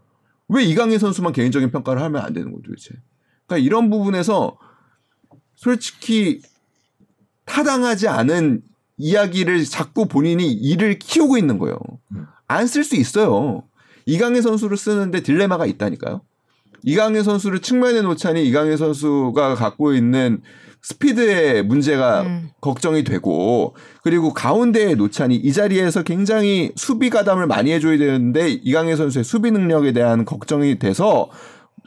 왜 0.50 0.64
이강인 0.64 1.00
선수만 1.00 1.34
개인적인 1.34 1.72
평가를 1.72 2.02
하면 2.04 2.22
안 2.22 2.34
되는 2.34 2.52
거죠, 2.52 2.64
도대체? 2.68 2.92
그러니까 3.48 3.66
이런 3.66 3.90
부분에서 3.90 4.56
솔직히 5.56 6.42
타당하지 7.50 8.08
않은 8.08 8.62
이야기를 8.98 9.66
자꾸 9.66 10.08
본인이 10.08 10.52
일을 10.52 11.00
키우고 11.00 11.38
있는 11.38 11.58
거예요. 11.58 11.78
안 12.48 12.66
쓸 12.68 12.84
수 12.84 12.96
있어요. 12.96 13.64
이강인 14.06 14.42
선수를 14.42 14.78
쓰는데 14.78 15.22
딜레마가 15.22 15.66
있다니까요. 15.66 16.22
이강인 16.84 17.24
선수를 17.24 17.60
측면에 17.60 18.02
놓자니 18.02 18.46
이강인 18.48 18.78
선수가 18.78 19.56
갖고 19.56 19.94
있는 19.94 20.42
스피드의 20.82 21.64
문제가 21.64 22.22
음. 22.22 22.50
걱정이 22.62 23.04
되고 23.04 23.76
그리고 24.02 24.34
가운데에 24.34 24.96
놓자니 24.96 25.36
이 25.36 25.52
자리에서 25.52 26.04
굉장히 26.04 26.72
수비 26.78 27.10
가담을 27.10 27.48
많이 27.48 27.72
해줘야 27.74 27.98
되는데 27.98 28.50
이강인 28.50 28.96
선수의 28.96 29.26
수비 29.26 29.52
능력에 29.52 29.92
대한 29.92 30.24
걱정이 30.24 30.80
돼서 30.80 31.30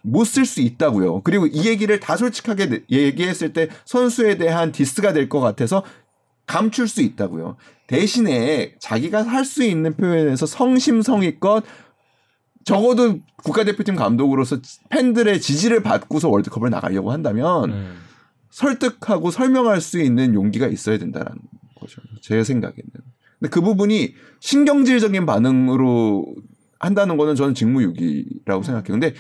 못 0.03 0.25
쓸 0.27 0.45
수 0.45 0.61
있다고요. 0.61 1.21
그리고 1.23 1.47
이 1.47 1.67
얘기를 1.67 1.99
다 2.01 2.17
솔직하게 2.17 2.69
내- 2.69 2.81
얘기했을 2.91 3.53
때 3.53 3.69
선수에 3.85 4.37
대한 4.39 4.73
디스가 4.73 5.13
될 5.13 5.29
것 5.29 5.41
같아서 5.41 5.83
감출 6.47 6.89
수 6.89 7.03
있다고요. 7.03 7.57
대신에 7.87 8.75
자기가 8.81 9.23
할 9.23 9.45
수 9.45 9.63
있는 9.63 9.95
표현에서 9.97 10.47
성심성의껏 10.47 11.65
적어도 12.65 13.19
국가대표팀 13.43 13.97
감독으로서 13.97 14.59
팬들의 14.91 15.41
지지를 15.41 15.83
받고서 15.83 16.29
월드컵을 16.29 16.71
나가려고 16.71 17.11
한다면 17.13 17.73
음. 17.73 17.97
설득하고 18.51 19.31
설명할 19.31 19.81
수 19.81 20.01
있는 20.01 20.35
용기가 20.35 20.69
있어야 20.69 20.99
된다는 20.99 21.27
거죠. 21.81 22.01
제 22.21 22.45
생각에는. 22.45 22.85
근데 23.41 23.51
그 23.51 23.61
부분이 23.61 24.15
신경질적인 24.41 25.27
반응으로 25.27 26.27
한다는 26.79 27.17
거는 27.17 27.35
저는 27.35 27.55
직무유기라고 27.55 28.63
생각해요. 28.63 28.89
근데 28.93 29.15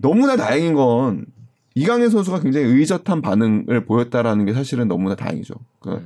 너무나 0.00 0.36
다행인 0.36 0.74
건 0.74 1.26
이강인 1.74 2.10
선수가 2.10 2.40
굉장히 2.40 2.66
의젓한 2.66 3.22
반응을 3.22 3.84
보였다라는 3.84 4.46
게 4.46 4.52
사실은 4.52 4.88
너무나 4.88 5.14
다행이죠. 5.14 5.54
그, 5.80 6.04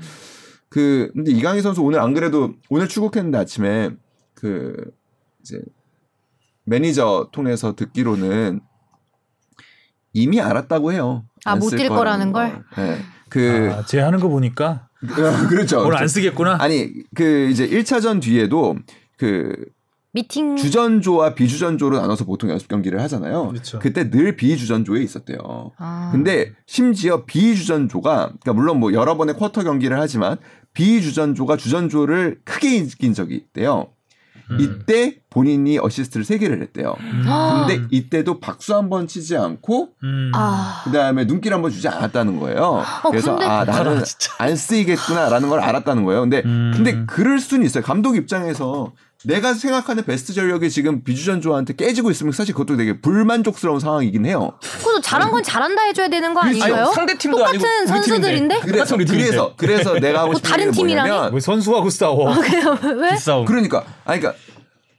그 0.69 1.11
근데 1.15 1.31
이강인 1.31 1.63
선수 1.63 1.83
오늘 1.83 2.01
안 2.01 2.13
그래도 2.15 2.55
오늘 2.69 2.89
출국했는데 2.89 3.39
아침에 3.39 3.91
그 4.35 4.93
이제 5.41 5.61
매니저 6.65 7.31
통해서 7.33 7.75
듣기로는 7.75 8.61
이미 10.13 10.41
알았다고 10.41 10.93
해요. 10.93 11.25
아, 11.45 11.57
안못쓸뛸 11.57 11.89
거라는 11.89 12.33
걸? 12.33 12.63
네. 12.77 12.99
그 13.29 13.71
아, 13.73 13.85
쟤 13.87 14.01
하는 14.01 14.21
거 14.21 14.29
보니까 14.29 14.89
그렇죠. 15.49 15.81
오늘 15.81 15.97
안 15.97 16.07
쓰겠구나. 16.07 16.59
아니 16.61 16.93
그 17.15 17.49
이제 17.51 17.67
1차전 17.67 18.21
뒤에도 18.21 18.77
그 19.17 19.65
미팅 20.15 20.57
주전조와 20.57 21.35
비주전조로 21.35 21.99
나눠서 21.99 22.25
보통 22.27 22.51
연습 22.51 22.69
경기를 22.69 23.01
하잖아요. 23.03 23.49
그렇죠. 23.49 23.79
그때 23.79 24.11
늘 24.11 24.37
비주전조에 24.37 25.03
있었대요. 25.03 25.73
아. 25.79 26.11
근데 26.13 26.53
심지어 26.67 27.25
비주전조가 27.25 28.15
그러니까 28.41 28.53
물론 28.53 28.79
뭐 28.79 28.93
여러 28.93 29.17
번의 29.17 29.37
쿼터 29.37 29.63
경기를 29.63 29.99
하지만 29.99 30.37
비주전조가 30.75 31.57
주전조를 31.57 32.41
크게 32.45 32.77
이긴 32.77 33.15
적이 33.15 33.37
있대요. 33.37 33.89
음. 34.51 34.59
이때 34.61 35.17
본인이 35.31 35.79
어시스트를 35.79 36.27
3개를 36.27 36.61
했대요. 36.61 36.95
아. 37.27 37.65
근데 37.67 37.87
이때도 37.91 38.39
박수 38.41 38.75
한 38.77 38.91
번 38.91 39.07
치지 39.07 39.37
않고 39.39 39.91
음. 40.03 40.31
아. 40.35 40.83
그다음에 40.85 41.27
눈길 41.27 41.55
한 41.55 41.63
번 41.63 41.71
주지 41.71 41.89
않았다는 41.89 42.39
거예요. 42.39 42.83
그래서 43.09 43.33
근데- 43.37 43.47
아 43.47 43.65
나는. 43.65 44.03
안 44.39 44.57
쓰이겠구나라는 44.57 45.49
걸 45.49 45.61
알았다는 45.61 46.05
거예요. 46.05 46.21
근데 46.23 46.43
음. 46.45 46.73
근데 46.75 47.05
그럴 47.07 47.39
수는 47.39 47.65
있어요. 47.65 47.83
감독 47.83 48.17
입장에서 48.17 48.93
내가 49.25 49.55
생각하는 49.55 50.05
베스트 50.05 50.33
전력이 50.33 50.69
지금 50.71 51.05
비주전조한테 51.05 51.75
깨지고 51.75 52.11
있으면 52.11 52.33
사실 52.33 52.55
그것도 52.55 52.77
되게 52.77 53.01
불만족스러운 53.01 53.79
상황이긴 53.79 54.27
해요. 54.27 54.59
그것도 54.61 55.01
잘한 55.01 55.31
건 55.31 55.43
잘한다 55.43 55.83
해줘야 55.83 56.09
되는 56.09 56.35
거 56.35 56.41
아닌가요? 56.41 56.87
아니, 56.87 56.95
상대 56.95 57.17
팀도 57.17 57.45
아니고 57.45 57.63
똑같은 57.63 57.83
우리 57.83 57.87
선수들인데? 57.89 58.61
그래서. 58.61 58.97
그래서 58.97 59.55
그래서 59.57 59.95
내가 59.95 60.21
하고 60.21 60.33
뭐 60.33 60.37
싶은 60.37 60.51
다른? 60.51 60.71
뭐냐면 60.73 61.33
왜 61.33 61.41
선수하고 61.41 61.91
싸워? 61.91 62.35
왜? 63.01 63.11
기싸움. 63.15 63.45
그러니까 63.45 63.85
아니 64.05 64.21
그러니까 64.21 64.43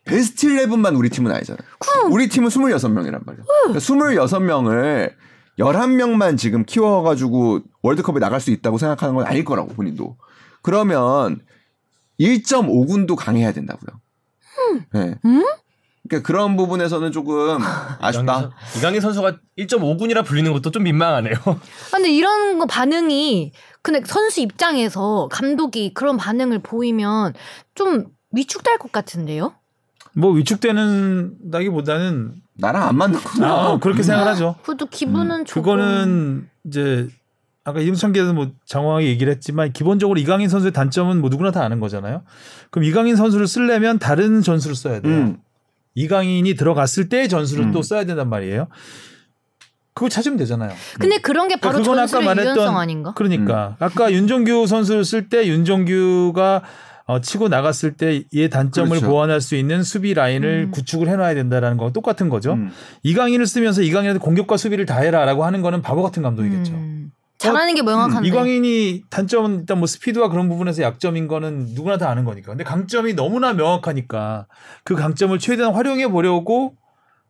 베스트 0.05 0.47
11만 0.47 0.97
우리 0.97 1.09
팀은 1.09 1.31
아니잖아요. 1.31 1.61
우리 2.09 2.27
팀은 2.29 2.49
26명이란 2.49 3.25
말이야. 3.25 3.43
그러니까 3.67 3.79
26명을 3.79 5.13
11명만 5.59 6.37
지금 6.37 6.65
키워가지고 6.65 7.61
월드컵에 7.81 8.19
나갈 8.19 8.39
수 8.39 8.51
있다고 8.51 8.77
생각하는 8.77 9.15
건 9.15 9.25
아닐 9.25 9.43
거라고 9.45 9.69
본인도. 9.69 10.17
그러면 10.61 11.41
1.5군도 12.19 13.15
강해야 13.15 13.51
된다고요. 13.51 13.99
네. 14.93 15.15
그러니까 16.07 16.27
그런 16.27 16.55
부분에서는 16.57 17.11
조금 17.11 17.57
아쉽다. 17.99 18.51
이강인 18.77 19.01
선수가 19.01 19.37
1.5군이라 19.57 20.25
불리는 20.25 20.51
것도 20.53 20.71
좀 20.71 20.83
민망하네요. 20.83 21.35
아, 21.45 21.57
근데 21.91 22.11
이런 22.11 22.59
거 22.59 22.65
반응이 22.65 23.53
근데 23.81 24.01
선수 24.05 24.41
입장에서 24.41 25.27
감독이 25.31 25.93
그런 25.93 26.17
반응을 26.17 26.59
보이면 26.59 27.33
좀 27.75 28.05
위축될 28.31 28.77
것 28.79 28.91
같은데요? 28.91 29.53
뭐 30.15 30.31
위축되는다기보다는 30.31 32.35
나랑 32.55 32.83
안 32.83 32.97
맞는구나. 32.97 33.47
아, 33.47 33.69
어, 33.69 33.79
그렇게 33.79 34.03
생각하죠. 34.03 34.55
그것도 34.61 34.85
기분은 34.87 35.45
조금 35.45 35.61
그거는 35.61 36.49
이제 36.65 37.07
아까 37.65 37.79
기자도 37.79 38.33
뭐 38.33 38.51
장황하게 38.65 39.07
얘기를 39.07 39.31
했지만 39.31 39.71
기본적으로 39.71 40.19
이강인 40.19 40.49
선수의 40.49 40.73
단점은 40.73 41.21
뭐 41.21 41.29
누구나 41.29 41.51
다 41.51 41.63
아는 41.63 41.79
거잖아요. 41.79 42.23
그럼 42.69 42.83
이강인 42.83 43.15
선수를 43.15 43.47
쓰려면 43.47 43.99
다른 43.99 44.41
전술을 44.41 44.75
써야 44.75 44.99
돼요. 44.99 45.13
음. 45.13 45.37
이강인이 45.95 46.53
들어갔을 46.55 47.07
때 47.07 47.27
전술을 47.27 47.65
음. 47.65 47.71
또 47.71 47.81
써야 47.81 48.03
된단 48.03 48.29
말이에요. 48.29 48.67
그거 49.93 50.09
찾으면 50.09 50.37
되잖아요. 50.39 50.73
근데 50.99 51.19
그런 51.19 51.47
게 51.47 51.55
바로 51.55 51.79
그건 51.79 51.99
아까 51.99 52.07
전술의 52.07 52.25
말했던 52.25 52.55
유연성 52.55 52.77
아닌가? 52.77 53.13
그러니까 53.15 53.77
아까 53.79 54.11
윤정규 54.11 54.65
선수를 54.67 55.05
쓸 55.05 55.29
때 55.29 55.47
윤정규가 55.47 56.63
어, 57.05 57.19
치고 57.21 57.49
나갔을 57.49 57.93
때얘 57.93 58.49
단점을 58.49 58.89
그렇죠. 58.89 59.07
보완할 59.07 59.39
수 59.41 59.55
있는 59.55 59.83
수비 59.83 60.13
라인을 60.13 60.67
음. 60.67 60.71
구축을 60.71 61.07
해놔야 61.07 61.35
된다라는 61.35 61.77
거 61.77 61.91
똑같은 61.91 62.29
거죠. 62.29 62.53
음. 62.53 62.71
이강인을 63.03 63.45
쓰면서 63.45 63.81
이강인한테 63.81 64.19
공격과 64.19 64.57
수비를 64.57 64.85
다 64.85 64.99
해라라고 64.99 65.45
하는 65.45 65.61
거는 65.61 65.81
바보 65.81 66.01
같은 66.01 66.23
감독이겠죠. 66.23 66.73
음. 66.73 67.11
잘하는 67.43 67.75
게 67.75 67.81
명확한데. 67.81 68.27
이광인이 68.27 69.03
단점은 69.09 69.59
일단 69.61 69.77
뭐 69.77 69.87
스피드와 69.87 70.29
그런 70.29 70.49
부분에서 70.49 70.81
약점인 70.81 71.27
거는 71.27 71.73
누구나 71.73 71.97
다 71.97 72.09
아는 72.09 72.25
거니까. 72.25 72.51
근데 72.51 72.63
강점이 72.63 73.13
너무나 73.13 73.53
명확하니까 73.53 74.47
그 74.83 74.95
강점을 74.95 75.37
최대한 75.39 75.73
활용해 75.73 76.07
보려고 76.09 76.75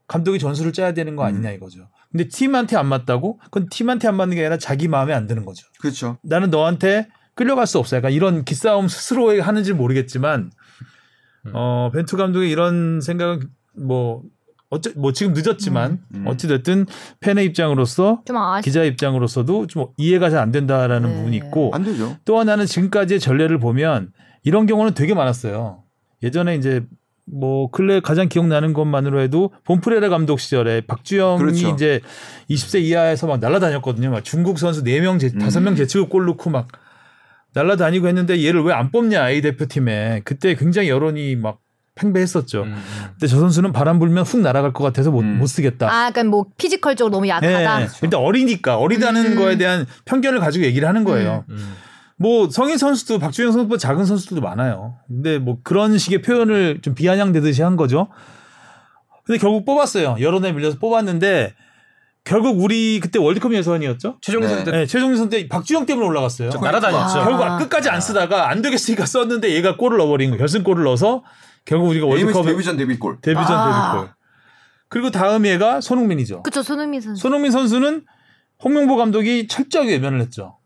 감독이 0.07 0.39
전술을 0.39 0.73
짜야 0.73 0.93
되는 0.93 1.15
거 1.15 1.23
아니냐 1.23 1.51
이거죠. 1.51 1.87
근데 2.11 2.27
팀한테 2.27 2.77
안 2.77 2.87
맞다고? 2.87 3.39
그건 3.45 3.67
팀한테 3.69 4.07
안 4.07 4.15
맞는 4.15 4.35
게 4.35 4.41
아니라 4.41 4.57
자기 4.57 4.87
마음에 4.87 5.13
안 5.13 5.25
드는 5.25 5.45
거죠. 5.45 5.65
그렇죠. 5.79 6.17
나는 6.21 6.51
너한테 6.51 7.07
끌려갈 7.35 7.65
수 7.65 7.79
없어. 7.79 7.97
약간 7.97 8.11
이런 8.11 8.45
기싸움 8.45 8.87
스스로 8.87 9.41
하는지 9.41 9.73
모르겠지만, 9.73 10.51
어, 11.53 11.89
벤투 11.91 12.15
감독의 12.17 12.51
이런 12.51 13.01
생각은 13.01 13.49
뭐, 13.75 14.21
어째, 14.73 14.91
뭐 14.95 15.11
지금 15.13 15.33
늦었지만, 15.33 15.99
음. 16.15 16.23
어찌 16.27 16.47
됐든 16.47 16.85
팬의 17.19 17.45
입장으로서 17.45 18.21
좀 18.25 18.37
아쉽. 18.37 18.63
기자 18.65 18.83
입장으로서도 18.83 19.67
좀 19.67 19.85
이해가 19.97 20.29
잘 20.29 20.39
안 20.41 20.51
된다라는 20.51 21.09
네. 21.09 21.15
부분이 21.15 21.37
있고 21.37 21.71
안 21.73 21.83
되죠. 21.83 22.17
또 22.25 22.39
하나는 22.39 22.65
지금까지의 22.65 23.19
전례를 23.19 23.59
보면 23.59 24.11
이런 24.43 24.65
경우는 24.65 24.93
되게 24.93 25.13
많았어요. 25.13 25.83
예전에 26.23 26.55
이제 26.55 26.83
뭐 27.25 27.69
근래 27.71 28.01
가장 28.01 28.27
기억나는 28.27 28.73
것만으로 28.73 29.21
해도 29.21 29.53
본프레라 29.63 30.09
감독 30.09 30.39
시절에 30.41 30.81
박주영이 30.81 31.37
그렇죠. 31.39 31.69
이제 31.69 32.01
20세 32.49 32.81
이하에서 32.81 33.27
막 33.27 33.39
날아다녔거든요. 33.39 34.11
막 34.11 34.23
중국 34.25 34.59
선수 34.59 34.83
4명, 34.83 35.19
제, 35.19 35.27
음. 35.27 35.39
5명 35.39 35.77
제치고 35.77 36.09
골 36.09 36.25
넣고 36.25 36.49
막 36.49 36.67
날아다니고 37.53 38.07
했는데 38.07 38.43
얘를 38.43 38.63
왜 38.63 38.73
안 38.73 38.91
뽑냐 38.91 39.29
A 39.29 39.41
대표팀에 39.41 40.21
그때 40.25 40.55
굉장히 40.55 40.89
여론이 40.89 41.35
막 41.37 41.59
팽배했었죠. 41.95 42.63
음, 42.63 42.83
근데 43.11 43.27
저 43.27 43.39
선수는 43.39 43.71
바람 43.71 43.99
불면 43.99 44.23
훅 44.23 44.41
날아갈 44.41 44.73
것 44.73 44.83
같아서 44.83 45.11
못, 45.11 45.21
음. 45.21 45.37
못 45.37 45.47
쓰겠다. 45.47 45.91
아, 45.91 46.05
약간 46.07 46.27
뭐 46.27 46.45
피지컬적으로 46.57 47.11
너무 47.11 47.27
약하다. 47.27 47.79
네, 47.79 47.87
일단 48.01 48.19
어리니까 48.19 48.77
어리다는 48.77 49.33
음. 49.33 49.35
거에 49.35 49.57
대한 49.57 49.85
편견을 50.05 50.39
가지고 50.39 50.65
얘기를 50.65 50.87
하는 50.87 51.03
거예요. 51.03 51.45
음. 51.49 51.75
뭐 52.17 52.49
성인 52.49 52.77
선수도 52.77 53.19
박주영 53.19 53.51
선수보다 53.51 53.79
작은 53.79 54.05
선수들도 54.05 54.41
많아요. 54.41 54.95
근데 55.07 55.39
뭐 55.39 55.57
그런 55.63 55.97
식의 55.97 56.21
표현을 56.21 56.79
좀 56.81 56.95
비아냥대듯이 56.95 57.61
한 57.61 57.75
거죠. 57.75 58.07
근데 59.25 59.39
결국 59.39 59.65
뽑았어요. 59.65 60.17
여론에 60.19 60.51
밀려서 60.51 60.79
뽑았는데 60.79 61.53
결국 62.25 62.61
우리 62.61 62.99
그때 63.01 63.19
월드컵 63.19 63.53
예선이었죠. 63.53 64.17
최종선 64.21 64.49
네. 64.49 64.55
선수 64.55 64.71
네, 64.71 64.85
최종진 64.85 65.17
선수 65.17 65.29
때 65.29 65.47
박주영 65.47 65.85
때문에 65.85 66.07
올라갔어요. 66.07 66.49
저 66.49 66.59
날아다녔죠. 66.59 67.19
아. 67.19 67.23
결국 67.25 67.57
끝까지 67.59 67.89
안 67.89 67.99
쓰다가 67.99 68.49
안 68.49 68.61
되겠으니까 68.61 69.05
썼는데 69.05 69.53
얘가 69.53 69.75
골을 69.75 69.97
넣어버린 69.97 70.31
거 70.31 70.37
결승골을 70.37 70.83
넣어서 70.85 71.23
결국 71.65 71.89
우리가 71.89 72.05
월드컵 72.05 72.45
데뷔전 72.45 72.77
데뷔골. 72.77 73.21
데뷔전 73.21 73.51
아. 73.51 73.91
데뷔골. 73.93 74.13
그리고 74.89 75.11
다음 75.11 75.45
얘가 75.45 75.81
손흥민이죠. 75.81 76.43
그쵸, 76.43 76.61
손흥민 76.61 77.01
선수. 77.01 77.21
손흥민 77.21 77.51
선수는 77.51 78.05
홍명보 78.63 78.95
감독이 78.95 79.47
철저하게 79.47 79.93
외면을 79.93 80.21
했죠. 80.21 80.57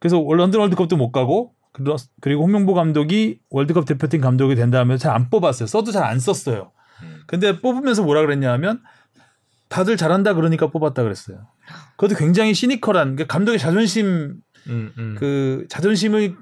그래서 0.00 0.20
런던 0.22 0.60
월드컵도 0.60 0.96
못 0.96 1.12
가고 1.12 1.54
그리고 2.20 2.42
홍명보 2.42 2.74
감독이 2.74 3.40
월드컵 3.50 3.84
대표팀 3.86 4.20
감독이 4.20 4.54
된다면 4.54 4.98
잘 4.98 5.14
안 5.14 5.30
뽑았어요. 5.30 5.66
써도 5.66 5.92
잘 5.92 6.04
안 6.04 6.18
썼어요. 6.20 6.72
근데 7.26 7.60
뽑으면서 7.60 8.02
뭐라 8.02 8.20
그랬냐 8.20 8.52
하면 8.52 8.80
다들 9.68 9.96
잘한다 9.96 10.34
그러니까 10.34 10.68
뽑았다 10.70 11.02
그랬어요. 11.02 11.46
그것도 11.96 12.16
굉장히 12.16 12.54
시니컬한 12.54 13.16
그러니까 13.16 13.32
감독의 13.32 13.58
자존심 13.58 14.36
음, 14.68 14.92
음. 14.98 15.16
그 15.18 15.66
자존심을 15.68 16.36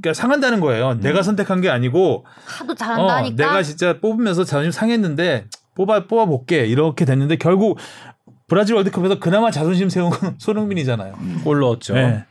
그러니까 0.00 0.14
상한다는 0.14 0.60
거예요. 0.60 0.94
내가 0.94 1.22
선택한 1.22 1.60
게 1.60 1.70
아니고 1.70 2.26
하도 2.44 2.72
어, 2.72 2.74
잘한다니까. 2.74 3.36
내가 3.36 3.62
진짜 3.62 3.98
뽑으면서 4.00 4.44
자존심 4.44 4.70
상했는데 4.72 5.46
뽑아 5.74 6.06
뽑아 6.06 6.26
볼게 6.26 6.66
이렇게 6.66 7.04
됐는데 7.04 7.36
결국 7.36 7.78
브라질 8.46 8.74
월드컵에서 8.76 9.18
그나마 9.18 9.50
자존심 9.50 9.88
세운 9.88 10.10
건 10.10 10.36
손흥민이잖아요. 10.38 11.14
골 11.44 11.60
넣었죠. 11.60 11.94
네. 11.94 12.24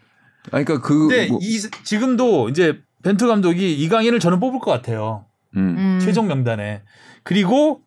아니 0.52 0.64
그러니까 0.64 0.82
그 0.82 1.08
근데 1.08 1.28
뭐, 1.28 1.40
이, 1.42 1.60
지금도 1.60 2.50
이제 2.50 2.80
벤투 3.04 3.28
감독이 3.28 3.74
이강인을 3.84 4.20
저는 4.20 4.40
뽑을 4.40 4.60
것 4.60 4.72
같아요. 4.72 5.26
음, 5.56 5.76
음. 5.78 6.00
최종 6.02 6.28
명단에. 6.28 6.84
그리고 7.24 7.82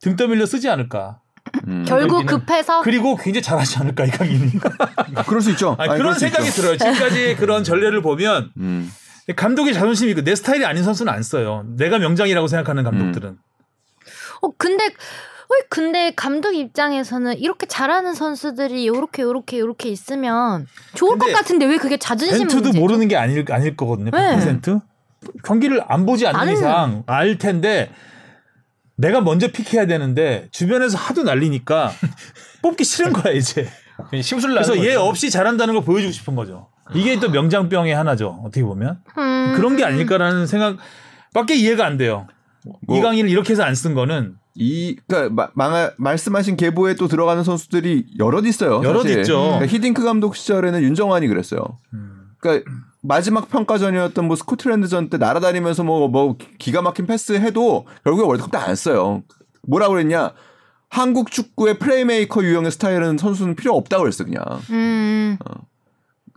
등 0.00 0.16
떠밀려 0.16 0.46
쓰지 0.46 0.68
않을까. 0.68 1.20
음. 1.68 1.84
결국 1.86 2.22
여기는- 2.22 2.26
급해서 2.26 2.82
그리고 2.82 3.16
굉장히 3.16 3.42
잘하지 3.42 3.78
않을까 3.78 4.04
이강인이. 4.06 4.52
그럴 5.26 5.40
수 5.40 5.50
있죠. 5.52 5.76
아니, 5.78 5.90
아니, 5.90 5.98
그런 6.00 6.18
생각이 6.18 6.48
있죠. 6.48 6.62
들어요. 6.62 6.76
지금까지 6.76 7.36
그런 7.36 7.64
전례를 7.64 8.02
보면 8.02 8.50
음. 8.58 8.90
감독의 9.36 9.72
자존심이 9.74 10.10
있고 10.10 10.22
내 10.22 10.34
스타일이 10.34 10.64
아닌 10.66 10.82
선수는 10.82 11.12
안 11.12 11.22
써요. 11.22 11.64
내가 11.76 11.98
명장이라고 11.98 12.46
생각하는 12.46 12.84
감독들은. 12.84 13.38
어 14.42 14.48
근데 14.58 14.84
어 14.86 15.54
근데 15.70 16.12
감독 16.16 16.54
입장에서는 16.54 17.38
이렇게 17.38 17.66
잘하는 17.66 18.14
선수들이 18.14 18.86
요렇게 18.86 19.22
요렇게 19.22 19.58
요렇게 19.60 19.88
있으면 19.88 20.66
좋을 20.94 21.18
것 21.18 21.32
같은데 21.32 21.64
왜 21.66 21.76
그게 21.78 21.96
자존심 21.96 22.38
벤투도 22.48 22.62
문제죠? 22.64 22.80
모르는 22.80 23.08
게 23.08 23.16
아닐 23.16 23.44
아닐 23.50 23.76
거거든요. 23.76 24.10
네. 24.10 24.36
100%. 24.60 24.82
경기를 25.42 25.82
안 25.88 26.04
보지 26.04 26.26
않는 26.26 26.38
아는- 26.40 26.52
이상 26.52 27.02
알 27.06 27.38
텐데 27.38 27.90
내가 28.96 29.20
먼저 29.20 29.48
픽해야 29.48 29.86
되는데 29.86 30.48
주변에서 30.52 30.96
하도 30.98 31.22
난리니까 31.24 31.92
뽑기 32.62 32.84
싫은 32.84 33.12
거야 33.12 33.32
이제. 33.32 33.68
그냥 34.10 34.22
심술 34.22 34.50
그래서 34.52 34.76
얘 34.78 34.94
거죠. 34.94 35.02
없이 35.02 35.30
잘한다는 35.30 35.74
걸 35.74 35.84
보여주고 35.84 36.12
싶은 36.12 36.34
거죠. 36.34 36.68
이게 36.94 37.18
또 37.18 37.30
명장병의 37.30 37.94
하나죠. 37.94 38.40
어떻게 38.44 38.62
보면 38.62 38.98
음. 39.16 39.52
그런 39.56 39.76
게 39.76 39.84
아닐까라는 39.84 40.46
생각밖에 40.46 41.54
이해가 41.56 41.86
안 41.86 41.96
돼요. 41.96 42.26
뭐- 42.86 42.98
이강인을 42.98 43.30
이렇게 43.30 43.52
해서 43.52 43.62
안 43.62 43.74
쓴 43.74 43.94
거는 43.94 44.36
이 44.56 44.96
그러니까 45.08 45.34
마- 45.34 45.50
망하, 45.54 45.90
말씀하신 45.96 46.56
계보에 46.56 46.94
또 46.94 47.08
들어가는 47.08 47.42
선수들이 47.44 48.06
여럿 48.18 48.46
있어요. 48.46 48.80
여럿 48.84 49.02
사실. 49.02 49.18
있죠. 49.20 49.40
그러니까 49.42 49.66
히딩크 49.66 50.02
감독 50.04 50.36
시절에는 50.36 50.82
윤정환이 50.82 51.26
그랬어요. 51.28 51.78
음. 51.92 52.28
그러니까 52.38 52.70
마지막 53.06 53.50
평가전이었던 53.50 54.24
뭐 54.24 54.34
스코틀랜드전 54.34 55.10
때 55.10 55.18
날아다니면서 55.18 55.84
뭐뭐 55.84 56.36
기가 56.58 56.80
막힌 56.82 57.06
패스 57.06 57.32
해도 57.34 57.86
결국에 58.02 58.24
월드컵 58.26 58.50
때 58.50 58.56
안 58.58 58.74
써요. 58.74 59.22
뭐라 59.62 59.88
그랬냐? 59.88 60.32
한국 60.88 61.30
축구의 61.30 61.78
플레이메이커 61.78 62.42
유형의 62.42 62.70
스타일은 62.70 63.18
선수는 63.18 63.56
필요 63.56 63.76
없다고 63.76 64.04
그랬어 64.04 64.24
그냥. 64.24 64.42
음. 64.70 65.36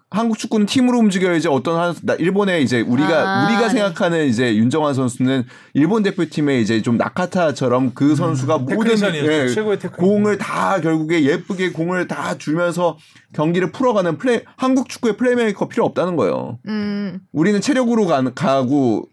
한국 0.09 0.37
축구는 0.37 0.67
팀으로 0.67 0.99
움직여야지 0.99 1.49
어떤 1.49 1.77
한 1.77 1.93
나- 2.03 2.13
일본의 2.13 2.63
이제 2.63 2.79
우리가 2.79 3.09
아, 3.09 3.45
우리가 3.45 3.61
네. 3.63 3.69
생각하는 3.69 4.27
이제 4.27 4.55
윤정환 4.55 4.93
선수는 4.93 5.43
일본 5.73 6.01
대표팀의 6.03 6.61
이제 6.61 6.81
좀 6.81 6.95
나카타처럼 6.95 7.91
그 7.93 8.15
선수가 8.15 8.59
모든 8.59 8.77
테크니션이었죠. 8.79 9.31
예, 9.31 9.47
최고의. 9.49 9.77
공을 9.97 10.37
다 10.37 10.79
결국에 10.79 11.23
예쁘게 11.23 11.71
공을 11.73 12.07
다 12.07 12.37
주면서 12.37 12.97
경기를 13.33 13.73
풀어가는 13.73 14.17
플레이 14.17 14.41
한국 14.55 14.87
축구의 14.87 15.17
플레이메이커 15.17 15.67
필요 15.67 15.83
없다는 15.85 16.15
거예요. 16.15 16.57
음. 16.67 17.19
우리는 17.33 17.59
체력으로 17.59 18.05
가, 18.05 18.23
가고 18.33 19.09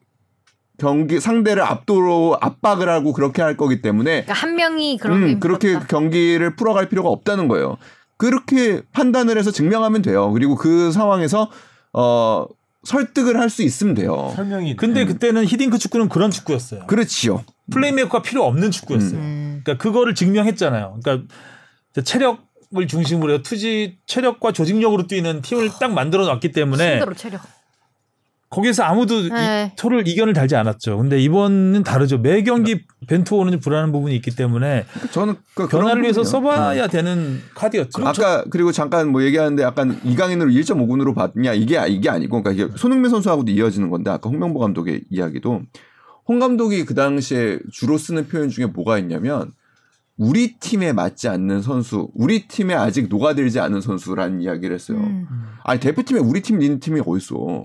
경기 0.79 1.19
상대를 1.19 1.63
압도로 1.63 2.39
압박을 2.41 2.89
하고 2.89 3.13
그렇게 3.13 3.43
할 3.43 3.57
거기 3.57 3.81
때문에 3.83 4.23
그러니까 4.25 4.33
한 4.33 4.55
명이 4.55 4.99
그런 4.99 5.27
게 5.27 5.33
음, 5.35 5.41
그렇게 5.41 5.71
있었다. 5.71 5.87
경기를 5.89 6.55
풀어갈 6.55 6.89
필요가 6.89 7.09
없다는 7.09 7.49
거예요. 7.49 7.79
그렇게 8.17 8.83
판단을 8.93 9.39
해서 9.39 9.51
증명하면 9.51 10.03
돼요. 10.03 10.31
그리고 10.33 10.55
그 10.57 10.93
상황에서 10.93 11.51
어 11.93 12.47
설득을 12.85 13.39
할 13.41 13.49
수 13.49 13.63
있으면 13.63 13.95
돼요. 13.95 14.33
설명이 14.37 14.77
근데 14.77 15.05
그때는 15.07 15.45
히딩크 15.47 15.79
축구는 15.79 16.09
그런 16.09 16.31
축구였어요. 16.31 16.87
그렇지요. 16.87 17.45
플레이메이커가 17.71 18.23
필요 18.23 18.45
없는 18.45 18.71
축구였어요. 18.71 19.19
음. 19.19 19.61
그러니까 19.65 19.83
그거를 19.83 20.15
증명했잖아요. 20.15 21.01
그러니까 21.03 21.35
체력 22.05 22.45
을 22.77 22.89
중심으로 22.89 23.35
해서 23.35 23.43
투지 23.43 23.99
체력과 24.07 24.51
조직력으로 24.51 25.07
뛰는 25.07 25.43
팀을 25.43 25.71
딱 25.79 25.93
만들어 25.93 26.27
놨기 26.27 26.51
때문에 26.51 26.95
힘들어 26.95 27.15
체력. 27.15 27.41
거기서 28.55 28.85
아무도 28.85 29.29
네. 29.29 29.73
이 29.73 29.77
토를 29.77 30.07
이견을 30.07 30.33
달지 30.33 30.55
않았죠. 30.55 30.97
근데 30.99 31.21
이번은 31.21 31.83
다르죠. 31.83 32.19
매 32.19 32.43
경기 32.43 32.85
벤투 33.09 33.35
오는 33.35 33.59
불안한 33.59 33.91
부분이 33.91 34.15
있기 34.17 34.37
때문에 34.37 34.87
저는 35.11 35.35
그 35.55 35.67
변화를 35.67 36.03
위해서. 36.03 36.23
써봐야 36.23 36.87
되는 36.87 37.41
카드였죠. 37.55 38.07
아까 38.07 38.45
그리고 38.51 38.73
잠깐 38.73 39.09
뭐 39.11 39.23
얘기하는데 39.25 39.63
약간 39.63 40.01
이강인으로 40.05 40.51
1.5군으로 40.51 41.15
봤냐 41.15 41.53
이게 41.53 41.85
이게 41.89 42.09
아니고 42.09 42.43
그러니까 42.43 42.53
이게 42.53 42.77
손흥민 42.77 43.11
선수하고도 43.11 43.51
이어지는 43.51 43.91
건데 43.91 44.11
아까 44.11 44.31
홍명보 44.31 44.59
감독의 44.61 45.03
이야기도 45.11 45.63
홍 46.27 46.39
감독이 46.39 46.85
그 46.85 46.95
당시에 46.95 47.59
주로 47.73 47.99
쓰는 47.99 48.29
표현 48.29 48.49
중에 48.49 48.67
뭐가 48.67 48.99
있냐면 48.99 49.51
우리 50.17 50.59
팀에 50.59 50.93
맞지 50.93 51.29
않는 51.29 51.63
선수, 51.63 52.09
우리 52.15 52.47
팀에 52.47 52.75
아직 52.75 53.09
녹아들지 53.09 53.59
않은 53.59 53.81
선수라는 53.81 54.43
이야기를 54.43 54.75
했어요. 54.75 54.99
음. 54.99 55.27
아니 55.65 55.81
대표팀에 55.81 56.21
우리 56.21 56.41
팀, 56.41 56.59
닌 56.59 56.79
팀이 56.79 57.01
어딨어? 57.05 57.65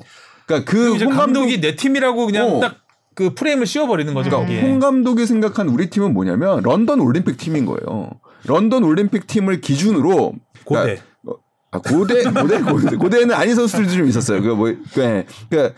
그러니까 0.50 0.72
그리고 0.72 0.90
그 0.90 0.96
이제 0.96 1.06
홍 1.06 1.16
감독이 1.16 1.62
내 1.62 1.76
팀이라고 1.76 2.26
그냥 2.26 2.48
어. 2.48 2.60
딱그 2.60 3.36
프레임을 3.36 3.68
씌워버리는 3.68 4.12
거죠. 4.16 4.30
그러니까. 4.32 4.68
홍 4.68 4.80
감독이 4.80 5.28
생각한 5.28 5.70
우리 5.70 5.92
팀은 5.92 6.14
뭐냐면 6.14 6.64
런던 6.64 7.00
올림픽 7.00 7.38
팀인 7.38 7.66
거예요. 7.66 8.10
런던 8.46 8.84
올림픽 8.84 9.28
팀을 9.28 9.62
기준으로 9.62 10.34
고대. 10.66 11.02
그러니까 11.22 11.44
아, 11.72 11.78
고대, 11.78 12.24
고대, 12.24 12.62
고대, 12.62 12.96
고대는 12.96 13.36
아닌 13.36 13.54
선수들도 13.54 13.92
좀 13.92 14.08
있었어요. 14.08 14.42
그 14.42 14.48
뭐, 14.48 14.74
그, 14.92 15.24
그, 15.52 15.72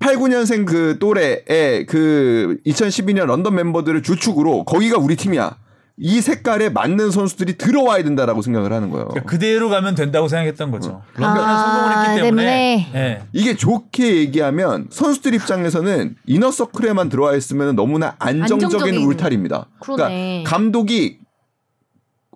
8, 0.00 0.16
9년생 0.16 0.66
그 0.66 0.96
또래의 0.98 1.86
그 1.86 2.56
2012년 2.66 3.26
런던 3.26 3.54
멤버들을 3.54 4.02
주축으로 4.02 4.64
거기가 4.64 4.98
우리 4.98 5.14
팀이야. 5.14 5.56
이 5.98 6.20
색깔에 6.20 6.70
맞는 6.70 7.10
선수들이 7.10 7.58
들어와야 7.58 8.02
된다라고 8.02 8.42
생각을 8.42 8.72
하는 8.72 8.90
거예요. 8.90 9.08
그러니까 9.08 9.30
그대로 9.30 9.68
가면 9.68 9.94
된다고 9.94 10.26
생각했던 10.28 10.70
거죠. 10.70 11.02
런던은 11.14 11.42
아, 11.42 11.58
성공을 11.58 12.08
했기 12.08 12.22
때문에. 12.22 12.44
때문에. 12.44 12.92
예. 12.94 13.22
이게 13.32 13.56
좋게 13.56 14.16
얘기하면 14.16 14.88
선수들 14.90 15.34
입장에서는 15.34 16.16
이너 16.26 16.50
서클에만 16.50 17.08
들어와 17.08 17.34
있으면 17.36 17.76
너무나 17.76 18.16
안정적인, 18.18 18.64
안정적인. 18.64 19.06
울타리입니다. 19.06 19.66
그러네. 19.80 20.42
그러니까 20.42 20.50
감독이 20.50 21.18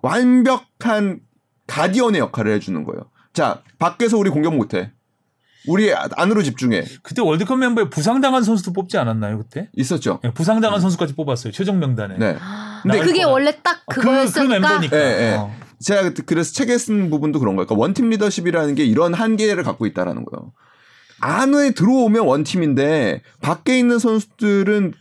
완벽한 0.03 1.19
가디언의 1.65 2.21
역할을 2.21 2.53
해주는 2.53 2.83
거예요. 2.83 3.09
자, 3.33 3.61
밖에서 3.79 4.17
우리 4.17 4.29
공격 4.29 4.55
못해. 4.55 4.91
우리 5.67 5.93
안으로 5.93 6.43
집중해. 6.43 6.85
그때 7.03 7.21
월드컵 7.21 7.57
멤버에 7.57 7.89
부상당한 7.89 8.43
선수도 8.43 8.73
뽑지 8.73 8.97
않았나요 8.97 9.37
그때? 9.37 9.69
있었죠. 9.75 10.19
예, 10.23 10.31
부상당한 10.31 10.79
선수까지 10.81 11.15
뽑았어요 11.15 11.51
최종 11.51 11.79
명단에. 11.79 12.17
네. 12.17 12.37
근데 12.83 12.99
그게 12.99 13.21
거라. 13.21 13.33
원래 13.33 13.51
딱 13.61 13.77
아, 13.77 13.81
그, 13.87 13.95
그 13.95 14.01
그거였으니까. 14.01 14.59
멤버니까. 14.59 14.97
예, 14.97 15.01
예. 15.01 15.35
어. 15.37 15.53
제가 15.79 16.11
그래서 16.25 16.53
책에 16.53 16.77
쓴 16.77 17.09
부분도 17.09 17.39
그런 17.39 17.55
거예요. 17.55 17.67
그러니까 17.67 17.81
원팀 17.81 18.09
리더십이라는 18.09 18.75
게 18.75 18.85
이런 18.85 19.13
한계를 19.13 19.63
갖고 19.63 19.85
있다라는 19.85 20.25
거예요. 20.25 20.51
안에 21.19 21.71
들어오면 21.71 22.25
원팀인데 22.25 23.21
밖에 23.41 23.77
있는 23.77 23.99
선수들은 23.99 24.93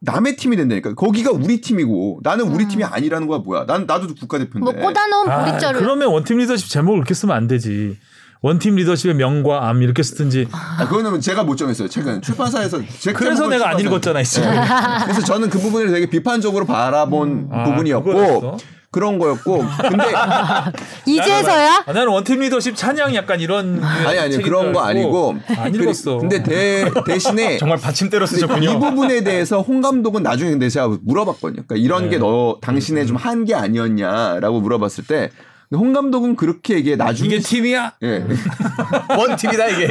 남의 0.00 0.36
팀이 0.36 0.56
된다니까. 0.56 0.94
거기가 0.94 1.32
우리 1.32 1.60
팀이고 1.60 2.20
나는 2.22 2.46
우리 2.46 2.64
음. 2.64 2.68
팀이 2.68 2.84
아니라는 2.84 3.26
거야 3.26 3.38
뭐야. 3.38 3.66
난 3.66 3.86
나도 3.86 4.14
국가대표인데. 4.14 4.60
뭐 4.60 4.72
꿔다놓은 4.72 5.28
아, 5.28 5.44
보릿자루. 5.44 5.78
그러면 5.78 6.08
원팀 6.08 6.36
리더십 6.36 6.68
제목을 6.68 7.00
그렇게 7.00 7.14
쓰면 7.14 7.34
안 7.34 7.48
되지. 7.48 7.96
원팀 8.42 8.76
리더십의 8.76 9.16
명과 9.16 9.68
암 9.68 9.82
이렇게 9.82 10.02
쓰든지. 10.02 10.48
아, 10.52 10.86
그거는 10.88 11.20
제가 11.20 11.44
못 11.44 11.56
정했어요. 11.56 11.88
책은 11.88 12.22
출판사에서 12.22 12.80
제 13.00 13.12
그래서 13.12 13.48
내가 13.48 13.70
안 13.70 13.80
읽었잖아, 13.80 14.20
이 14.20 14.24
지금. 14.24 14.50
네. 14.50 14.60
그래서 15.04 15.22
저는 15.22 15.50
그 15.50 15.58
부분을 15.58 15.90
되게 15.90 16.06
비판적으로 16.06 16.66
바라본 16.66 17.48
아, 17.52 17.64
부분이었고 17.64 18.04
그거였어? 18.04 18.56
그런 18.96 19.18
거였고 19.18 19.62
근데 19.82 20.04
이제서야? 21.04 21.84
아, 21.86 21.92
나는 21.92 22.08
원팀 22.08 22.40
리더십 22.40 22.74
찬양 22.76 23.14
약간 23.14 23.40
이런 23.40 23.82
아니 23.84 24.18
아니 24.18 24.30
책인 24.32 24.46
그런 24.46 24.64
줄거 24.66 24.80
아니고 24.80 25.36
안 25.58 25.74
읽었어. 25.74 26.16
근데 26.16 26.42
대, 26.42 26.90
대신에 27.04 27.58
정말 27.58 27.78
받침대로 27.78 28.24
이 28.24 28.28
쓰셨군요. 28.28 28.80
부분에 28.80 29.22
대해서 29.22 29.60
홍 29.60 29.82
감독은 29.82 30.22
나중에 30.22 30.50
근데 30.50 30.70
제가 30.70 30.96
물어봤거든요. 31.02 31.64
그러니까 31.66 31.76
이런 31.76 32.04
네. 32.04 32.10
게너 32.10 32.58
당신의 32.62 33.06
좀 33.06 33.16
한계 33.16 33.54
아니었냐라고 33.54 34.60
물어봤을 34.60 35.04
때 35.06 35.30
홍 35.74 35.92
감독은 35.92 36.36
그렇게 36.36 36.74
얘기해 36.74 36.96
나중에 36.96 37.28
이게 37.28 37.38
팀이야? 37.40 37.94
예. 38.02 38.24
원 39.18 39.36
팀이다 39.36 39.66
이게. 39.68 39.88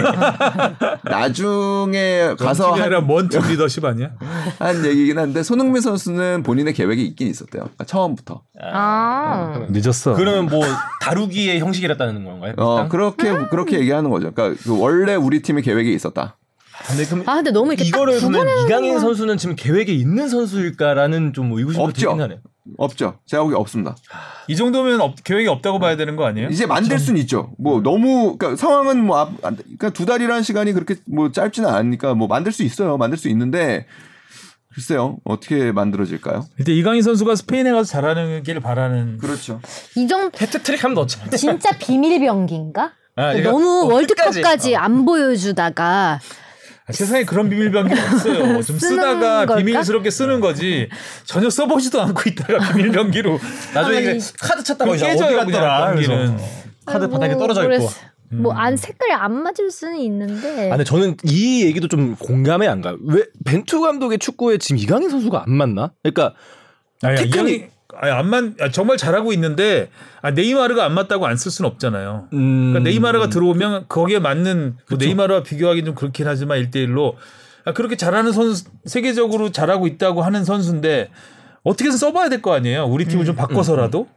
나중에 1.04 2.36
가서 2.40 2.72
팀이 2.72 2.82
아니라 2.82 3.02
한, 3.02 3.10
원팀 3.10 3.42
리더십 3.42 3.84
아니야? 3.84 4.12
한 4.60 4.86
얘기긴 4.86 5.18
한데 5.18 5.44
손흥민 5.44 5.82
선수는 5.82 6.44
본인의 6.44 6.74
계획이 6.74 7.04
있긴 7.08 7.28
있었대요. 7.28 7.64
그러니까 7.64 7.84
처음부터. 7.84 8.42
아. 8.62 9.66
늦었어. 9.70 10.14
그러면 10.16 10.46
뭐 10.46 10.64
다루기의 11.02 11.60
형식이랬다는 11.60 12.24
건가요? 12.24 12.54
어? 12.58 12.88
그렇게 12.88 13.34
그렇게 13.50 13.80
얘기하는 13.80 14.10
거죠. 14.10 14.32
그러니까 14.32 14.62
그 14.64 14.80
원래 14.80 15.16
우리 15.16 15.42
팀의 15.42 15.64
계획이 15.64 15.94
있었다. 15.94 16.38
근데 16.88 17.06
그럼 17.06 17.24
아 17.28 17.36
근데 17.36 17.52
너무 17.52 17.74
이렇게 17.74 17.86
이거를 17.88 18.20
딱 18.20 18.28
그러면 18.28 18.66
이강인 18.66 18.94
건- 18.94 19.02
선수는 19.02 19.38
지금 19.38 19.56
계획에 19.56 19.92
있는 19.94 20.30
선수일까라는 20.30 21.34
좀 21.34 21.52
의구심도 21.52 21.84
없죠. 21.84 22.00
들긴 22.10 22.22
하네. 22.22 22.40
없죠. 22.78 23.20
제가 23.28 23.44
보기 23.44 23.56
없습니다. 23.56 23.96
이 24.48 24.56
정도면 24.56 25.00
없- 25.02 25.24
계획이 25.24 25.48
없다고 25.48 25.80
봐야 25.80 25.96
되는 25.98 26.16
거 26.16 26.26
아니에요? 26.26 26.50
이제 26.50 26.66
만들 26.66 26.98
수는 27.00 27.20
있죠. 27.22 27.52
뭐 27.60 27.82
너무 27.82 28.38
그러니까 28.38 28.60
상황은 28.60 29.04
뭐 29.06 29.18
앞, 29.18 29.30
안- 29.44 29.56
그러니까 29.56 29.90
두 29.92 30.06
달이라는 30.06 30.42
시간이 30.44 30.74
그렇게 30.74 30.96
뭐 31.08 31.32
짧지는 31.32 31.70
않으니까 31.70 32.14
뭐 32.16 32.28
만들 32.28 32.52
수 32.52 32.64
있어요. 32.64 32.98
만들 32.98 33.18
수 33.18 33.30
있는데 33.30 33.86
글쎄요 34.74 35.18
어떻게 35.24 35.72
만들어질까요? 35.72 36.46
일단 36.60 36.76
이강인 36.76 37.02
선수가 37.02 37.36
스페인에 37.36 37.72
가서 37.72 37.90
잘하길 37.90 38.60
바라는. 38.60 39.18
그렇죠. 39.20 39.62
이 39.96 40.08
정도 40.08 40.32
헤트트릭 40.40 40.84
하면 40.84 40.96
넣지. 40.96 41.18
진짜 41.38 41.70
비밀병기인가? 41.78 42.92
아, 43.18 43.32
이거 43.34 43.52
너무 43.52 43.64
뭐 43.86 43.94
월드컵까지 43.94 44.42
끝까지. 44.42 44.76
안 44.76 45.06
보여주다가 45.06 46.20
아, 46.88 46.94
세상에 46.94 47.24
그런 47.24 47.50
비밀병기 47.50 47.94
없어요. 48.00 48.62
좀 48.62 48.78
쓰는 48.78 48.80
쓰다가 48.80 49.46
걸까? 49.46 49.56
비밀스럽게 49.56 50.12
쓰는 50.12 50.40
거지. 50.40 50.88
전혀 51.26 51.50
써보지도 51.50 52.00
않고 52.02 52.30
있다가 52.30 52.74
비밀병기로 52.74 53.40
나중에 53.74 53.98
아니, 54.10 54.20
카드 54.40 54.64
찾다가 54.64 54.92
어디 54.92 55.04
깨져요, 55.04 55.38
갔더라. 55.38 55.94
경기는. 55.94 56.38
카드 56.86 57.10
바닥에 57.10 57.32
아이고, 57.32 57.40
떨어져 57.40 57.62
있고. 57.64 57.68
그래서 57.70 57.90
뭐안 58.30 58.76
색깔이 58.78 59.14
안 59.14 59.42
맞을 59.42 59.72
수는 59.72 59.98
있는데. 59.98 60.68
아, 60.68 60.78
근데 60.78 60.84
저는 60.84 61.18
이 61.24 61.64
얘기도 61.66 61.88
좀 61.88 62.16
공감이 62.18 62.68
안 62.68 62.82
가요. 62.82 62.98
왜 63.04 63.24
벤투 63.46 63.82
감독의 63.82 64.20
축구에 64.20 64.58
지금 64.60 64.78
이강인 64.78 65.10
선수가 65.10 65.44
안 65.48 65.54
맞나? 65.54 65.92
그러니까 66.04 66.36
아니, 67.02 67.18
테크닉- 67.18 67.28
이강인 67.28 67.54
아니, 67.64 67.68
안 68.00 68.28
맞, 68.30 68.44
아, 68.62 68.70
정말 68.70 68.98
잘하고 68.98 69.32
있는데 69.34 69.90
아, 70.22 70.32
네이마르가 70.32 70.86
안 70.86 70.94
맞다고 70.94 71.26
안 71.28 71.36
쓸 71.38 71.52
수는 71.52 71.70
없잖아요. 71.72 72.28
음, 72.34 72.72
그러니까 72.74 72.90
네이마르가 72.90 73.30
들어오면 73.30 73.86
거기에 73.90 74.20
맞는 74.20 74.78
뭐 74.90 74.98
네이마르와 74.98 75.44
비교하기 75.44 75.84
좀 75.86 75.96
그렇긴 75.96 76.28
하지만 76.28 76.60
1대1로 76.64 77.14
아, 77.66 77.74
그렇게 77.74 77.96
잘하는 77.96 78.32
선수 78.32 78.66
세계적으로 78.86 79.52
잘하고 79.52 79.88
있다고 79.88 80.22
하는 80.22 80.44
선수인데 80.46 81.10
어떻게든 81.64 81.98
써봐야 81.98 82.30
될 82.30 82.42
거 82.42 82.54
아니에요. 82.54 82.86
우리 82.86 83.06
팀을 83.06 83.26
좀 83.26 83.36
바꿔서라도. 83.36 84.08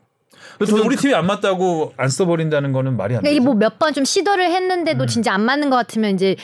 그래서 0.59 0.72
저는 0.72 0.85
우리 0.87 0.97
팀이 0.97 1.14
안 1.14 1.24
맞다고 1.26 1.95
안 1.97 2.09
써버린다는 2.09 2.72
거는 2.72 2.97
말이 2.97 3.14
안 3.14 3.20
그러니까 3.22 3.31
이게 3.31 3.39
되죠. 3.41 3.45
뭐몇 3.45 3.79
번 3.79 3.93
좀 3.95 4.05
시도를 4.05 4.51
했는데도 4.51 5.07
진짜 5.07 5.33
안 5.33 5.43
맞는 5.43 5.70
것 5.70 5.76
같으면 5.76 6.14
이제 6.14 6.37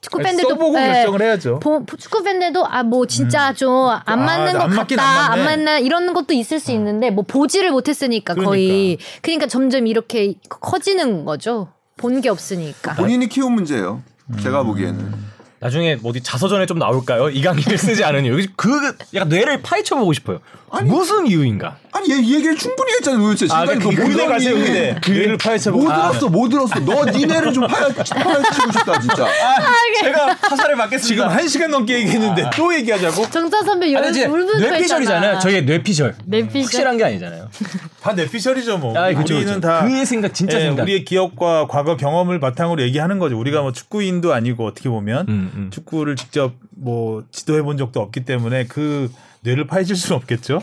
축구 0.00 0.18
음. 0.18 0.22
팬들도 0.22 0.48
써보고 0.50 0.78
예, 0.80 0.84
결정을 0.86 1.22
해야죠. 1.22 1.58
보- 1.60 1.84
축구 1.98 2.22
팬들도 2.22 2.64
아 2.66 2.82
뭐 2.82 3.06
진짜 3.06 3.52
좀안 3.52 4.00
아, 4.06 4.16
맞는 4.16 4.52
것안 4.54 4.70
맞긴 4.74 4.96
같다 4.96 5.32
안. 5.32 5.44
맞나 5.44 5.78
이런 5.78 6.12
것도 6.14 6.32
있을 6.32 6.58
수 6.58 6.72
있는데 6.72 7.10
뭐 7.10 7.24
보지를 7.26 7.70
못했으니까 7.70 8.34
거의 8.34 8.96
그러니까 9.22 9.46
점점 9.46 9.86
이렇게 9.86 10.34
커지는 10.48 11.24
거죠 11.24 11.68
본 11.96 12.20
게 12.22 12.30
없으니까 12.30 12.94
본인이 12.94 13.28
키운 13.28 13.52
문제예요. 13.52 14.02
제가 14.42 14.62
보기에는. 14.62 15.30
나중에 15.62 15.96
뭐 15.96 16.10
어디 16.10 16.22
자서전에 16.22 16.64
좀 16.64 16.78
나올까요? 16.78 17.28
이강인을 17.28 17.76
쓰지 17.76 18.02
않은 18.02 18.24
이유. 18.24 18.46
그 18.56 18.70
약간 19.14 19.28
뇌를 19.28 19.60
파헤쳐 19.60 19.96
보고 19.96 20.14
싶어요. 20.14 20.40
무슨 20.84 21.26
이유인가? 21.26 21.76
아니 21.92 22.10
얘이 22.12 22.34
얘기를 22.34 22.56
충분히 22.56 22.92
했잖아요. 22.94 23.20
도대체 23.20 23.46
아, 23.52 23.66
지금까지 23.66 23.96
그 23.96 24.00
너뭐 24.00 24.10
의대 24.10 24.26
가세요, 24.26 24.56
의대. 24.56 25.00
뇌를 25.08 25.36
파헤쳐 25.36 25.72
못 25.72 25.80
보고. 25.80 25.92
들었어, 25.92 26.28
못 26.28 26.48
들었어. 26.48 26.80
너 26.80 27.04
니네를 27.04 27.52
좀 27.52 27.66
파헤, 27.66 27.92
파헤치고 27.92 28.72
싶다 28.72 29.00
진짜. 29.00 29.26
제가 30.00 30.36
화살을 30.40 30.76
맞겠습니다. 30.76 31.06
지금 31.06 31.28
한 31.28 31.48
시간 31.48 31.70
넘게 31.70 31.94
얘기했는데 32.00 32.50
또 32.56 32.72
얘기하자고? 32.74 33.30
정자 33.30 33.62
선배 33.62 33.94
아니, 33.96 34.10
이제 34.10 34.26
울분 34.26 34.60
뇌피셜이잖아요. 34.60 35.38
저희의 35.40 35.64
뇌피셜. 35.64 36.14
뇌피셜. 36.24 36.62
확실한 36.62 36.96
게 36.96 37.04
아니잖아요. 37.04 37.48
다 38.00 38.12
뇌피셜이죠 38.12 38.78
뭐. 38.78 38.96
아, 38.96 39.12
그쵸, 39.12 39.34
우리는 39.34 39.54
그쵸. 39.54 39.60
다 39.60 39.84
그의 39.84 40.06
생각, 40.06 40.32
진짜 40.32 40.58
예, 40.58 40.62
생각. 40.62 40.84
우리의 40.84 41.04
기억과 41.04 41.66
과거 41.66 41.96
경험을 41.96 42.38
바탕으로 42.40 42.80
얘기하는 42.82 43.18
거죠. 43.18 43.38
우리가 43.38 43.62
뭐 43.62 43.72
축구인도 43.72 44.32
아니고 44.32 44.64
어떻게 44.66 44.88
보면 44.88 45.26
음, 45.28 45.50
음. 45.54 45.70
축구를 45.72 46.16
직접 46.16 46.52
뭐 46.70 47.24
지도해 47.32 47.62
본 47.62 47.76
적도 47.76 48.00
없기 48.00 48.24
때문에 48.24 48.66
그 48.66 49.10
뇌를 49.42 49.66
파헤칠 49.66 49.96
수는 49.96 50.16
없겠죠. 50.18 50.60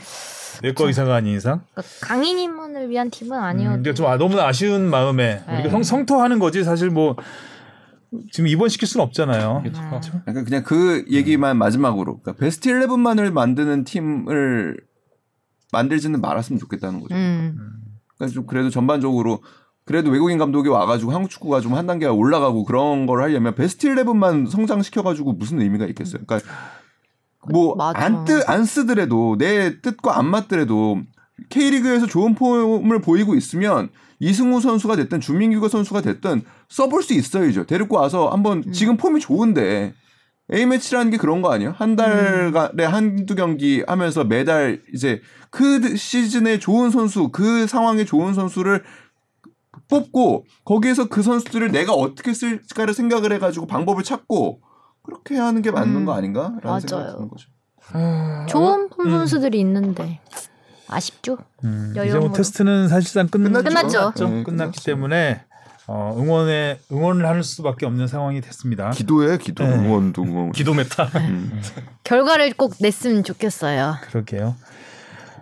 내과 0.63 0.85
의사가 0.87 1.15
아닌 1.15 1.35
이상. 1.35 1.61
그러니까 1.73 1.93
강인이만을 2.01 2.89
위한 2.89 3.09
팀은 3.11 3.37
음, 3.37 3.43
아니어도 3.43 3.75
근데 3.75 3.93
좀 3.93 4.07
아, 4.07 4.17
너무나 4.17 4.47
아쉬운 4.47 4.89
마음에 4.89 5.43
네. 5.47 5.53
우리가 5.55 5.69
성, 5.69 5.83
성토하는 5.83 6.39
거지 6.39 6.63
사실 6.63 6.89
뭐 6.89 7.15
지금 8.31 8.47
입원시킬 8.47 8.87
수는 8.87 9.05
없잖아요. 9.05 9.63
약간 10.27 10.45
그냥 10.45 10.63
그 10.63 11.05
얘기만 11.11 11.57
마지막으로 11.57 12.19
그러니까 12.19 12.33
베스트 12.39 12.69
11만을 12.69 13.31
만드는 13.31 13.83
팀을 13.83 14.77
만들지는 15.71 16.21
말았으면 16.21 16.59
좋겠다는 16.59 17.01
거죠. 17.01 17.13
음. 17.13 17.57
그러니까 18.15 18.33
좀 18.33 18.47
그래도 18.47 18.69
전반적으로 18.69 19.43
그래도 19.83 20.09
외국인 20.09 20.37
감독이 20.37 20.69
와가지고 20.69 21.11
한국 21.11 21.29
축구가 21.29 21.61
좀 21.61 21.73
한 21.73 21.85
단계가 21.85 22.13
올라가고 22.13 22.63
그런 22.65 23.05
걸 23.05 23.21
하려면 23.21 23.53
베스트 23.55 23.87
11만 23.87 24.49
성장시켜가지고 24.49 25.33
무슨 25.33 25.61
의미가 25.61 25.85
있겠어요. 25.87 26.23
그러니까 26.25 26.49
뭐 27.51 27.75
맞아. 27.75 27.99
안뜻안 27.99 28.65
쓰더라도 28.65 29.37
내 29.37 29.79
뜻과 29.81 30.17
안 30.17 30.29
맞더라도 30.29 31.01
K리그에서 31.49 32.07
좋은 32.07 32.35
폼을 32.35 33.01
보이고 33.01 33.35
있으면 33.35 33.89
이승우 34.19 34.61
선수가 34.61 34.95
됐든 34.95 35.21
주민규가 35.21 35.69
선수가 35.69 36.01
됐든 36.01 36.41
써볼 36.69 37.03
수 37.03 37.13
있어야죠. 37.13 37.65
데리고 37.65 37.97
와서 37.97 38.29
한번 38.29 38.71
지금 38.71 38.97
폼이 38.97 39.19
좋은데 39.19 39.93
A 40.53 40.65
매치라는 40.65 41.11
게 41.11 41.17
그런 41.17 41.41
거 41.41 41.51
아니에요? 41.51 41.73
한 41.77 41.95
달에 41.95 42.85
한두 42.85 43.35
경기 43.35 43.83
하면서 43.85 44.23
매달 44.23 44.81
이제 44.93 45.21
그 45.49 45.95
시즌에 45.95 46.57
좋은 46.57 46.89
선수, 46.89 47.29
그 47.29 47.67
상황에 47.67 48.05
좋은 48.05 48.33
선수를 48.33 48.83
뽑고 49.89 50.45
거기에서 50.65 51.07
그 51.09 51.21
선수들을 51.21 51.71
내가 51.71 51.93
어떻게 51.93 52.33
쓸까를 52.33 52.93
생각을 52.93 53.31
해가지고 53.33 53.67
방법을 53.67 54.03
찾고 54.03 54.61
그렇게 55.07 55.37
하는 55.37 55.61
게 55.61 55.71
맞는 55.71 55.95
음, 55.95 56.05
거 56.05 56.13
아닌가라는 56.13 56.59
맞아요. 56.63 56.79
생각이 56.81 57.11
드는 57.13 57.29
거죠. 57.29 57.49
좋은 58.49 58.89
폼 58.89 59.09
선수들이 59.09 59.57
있는데 59.61 60.19
아쉽죠. 60.89 61.37
음, 61.63 61.93
이제. 61.93 62.17
뭐 62.17 62.31
테스트는 62.31 62.89
사실상 62.89 63.27
끝, 63.27 63.39
끝났죠. 63.41 63.63
끝났죠. 63.63 64.09
네, 64.09 64.15
끝났기 64.15 64.43
끝났죠. 64.43 64.83
때문에 64.83 65.41
어, 65.87 66.13
응원에 66.17 66.79
응원을 66.91 67.25
할 67.25 67.43
수밖에 67.43 67.85
없는 67.85 68.07
상황이 68.07 68.41
됐습니다. 68.41 68.89
기도해 68.91 69.37
기도 69.37 69.63
네. 69.63 69.73
응원도 69.73 70.21
응원. 70.23 70.51
기도 70.53 70.73
메타. 70.73 71.05
음. 71.15 71.61
결과를 72.03 72.53
꼭 72.53 72.73
냈으면 72.81 73.23
좋겠어요. 73.23 73.95
그러게요. 74.01 74.55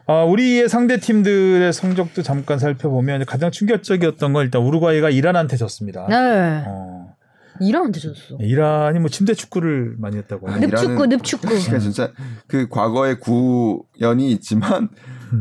아, 0.07 0.23
우리의 0.23 0.69
상대 0.69 0.99
팀들의 0.99 1.73
성적도 1.73 2.21
잠깐 2.21 2.59
살펴보면 2.59 3.25
가장 3.25 3.49
충격적이었던 3.49 4.33
건 4.33 4.45
일단 4.45 4.61
우루과이가 4.61 5.09
이란한테 5.09 5.57
졌습니다. 5.57 6.05
네. 6.07 6.63
어, 6.67 7.04
이란한테 7.61 7.99
졌어. 7.99 8.37
이란이 8.39 8.99
뭐 8.99 9.09
침대 9.09 9.33
축구를 9.33 9.95
많이 9.97 10.17
했다고. 10.17 10.49
아니, 10.49 10.67
늪축구, 10.67 11.07
늪축구. 11.07 11.47
그러니까 11.47 11.79
진짜 11.79 12.11
그 12.47 12.67
과거의 12.69 13.19
구연이 13.19 14.31
있지만 14.31 14.89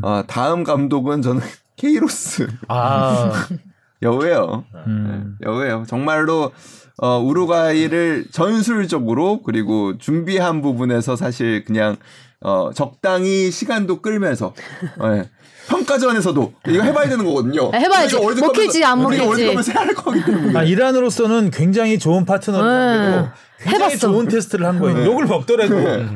아, 0.03 0.25
다음 0.27 0.65
감독은 0.65 1.23
저는 1.23 1.43
케이로스 1.77 2.49
아, 2.69 3.33
여우예요. 4.03 4.65
음. 4.87 5.37
여우예요. 5.45 5.85
정말로 5.89 6.53
어, 6.99 7.19
우루과이를 7.19 8.27
전술적으로 8.31 9.43
그리고 9.43 9.99
준비한 9.99 10.63
부분에서 10.63 11.17
사실 11.17 11.65
그냥 11.65 11.97
어, 12.41 12.71
적당히 12.73 13.51
시간도 13.51 14.03
끌면서 14.03 14.55
예. 15.03 15.31
평가전에서도 15.69 16.53
이거 16.69 16.83
해봐야 16.83 17.09
되는 17.09 17.25
거거든요. 17.25 17.71
아. 17.73 17.77
우리가 17.79 18.19
월드컵에서- 18.19 18.47
먹힐지 18.47 18.85
안 18.85 19.01
우리가 19.05 19.25
먹힐지. 19.25 19.47
월드컵에서 19.49 19.73
해야 19.73 19.87
할 19.87 19.95
거기 19.95 20.25
때문에. 20.25 20.59
아, 20.59 20.63
이란으로서는 20.63 21.51
굉장히 21.51 21.99
좋은 21.99 22.25
파트너를 22.25 22.67
네. 22.67 23.03
상대로 23.05 23.29
굉장히 23.65 23.85
해봤어. 23.95 24.09
좋은 24.09 24.29
테스트를 24.29 24.67
한 24.67 24.79
거예요. 24.79 25.05
욕을 25.07 25.27
먹더라도 25.27 25.75
왜? 25.77 26.07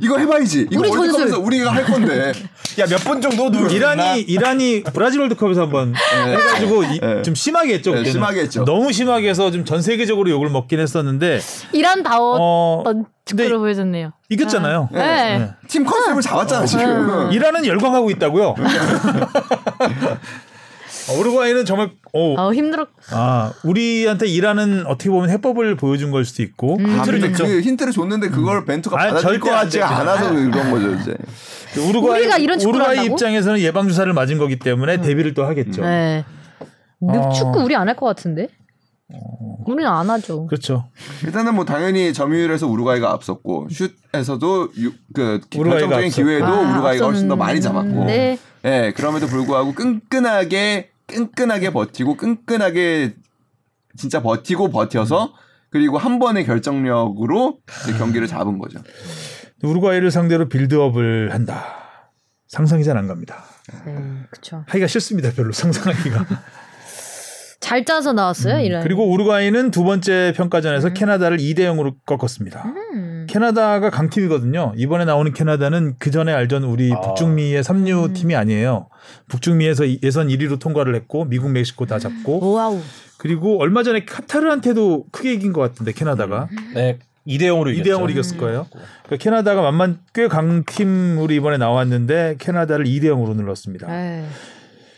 이거 0.00 0.18
해봐야지. 0.18 0.66
이거 0.70 0.80
우리 0.80 0.88
월드컵에서 0.90 1.18
전술. 1.18 1.38
우리가 1.44 1.70
할 1.72 1.84
건데. 1.84 2.32
야몇분 2.78 3.20
정도 3.22 3.50
누 3.50 3.68
이란이 3.74 4.20
이란이 4.20 4.82
브라질 4.92 5.20
월드컵에서 5.20 5.62
한번 5.62 5.94
해가지고 5.94 6.84
이- 6.84 7.00
네. 7.00 7.22
좀 7.22 7.34
심하게 7.34 7.74
했죠. 7.74 7.92
네, 7.92 7.98
그때는. 7.98 8.12
심하게 8.12 8.40
했죠. 8.42 8.64
너무 8.64 8.92
심하게 8.92 9.30
해서 9.30 9.50
좀 9.50 9.64
전 9.64 9.80
세계적으로 9.82 10.28
욕을 10.30 10.48
먹긴 10.50 10.78
했었는데 10.80 11.40
이란 11.72 12.02
다웠던 12.02 12.40
어, 12.40 13.04
근데 13.24 13.48
보여줬네요. 13.50 14.12
이겼잖아요. 14.28 14.88
네. 14.92 15.38
네. 15.38 15.50
팀 15.68 15.84
컨셉을 15.84 16.20
잡았잖아 16.22 16.66
지금. 16.66 17.30
이란은 17.32 17.66
열광하고 17.66 18.10
있다고요. 18.10 18.54
어, 21.08 21.18
우루과이는 21.20 21.64
정말 21.64 21.90
어, 22.12 22.34
어 22.40 22.52
힘들었. 22.52 22.88
아 23.10 23.52
우리한테 23.64 24.26
이란은 24.26 24.86
어떻게 24.86 25.10
보면 25.10 25.30
해법을 25.30 25.76
보여준 25.76 26.10
걸 26.10 26.24
수도 26.24 26.42
있고 26.42 26.76
음. 26.78 26.98
아, 26.98 27.02
근데 27.02 27.30
그 27.30 27.60
힌트를 27.60 27.92
줬는데 27.92 28.28
그걸 28.30 28.64
벤투가 28.64 28.96
아, 29.00 29.06
받아줄 29.08 29.40
것 29.40 29.60
되죠. 29.64 29.84
않아서 29.84 30.30
그런 30.32 30.70
거죠 30.70 30.92
이제. 30.94 31.16
우루과이 31.88 32.20
우리가 32.22 32.38
이런 32.38 32.58
축구를 32.58 32.80
우루과이 32.80 32.96
한다고? 32.98 33.14
입장에서는 33.14 33.60
예방 33.60 33.86
주사를 33.88 34.10
맞은 34.12 34.38
거기 34.38 34.58
때문에 34.58 35.00
데뷔를 35.00 35.34
또 35.34 35.44
하겠죠. 35.44 35.82
네. 35.82 36.24
어. 37.00 37.12
늪축구 37.12 37.60
우리 37.62 37.76
안 37.76 37.88
할 37.88 37.96
것 37.96 38.06
같은데? 38.06 38.48
우리는 39.66 39.90
안 39.90 40.08
하죠. 40.10 40.46
그렇죠. 40.46 40.88
일단은 41.24 41.54
뭐 41.54 41.64
당연히 41.64 42.12
점유율에서 42.12 42.66
우루과이가 42.66 43.10
앞섰고 43.12 43.68
슛에서도 43.70 44.68
유, 44.78 44.92
그 45.14 45.40
우루과이가 45.56 45.88
결정적인. 45.88 46.10
기회도 46.10 46.46
아, 46.46 46.60
우루과이가 46.72 47.06
훨씬 47.06 47.28
더 47.28 47.36
많이 47.36 47.60
잡았고. 47.60 47.80
앞섰는데. 47.86 48.38
예, 48.64 48.92
그럼에도 48.96 49.26
불구하고 49.26 49.74
끈끈하게 49.74 50.90
끈끈하게 51.06 51.70
버티고 51.72 52.16
끈끈하게 52.16 53.14
진짜 53.96 54.20
버티고 54.22 54.70
버텨서 54.70 55.32
그리고 55.70 55.98
한 55.98 56.18
번의 56.18 56.44
결정력으로 56.46 57.58
경기를 57.98 58.26
잡은 58.26 58.58
거죠. 58.58 58.80
우루과이를 59.62 60.10
상대로 60.10 60.48
빌드업을 60.48 61.32
한다. 61.32 62.12
상상이 62.48 62.84
잘 62.84 62.96
안 62.96 63.06
갑니다. 63.08 63.44
네, 63.84 63.96
그쵸. 64.30 64.64
하기가 64.68 64.86
싫습니다. 64.86 65.30
별로 65.32 65.52
상상하기가. 65.52 66.26
잘 67.60 67.84
짜서 67.84 68.12
나왔어요, 68.12 68.60
이런. 68.60 68.80
음, 68.80 68.84
그리고 68.84 69.10
우루과이는 69.10 69.72
두 69.72 69.82
번째 69.82 70.32
평가전에서 70.36 70.90
캐나다를 70.90 71.38
2대 71.38 71.60
0으로 71.60 71.96
꺾었습니다. 72.06 72.64
음. 73.26 73.28
캐나다가 73.28 73.90
강팀이거든요. 73.90 74.72
이번에 74.76 75.04
나오는 75.04 75.32
캐나다는 75.32 75.94
그 75.98 76.10
전에 76.10 76.32
알던 76.32 76.62
우리 76.64 76.92
아. 76.92 77.00
북중미의 77.00 77.62
3류 77.62 78.08
음. 78.08 78.12
팀이 78.14 78.34
아니에요. 78.36 78.88
북중미에서 79.28 79.84
이- 79.84 79.98
예선 80.02 80.28
1위로 80.28 80.58
통과를 80.60 80.94
했고 80.94 81.24
미국, 81.24 81.50
멕시코 81.50 81.86
다 81.86 81.98
잡고 81.98 82.52
wow. 82.52 82.80
그리고 83.18 83.60
얼마 83.60 83.82
전에 83.82 84.04
카타르한테도 84.04 85.06
크게 85.10 85.32
이긴 85.34 85.52
것 85.52 85.60
같은데 85.62 85.92
캐나다가 85.92 86.48
네, 86.74 86.98
2대 87.26 87.42
0으로 87.44 87.74
2대 87.76 87.86
0으로 87.88 88.10
이겼을 88.10 88.36
거예요. 88.36 88.66
그러니까 89.04 89.16
캐나다가 89.22 89.62
만만 89.62 89.98
꽤 90.14 90.28
강팀으로 90.28 91.32
이번에 91.32 91.56
나왔는데 91.56 92.36
캐나다를 92.38 92.84
2대 92.86 93.04
0으로 93.04 93.34
눌렀습니다. 93.34 93.88
에이. 93.90 94.24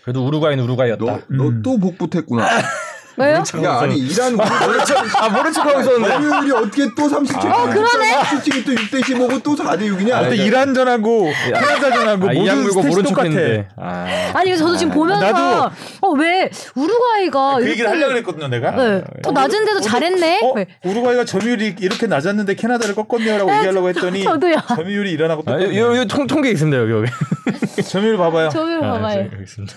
그래도 0.02 0.26
우루과이는 0.26 0.62
우루과이였다. 0.64 1.04
너 1.04 1.20
음. 1.30 1.62
너또 1.62 1.78
복붙했구나. 1.78 2.44
왜요? 3.18 3.42
야 3.64 3.80
아니 3.80 3.98
이란 3.98 4.36
모른 4.36 4.84
척 4.84 4.98
아 5.22 5.28
모른 5.28 5.52
척하고 5.52 5.80
있었는데. 5.80 6.08
점유율이 6.08 6.52
어떻게 6.52 6.84
또 6.94 7.02
30점? 7.08 7.46
어 7.52 7.68
그러네. 7.70 8.12
30점이 8.22 8.64
또 8.64 8.72
6대 8.72 9.02
15고 9.02 9.42
또 9.42 9.56
4대 9.56 9.80
6이냐? 9.92 10.12
아, 10.12 10.28
또 10.28 10.34
이란 10.34 10.72
전하고 10.74 11.30
캐나다 11.44 11.90
전하고 11.90 12.28
아, 12.28 12.32
이양 12.32 12.58
모든 12.58 12.62
물고 12.62 12.80
스탯이 12.82 12.88
모른 12.90 13.02
똑같아. 13.04 13.24
척했는데. 13.30 13.68
아. 13.76 14.06
아 14.34 14.44
니 14.44 14.56
저도 14.56 14.76
지금 14.76 14.92
보면서 14.92 15.26
나도- 15.26 15.70
어왜 16.02 16.50
우루과이가 16.76 17.54
그 17.56 17.60
이렇게- 17.62 17.70
얘기를 17.72 17.90
하려고 17.90 18.16
했거든요, 18.18 18.48
내가. 18.48 18.70
네, 18.70 19.02
더 19.22 19.30
낮은데도 19.32 19.80
잘했네. 19.80 20.40
어? 20.42 20.52
네. 20.54 20.66
우루과이가 20.84 21.24
점유율이 21.24 21.76
이렇게 21.80 22.06
낮았는데 22.06 22.54
캐나다를 22.54 22.94
꺾었네요라고 22.94 23.50
얘기하려고 23.56 23.88
했더니 23.88 24.22
저도요. 24.24 24.56
점유율이 24.68 25.10
일어나고 25.12 25.42
아, 25.42 25.44
똑같네요. 25.52 25.72
이거, 25.72 25.94
이거 25.94 26.04
통, 26.06 26.26
통계 26.26 26.50
있습니다 26.50 26.78
여기 26.80 26.92
여기. 26.92 27.10
점유율 27.82 28.16
봐봐요. 28.16 28.48
아, 28.48 28.50
봐봐요. 28.80 29.28
여기 29.32 29.42
있습니다. 29.42 29.74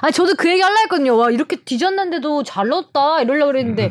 아니 0.00 0.12
저도 0.12 0.34
그 0.36 0.48
얘기 0.50 0.60
하려 0.60 0.74
했거든요. 0.84 1.16
와 1.16 1.30
이렇게 1.30 1.56
뒤졌는데도 1.56 2.42
잘 2.42 2.68
넣었다 2.68 3.20
이러려고 3.22 3.52
그랬는데 3.52 3.86
어, 3.86 3.90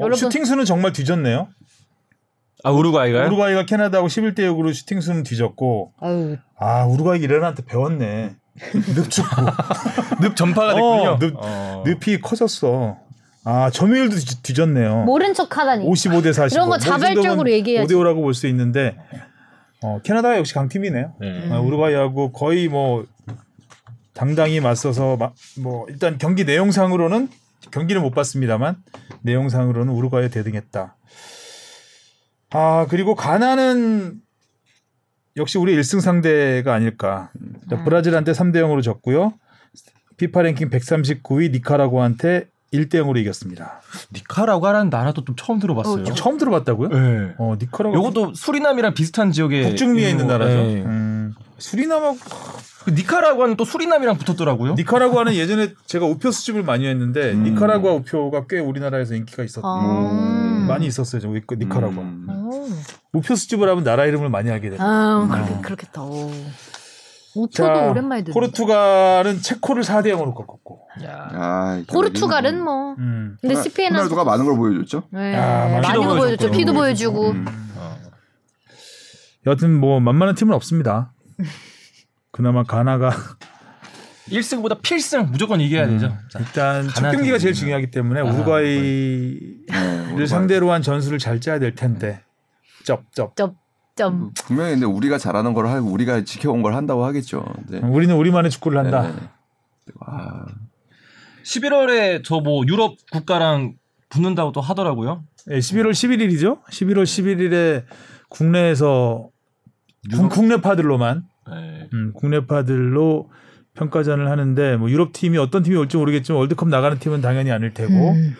여러분- 0.00 0.16
슈팅 0.18 0.44
수는 0.44 0.64
정말 0.64 0.92
뒤졌네요. 0.92 1.48
아 2.64 2.70
우루과이가요? 2.70 3.26
우루과이가 3.26 3.66
캐나다하고 3.66 4.08
11대 4.08 4.40
6으로 4.40 4.72
슈팅 4.74 5.00
수는 5.00 5.22
뒤졌고 5.22 5.92
아유 6.00 6.36
아 6.58 6.84
우루과이 6.84 7.20
이란한테 7.20 7.64
배웠네. 7.64 8.34
늪축구. 8.74 9.42
늪 10.22 10.34
전파가 10.34 10.74
됐군요. 10.74 11.10
어, 11.10 11.18
늪, 11.20 11.34
어. 11.36 11.84
늪이 11.86 12.20
커졌어. 12.22 12.96
아 13.44 13.70
점유율도 13.70 14.16
뒤, 14.16 14.42
뒤졌네요. 14.42 15.04
모른 15.04 15.34
척하다니. 15.34 15.84
55대 15.86 16.32
45. 16.32 16.54
이런 16.56 16.68
거 16.70 16.78
자발적으로 16.78 17.50
얘기해야지. 17.50 17.94
5대 17.94 17.96
5라고 17.98 18.22
볼 18.22 18.34
수 18.34 18.46
있는데 18.48 18.96
어, 19.82 20.00
캐나다가 20.02 20.38
역시 20.38 20.54
강팀이네요. 20.54 21.12
네. 21.20 21.48
아, 21.52 21.60
우루과이하고 21.60 22.32
거의 22.32 22.66
뭐 22.68 23.04
당당히 24.16 24.60
맞서서 24.60 25.16
마- 25.16 25.32
뭐 25.60 25.86
일단 25.88 26.16
경기 26.18 26.44
내용상으로는 26.44 27.28
경기는 27.70 28.00
못 28.02 28.10
봤습니다만 28.12 28.76
내용상으로는 29.22 29.92
우루과이에 29.92 30.28
대등했다. 30.30 30.96
아 32.50 32.86
그리고 32.88 33.14
가나는 33.14 34.20
역시 35.36 35.58
우리 35.58 35.76
1승 35.76 36.00
상대가 36.00 36.72
아닐까. 36.74 37.30
자, 37.68 37.84
브라질한테 37.84 38.32
3대 38.32 38.56
0으로 38.56 38.82
졌고요. 38.82 39.34
피파 40.16 40.42
랭킹 40.42 40.70
139위 40.70 41.50
니카라구한테 41.52 42.48
1대 42.72 42.94
0으로 42.94 43.18
이겼습니다. 43.18 43.82
니카라과라는 44.14 44.88
나라도 44.88 45.24
좀 45.24 45.36
처음 45.36 45.58
들어봤어요. 45.58 46.02
어, 46.02 46.14
처음 46.14 46.38
들어봤다고요? 46.38 46.88
네. 46.88 47.34
어 47.38 47.54
니카라구 47.60 47.94
요것도 47.96 48.32
수리남이랑 48.34 48.94
비슷한 48.94 49.30
지역에 49.30 49.62
북중미에 49.68 50.08
있는 50.08 50.26
나라죠. 50.26 50.54
네. 50.54 50.82
음, 50.82 51.34
수리남하고 51.58 52.16
그 52.16 52.75
니카라과는 52.90 53.56
또 53.56 53.64
수리남이랑 53.64 54.18
붙었더라고요. 54.18 54.74
니카라구아는 54.74 55.34
예전에 55.34 55.74
제가 55.86 56.06
우표 56.06 56.30
수집을 56.30 56.62
많이 56.62 56.86
했는데 56.86 57.32
음. 57.32 57.42
니카라구아 57.44 57.92
우표가 57.92 58.46
꽤 58.48 58.58
우리나라에서 58.58 59.14
인기가 59.14 59.42
있었 59.42 59.62
아. 59.64 60.64
많이 60.68 60.86
있었어요. 60.86 61.20
저그 61.20 61.54
니카라구아. 61.54 62.02
음. 62.02 62.26
오. 62.28 62.68
우표 63.12 63.34
수집을 63.34 63.68
하면 63.68 63.84
나라 63.84 64.04
이름을 64.06 64.28
많이 64.30 64.50
알게 64.50 64.70
돼요. 64.70 64.78
아 64.80 65.28
그렇게 65.30 65.60
그렇겠다. 65.62 66.02
오. 66.02 66.30
우표도 67.36 67.90
오랜만에 67.90 68.24
듣는. 68.24 68.32
포르투갈은 68.32 69.42
체코를 69.42 69.82
4대 69.82 70.06
0으로 70.06 70.34
꺾었고. 70.34 70.88
야. 71.04 71.28
아, 71.32 71.82
포르투갈은 71.92 72.62
뭐. 72.64 72.94
음. 72.98 73.36
근데 73.42 73.54
스페인은 73.56 73.94
호날두가 73.94 74.24
많은 74.24 74.46
걸 74.46 74.56
보여줬죠. 74.56 75.02
네, 75.10 75.36
아, 75.36 75.80
많이 75.82 76.02
보여줬죠. 76.02 76.50
피도 76.50 76.72
보여주고. 76.72 77.30
음. 77.32 77.44
여튼 79.46 79.78
뭐 79.78 80.00
만만한 80.00 80.34
팀은 80.34 80.54
없습니다. 80.54 81.12
그나마 82.36 82.62
가나가 82.64 83.10
1승보다 84.28 84.82
필승 84.82 85.30
무조건 85.30 85.60
이겨야 85.60 85.86
되죠. 85.86 86.12
자, 86.30 86.38
일단 86.40 86.88
첫 86.88 87.12
경기가 87.12 87.38
제일. 87.38 87.54
중요하기 87.54 87.90
때문에 87.92 88.20
아, 88.20 88.24
우루과이를 88.24 89.66
네, 90.18 90.26
상대로 90.26 90.72
한 90.72 90.82
전술을 90.82 91.18
잘 91.18 91.40
짜야 91.40 91.58
될 91.58 91.74
텐데. 91.74 92.22
쩝쩝. 92.84 93.36
점. 93.36 93.54
점. 93.94 94.32
분명히 94.44 94.72
근데 94.72 94.84
우리가 94.86 95.16
잘하는 95.16 95.54
걸 95.54 95.68
하고 95.68 95.88
우리가 95.90 96.24
지켜온 96.24 96.60
걸 96.60 96.74
한다고 96.74 97.04
하겠죠. 97.04 97.44
네. 97.68 97.78
우리는 97.78 98.14
우리만의 98.14 98.50
축구를 98.50 98.78
한다. 98.78 99.02
네. 99.02 99.12
와, 100.00 100.44
11월에 101.44 102.22
저 102.24 102.40
뭐 102.40 102.64
유럽 102.66 102.96
국가랑 103.12 103.74
붙는다고 104.10 104.52
또 104.52 104.60
하더라고요. 104.60 105.24
네, 105.46 105.58
11월 105.58 105.92
11일이죠. 105.92 106.62
11월 106.64 107.04
11일에 107.04 107.84
국내에서 108.28 109.28
국- 110.12 110.28
국내 110.30 110.60
파들로만 110.60 111.24
네. 111.50 111.88
음, 111.92 112.12
국내파들로 112.14 113.30
평가전을 113.74 114.30
하는데 114.30 114.76
뭐 114.76 114.90
유럽 114.90 115.12
팀이 115.12 115.36
어떤 115.38 115.62
팀이 115.62 115.76
올지 115.76 115.96
모르겠지만 115.96 116.38
월드컵 116.38 116.68
나가는 116.68 116.98
팀은 116.98 117.20
당연히 117.20 117.50
아닐 117.52 117.74
테고 117.74 117.92
음. 118.12 118.34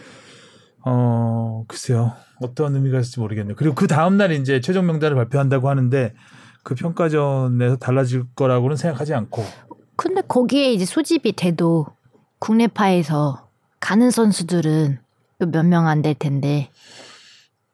어 0.84 1.64
글쎄요 1.68 2.12
어떤 2.40 2.74
의미가 2.74 3.00
있을지 3.00 3.20
모르겠네요. 3.20 3.57
그리고 3.57 3.74
그 3.74 3.86
다음 3.86 4.16
날 4.16 4.32
이제 4.32 4.61
최종 4.61 4.86
명단을 4.86 5.16
발표한다고 5.16 5.68
하는데 5.68 6.14
그 6.62 6.74
평가전에서 6.74 7.76
달라질 7.76 8.24
거라고는 8.34 8.76
생각하지 8.76 9.14
않고 9.14 9.44
근데 9.96 10.20
거기에 10.26 10.72
이제 10.72 10.84
소집이 10.84 11.32
돼도 11.32 11.86
국내파에서 12.38 13.48
가는 13.80 14.11
선수들은 14.11 14.98
또 15.38 15.46
몇 15.46 15.64
명 15.66 15.86
안 15.86 16.02
될 16.02 16.14
텐데 16.14 16.70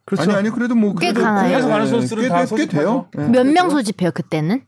그렇죠. 0.04 0.30
아니 0.30 0.34
아니 0.40 0.50
그래도 0.50 0.74
뭐꽤 0.74 1.12
그래도 1.12 1.22
가나요? 1.22 1.42
국내에서 1.44 1.68
가는 1.68 1.86
선수들은 1.86 2.22
꽤, 2.24 2.28
다 2.28 2.40
꽤, 2.40 2.46
소집하죠. 2.46 2.76
돼요. 2.78 3.06
네, 3.14 3.28
몇꽤명 3.28 3.68
돼요. 3.68 3.70
소집해요 3.70 4.10
그때는? 4.10 4.62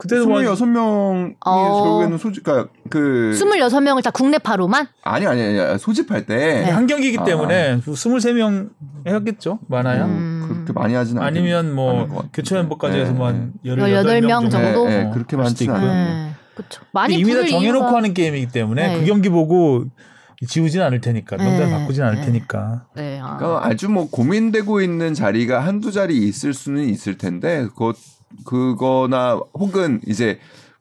그때도 0.00 0.26
뭐 0.26 0.38
26명이 0.40 1.34
어. 1.44 1.82
결국에는 1.84 2.16
소집 2.16 2.42
그러니까 2.42 2.72
그 2.88 3.32
26명을 3.38 4.02
다 4.02 4.10
국내파로만? 4.10 4.88
아니 5.04 5.26
아니 5.26 5.42
아니 5.60 5.78
소집할 5.78 6.24
때 6.24 6.36
네. 6.64 6.70
한 6.70 6.86
경기이기 6.86 7.18
아. 7.18 7.24
때문에 7.24 7.80
23명 7.80 8.70
해야겠죠. 9.06 9.58
많아요. 9.68 10.06
음. 10.06 10.46
그렇게 10.48 10.72
많이 10.72 10.94
하지는 10.94 11.22
아니면 11.22 11.74
뭐. 11.74 12.08
교체 12.32 12.54
멤버까지 12.54 12.98
해서 12.98 13.12
네, 13.12 13.18
뭐한 13.18 13.52
네. 13.62 13.70
18명 13.74 14.28
정도. 14.28 14.50
정도? 14.50 14.88
네, 14.88 15.00
어, 15.00 15.04
네, 15.04 15.10
그렇게 15.12 15.36
많지는 15.36 15.74
있고요. 15.74 15.90
않아요. 15.90 16.14
네. 16.28 16.30
그렇죠. 16.54 16.82
많이 16.92 17.14
이미 17.16 17.32
다 17.34 17.44
정해놓고 17.46 17.84
이유가- 17.86 17.94
하는 17.96 18.14
게임이기 18.14 18.48
때문에 18.52 18.88
네. 18.94 19.00
그 19.00 19.06
경기 19.06 19.28
보고 19.28 19.84
지우진 20.48 20.80
않을 20.80 21.02
테니까 21.02 21.36
명단 21.36 21.68
네. 21.68 21.70
바꾸진 21.70 22.02
않을 22.04 22.16
네. 22.20 22.24
테니까 22.26 22.86
네. 22.96 23.20
아. 23.22 23.36
그러니까 23.36 23.66
아주 23.66 23.90
뭐 23.90 24.08
고민되고 24.10 24.80
있는 24.80 25.12
자리가 25.12 25.60
한두 25.60 25.92
자리 25.92 26.16
있을 26.26 26.54
수는 26.54 26.84
있을 26.88 27.18
텐데 27.18 27.64
그것 27.68 27.96
그거나 28.44 29.40
혹은 29.54 30.00
이제 30.06 30.38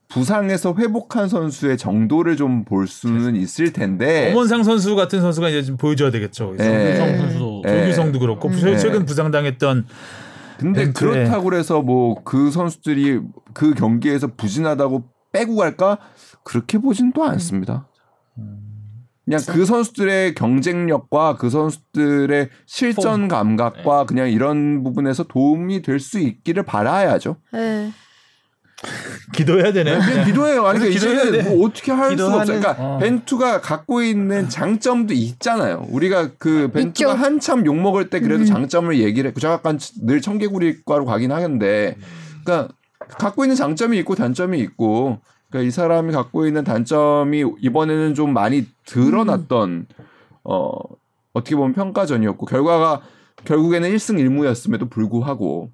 부상에서 0.08 0.74
회복한 0.78 1.28
선수의 1.28 1.78
정도를 1.78 2.36
좀 2.36 2.64
볼 2.66 2.88
수는 2.88 3.36
있을 3.36 3.74
텐데 3.74 4.32
엄원상 4.32 4.64
선수 4.64 4.96
같은 4.96 5.22
선수가 5.22 5.50
이제 5.50 5.64
좀 5.64 5.78
보여줘야 5.78 6.10
되겠죠. 6.12 6.56
네. 6.58 6.98
성 6.98 7.18
선수도 7.18 7.62
네. 7.64 7.82
조규성도 7.82 8.20
그렇고 8.20 8.50
음. 8.50 8.58
최- 8.58 8.78
최근 8.78 9.06
부상당했던 9.06 9.86
근데 10.58 10.86
벤투에- 10.88 10.94
그렇다고 10.94 11.44
그래서 11.46 11.82
뭐 11.82 12.16
그 12.24 12.52
선수들이 12.52 13.22
그 13.54 13.74
경기에서 13.74 14.28
부진하다고 14.36 15.04
빼고 15.32 15.56
갈까 15.56 16.00
그렇게 16.44 16.78
보진 16.80 17.12
또 17.14 17.24
않습니다. 17.26 17.88
그냥 19.30 19.42
그 19.48 19.64
선수들의 19.64 20.34
경쟁력과 20.34 21.36
그 21.36 21.52
선수들의 21.52 22.50
실전 22.66 23.28
감각과 23.28 24.06
그냥 24.06 24.30
이런 24.32 24.84
부분에서 24.84 25.24
도움이 25.26 25.84
될 25.84 26.00
수 26.00 26.18
있기를 26.18 26.64
바라야죠. 26.64 27.36
네. 27.54 27.92
기도해야 29.36 29.72
되네요. 29.74 30.00
그냥 30.00 30.26
기도해요. 30.26 30.66
아니 30.66 30.80
그러니까 30.80 30.98
이제는 30.98 31.32
돼. 31.32 31.44
뭐 31.44 31.68
어떻게 31.68 31.92
할 31.92 32.18
수가 32.18 32.30
기도하는- 32.30 32.40
없어요. 32.40 32.60
그러니까 32.60 32.76
어. 32.84 32.98
벤투가 32.98 33.62
갖고 33.62 34.02
있는 34.02 34.50
장점도 34.50 35.14
있잖아요. 35.14 35.86
우리가 35.90 36.32
그 36.40 36.72
벤투가 36.72 37.12
있죠. 37.14 37.24
한참 37.24 37.66
욕 37.66 37.76
먹을 37.76 38.10
때 38.10 38.22
그래도 38.22 38.44
음. 38.44 38.46
장점을 38.46 38.98
얘기를 39.00 39.28
했고 39.28 39.40
제가 39.42 39.56
약간 39.56 39.78
늘 40.02 40.22
청개구리과로 40.22 41.04
가긴 41.06 41.32
하는데, 41.34 41.98
그러니까 42.46 42.74
갖고 43.20 43.44
있는 43.44 43.56
장점이 43.58 43.98
있고 44.00 44.16
단점이 44.16 44.58
있고, 44.60 45.20
그러니까 45.50 45.68
이 45.68 45.72
사람이 45.72 46.12
갖고 46.14 46.46
있는 46.46 46.64
단점이 46.64 47.44
이번에는 47.62 48.14
좀 48.14 48.34
많이 48.34 48.66
드러났던 48.86 49.88
어 50.44 50.72
어떻게 51.34 51.56
보면 51.56 51.74
평가전이었고 51.74 52.46
결과가 52.46 53.02
결국에는 53.46 53.90
1승 53.90 54.16
1무였음에도 54.20 54.90
불구하고 54.90 55.72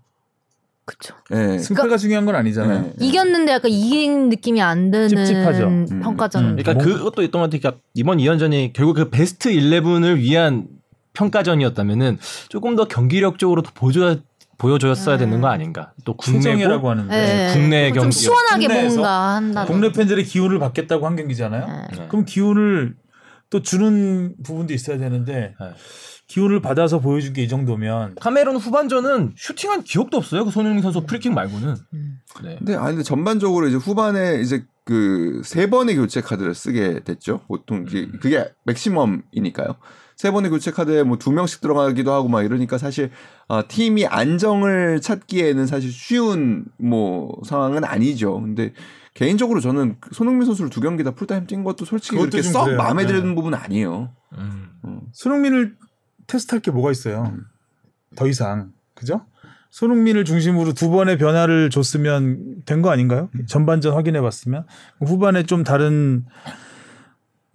그쵸. 0.86 1.15
예. 1.34 1.57
승패가 1.57 1.97
중요한 1.97 2.26
건 2.26 2.36
아니잖아요. 2.36 2.82
네. 2.82 2.93
이겼는데 2.99 3.53
약간 3.53 3.71
이긴 3.71 4.30
느낌이 4.30 4.61
안 4.61 4.91
드는 4.91 5.07
찝찝하죠. 5.09 5.67
음. 5.67 5.99
평가잖아요. 6.03 6.51
음. 6.51 6.55
그러니까 6.57 6.73
뭐- 6.73 6.84
그것도 6.97 7.23
있던 7.23 7.41
것 7.41 7.47
같아요. 7.47 7.59
그러니까 7.59 7.82
이번 7.95 8.19
2연전이 8.19 8.71
결국 8.73 8.93
그 8.93 9.09
베스트 9.09 9.49
11을 9.49 10.17
위한 10.17 10.67
평가전이었다면은 11.13 12.19
조금 12.49 12.76
더 12.76 12.88
경기력적으로 12.88 13.63
더 13.63 13.71
보여줘야 13.73 14.17
보여줬어야 14.57 15.17
되는 15.17 15.41
거 15.41 15.47
아닌가. 15.47 15.93
또 16.05 16.15
국내고 16.15 16.89
하는데 16.89 17.09
네. 17.15 17.53
국내 17.53 17.89
좀 17.89 18.01
경기 18.03 18.15
시원하게 18.15 18.67
국내에서 18.67 18.95
뭔가 18.95 19.35
한다. 19.35 19.65
국내 19.65 19.91
팬들의 19.91 20.23
기운을 20.25 20.59
받겠다고 20.59 21.05
한 21.05 21.15
경기잖아요. 21.15 21.87
네. 21.97 22.07
그럼 22.07 22.25
기운을 22.25 22.95
또 23.49 23.61
주는 23.61 24.35
부분도 24.43 24.73
있어야 24.73 24.97
되는데 24.97 25.53
네. 25.59 25.67
기운을 26.27 26.61
받아서 26.61 26.99
보여준 26.99 27.33
게 27.33 27.43
이 27.43 27.47
정도면 27.47 28.15
카메론 28.19 28.55
후반전은 28.55 29.33
슈팅한 29.37 29.83
기억도 29.83 30.17
없어요. 30.17 30.43
그 30.45 30.51
손흥민 30.51 30.81
선수 30.81 31.05
프리킥 31.05 31.33
말고는. 31.33 31.75
음. 31.93 32.17
네. 32.43 32.55
근데 32.57 32.75
아니 32.75 32.91
근데 32.91 33.03
전반적으로 33.03 33.67
이제 33.67 33.77
후반에 33.77 34.39
이제 34.41 34.65
그 34.85 35.41
세 35.43 35.67
번의 35.69 35.95
교체 35.95 36.21
카드를 36.21 36.53
쓰게 36.55 37.01
됐죠. 37.03 37.41
보통 37.47 37.85
이게 37.87 38.07
그게 38.21 38.45
맥시멈이니까요. 38.65 39.75
세 40.16 40.32
번의 40.32 40.49
교체 40.51 40.72
카드에 40.72 41.03
뭐 41.03 41.18
두 41.18 41.32
명씩 41.32 41.61
들어가기도 41.61 42.11
하고 42.13 42.28
막 42.30 42.43
이러니까 42.43 42.78
사실 42.78 43.11
어, 43.47 43.61
팀이 43.68 44.05
안정을 44.07 45.01
찾기에는 45.01 45.68
사실 45.68 45.91
쉬운 45.91 46.66
뭐 46.78 47.38
상황은 47.45 47.84
아니죠. 47.84 48.39
근데 48.41 48.74
개인적으로 49.13 49.59
저는 49.61 49.97
그 49.99 50.09
손흥민 50.13 50.45
선수를 50.45 50.70
두 50.70 50.82
경기 50.82 51.03
다 51.03 51.11
풀타임 51.11 51.47
뛴 51.47 51.63
것도 51.63 51.86
솔직히 51.86 52.18
그렇게 52.18 52.41
좀썩 52.41 52.66
그래요. 52.66 52.78
마음에 52.78 53.03
네. 53.05 53.13
드는 53.13 53.36
부분은 53.36 53.57
아니에요. 53.57 54.11
음. 54.38 55.01
손흥민을 55.13 55.76
테스트할 56.28 56.61
게 56.61 56.72
뭐가 56.72 56.91
있어요? 56.91 57.34
더 58.16 58.28
이상 58.28 58.72
그죠? 58.93 59.26
손흥민을 59.72 60.24
중심으로 60.26 60.72
두 60.74 60.89
번의 60.89 61.18
변화를 61.18 61.70
줬으면 61.70 62.63
된 62.66 62.82
거 62.82 62.89
아닌가요? 62.91 63.30
전반전 63.47 63.93
확인해 63.93 64.22
봤으면 64.22 64.66
후반에 65.01 65.43
좀 65.43 65.63
다른 65.66 66.26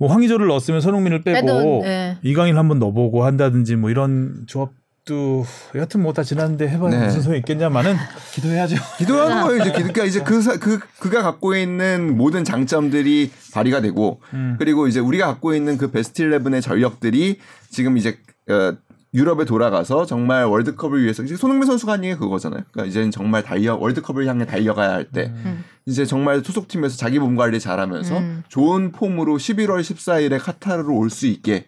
뭐 0.01 0.09
황의조를 0.09 0.47
넣었으면 0.49 0.81
손흥민을 0.81 1.23
빼고 1.23 1.47
빼도, 1.47 1.81
네. 1.85 2.19
이강인 2.23 2.57
한번 2.57 2.79
넣어보고 2.81 3.25
한다든지 3.25 3.77
뭐 3.77 3.91
이런 3.91 4.45
조합도 4.47 5.45
여하튼 5.75 6.01
뭐 6.03 6.15
다 6.15 6.23
지났는데 6.23 6.69
해봐야 6.69 6.91
네. 6.99 7.05
무슨 7.07 7.21
소용 7.21 7.37
있겠냐마는 7.39 7.97
기도해야죠. 8.33 8.77
기도하는 8.99 9.43
거예요. 9.43 9.61
이제 9.61 9.73
그러니까 9.73 10.05
이제 10.05 10.21
그, 10.23 10.41
사- 10.41 10.57
그 10.59 10.79
그가 11.01 11.23
갖고 11.23 11.55
있는 11.55 12.17
모든 12.17 12.45
장점들이 12.45 13.31
발휘가 13.53 13.83
되고 13.83 14.21
음. 14.33 14.57
그리고 14.59 14.89
이제 14.89 15.01
우리가 15.01 15.27
갖고 15.27 15.55
있는 15.55 15.77
그 15.77 15.91
베스트 15.91 16.23
11의 16.25 16.63
전력들이 16.63 17.39
지금 17.71 17.99
이제 17.99 18.17
어, 18.49 18.75
유럽에 19.13 19.45
돌아가서 19.45 20.07
정말 20.07 20.45
월드컵을 20.45 21.03
위해서 21.03 21.23
이제 21.25 21.37
손흥민 21.37 21.67
선수가 21.67 21.93
한 21.93 22.05
얘기 22.05 22.15
그거잖아요. 22.17 22.63
그러니까 22.71 22.89
이제는 22.89 23.11
정말 23.11 23.43
달려 23.43 23.75
월드컵을 23.77 24.27
향해 24.29 24.47
달려가야 24.47 24.93
할때 24.93 25.33
음. 25.35 25.65
이제 25.85 26.05
정말 26.05 26.43
소속팀에서 26.45 26.97
자기 26.97 27.19
몸 27.19 27.35
관리 27.35 27.59
잘하면서 27.59 28.19
음. 28.19 28.43
좋은 28.49 28.93
폼으로 28.93 29.37
11월 29.37 29.81
14일에 29.81 30.39
카타르로 30.41 30.97
올 30.97 31.11
수 31.11 31.27
있게 31.27 31.67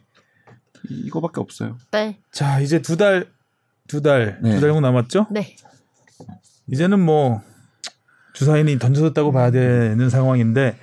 이거밖에 0.88 1.40
없어요. 1.40 1.78
네. 1.90 2.18
자 2.30 2.60
이제 2.60 2.80
두 2.80 2.96
달 2.96 3.26
두달두 3.88 4.40
네. 4.42 4.50
달 4.52 4.60
정도 4.60 4.80
남았죠? 4.80 5.26
네. 5.30 5.56
이제는 6.68 7.00
뭐 7.00 7.42
주사인이 8.34 8.78
던져졌다고 8.78 9.32
봐야 9.32 9.50
되는 9.50 10.08
상황인데 10.08 10.76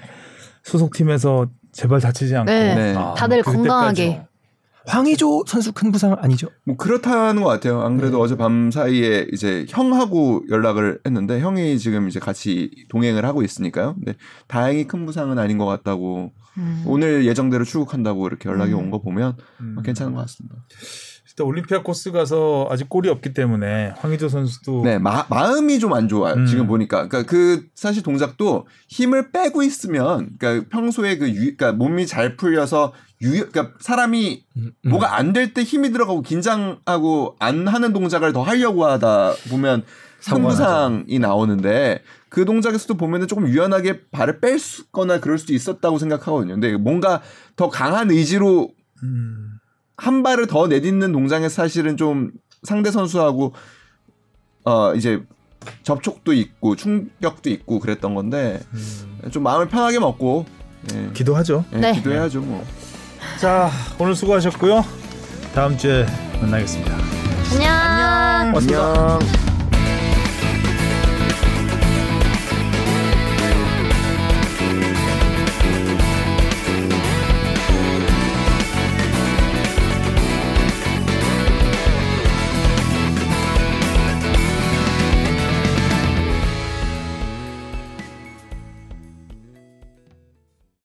소속팀에서 0.64 1.49
제발 1.72 2.01
다치지 2.01 2.36
않고 2.36 2.51
네. 2.51 2.76
네. 2.76 2.95
아, 2.97 3.14
다들 3.18 3.41
그때까지. 3.43 3.57
건강하게. 3.57 4.28
황의조 4.89 5.43
선수 5.47 5.71
큰 5.71 5.91
부상 5.91 6.15
아니죠? 6.19 6.47
뭐 6.65 6.75
그렇다는 6.75 7.43
것 7.43 7.49
같아요. 7.49 7.81
안 7.81 7.97
그래도 7.97 8.19
어제 8.19 8.35
밤 8.35 8.71
사이에 8.71 9.27
이제 9.31 9.65
형하고 9.69 10.43
연락을 10.49 10.99
했는데 11.05 11.39
형이 11.39 11.77
지금 11.79 12.07
이제 12.07 12.19
같이 12.19 12.71
동행을 12.89 13.25
하고 13.25 13.43
있으니까요. 13.43 13.95
근데 13.95 14.15
다행히 14.47 14.87
큰 14.87 15.05
부상은 15.05 15.37
아닌 15.37 15.57
것 15.57 15.65
같다고 15.65 16.31
음. 16.57 16.83
오늘 16.87 17.25
예정대로 17.25 17.63
출국한다고 17.63 18.27
이렇게 18.27 18.49
연락이 18.49 18.73
음. 18.73 18.79
온거 18.79 18.99
보면 19.01 19.37
음. 19.61 19.77
괜찮은 19.83 20.13
것 20.13 20.21
같습니다. 20.21 20.55
일단 21.29 21.45
올림피아 21.47 21.83
코스 21.83 22.11
가서 22.11 22.67
아직 22.69 22.89
골이 22.89 23.07
없기 23.07 23.33
때문에 23.33 23.93
황의조 23.97 24.27
선수도 24.27 24.81
네, 24.83 24.97
마, 24.97 25.25
마음이 25.29 25.79
좀 25.79 25.93
안 25.93 26.07
좋아요. 26.07 26.33
음. 26.33 26.45
지금 26.45 26.67
보니까. 26.67 27.07
그러니까 27.07 27.23
그 27.29 27.65
사실 27.75 28.03
동작도 28.03 28.67
힘을 28.89 29.31
빼고 29.31 29.63
있으면 29.63 30.31
그러니까 30.37 30.67
평소에 30.69 31.17
그 31.17 31.29
유, 31.29 31.55
그러니까 31.55 31.71
몸이 31.73 32.07
잘 32.07 32.35
풀려서 32.35 32.93
유, 33.22 33.32
그러니까 33.32 33.72
사람이 33.80 34.43
음. 34.57 34.72
뭐가 34.86 35.15
안 35.15 35.34
될 35.34 35.53
때 35.53 35.63
힘이 35.63 35.91
들어가고 35.91 36.22
긴장하고 36.22 37.36
안 37.39 37.67
하는 37.67 37.91
동작을 37.93 38.32
더 38.34 38.41
하려고 38.43 38.86
하다 38.86 39.34
보면 39.49 39.84
상부상이 40.22 41.20
나오는데 41.20 42.01
그 42.30 42.45
동작에서도 42.45 42.95
보면은 42.95 43.28
조금 43.28 43.47
유연하게 43.47 44.09
발을 44.11 44.39
뺄거나 44.41 45.20
그럴 45.20 45.38
수도 45.38 45.53
있었다고 45.53 45.97
생각하거든요. 45.97 46.53
근데 46.53 46.78
뭔가 46.78 47.22
더 47.55 47.70
강한 47.70 48.11
의지로 48.11 48.72
음. 49.03 49.51
한 49.97 50.24
발을 50.24 50.47
더 50.47 50.67
내딛는 50.67 51.11
동작에 51.11 51.49
사실은 51.49 51.97
좀 51.97 52.32
상대 52.63 52.91
선수하고 52.91 53.53
어 54.65 54.93
이제 54.95 55.24
접촉도 55.84 56.34
있고 56.34 56.76
충격도 56.76 57.49
있고 57.49 57.80
그랬던 57.80 58.13
건데 58.15 58.61
음. 58.74 59.30
좀 59.32 59.43
마음을 59.43 59.67
편하게 59.67 59.99
먹고 59.99 60.45
예, 60.93 61.09
기도하죠. 61.13 61.65
예, 61.74 61.78
네. 61.78 61.91
기도해야죠 61.93 62.41
뭐. 62.41 62.65
자 63.39 63.70
오늘 63.97 64.15
수고하셨고요. 64.15 64.84
다음 65.53 65.78
주에 65.78 66.05
만나겠습니다. 66.41 66.93
안녕. 67.53 68.51
고맙습니다. 68.51 68.93
안녕. 68.93 69.59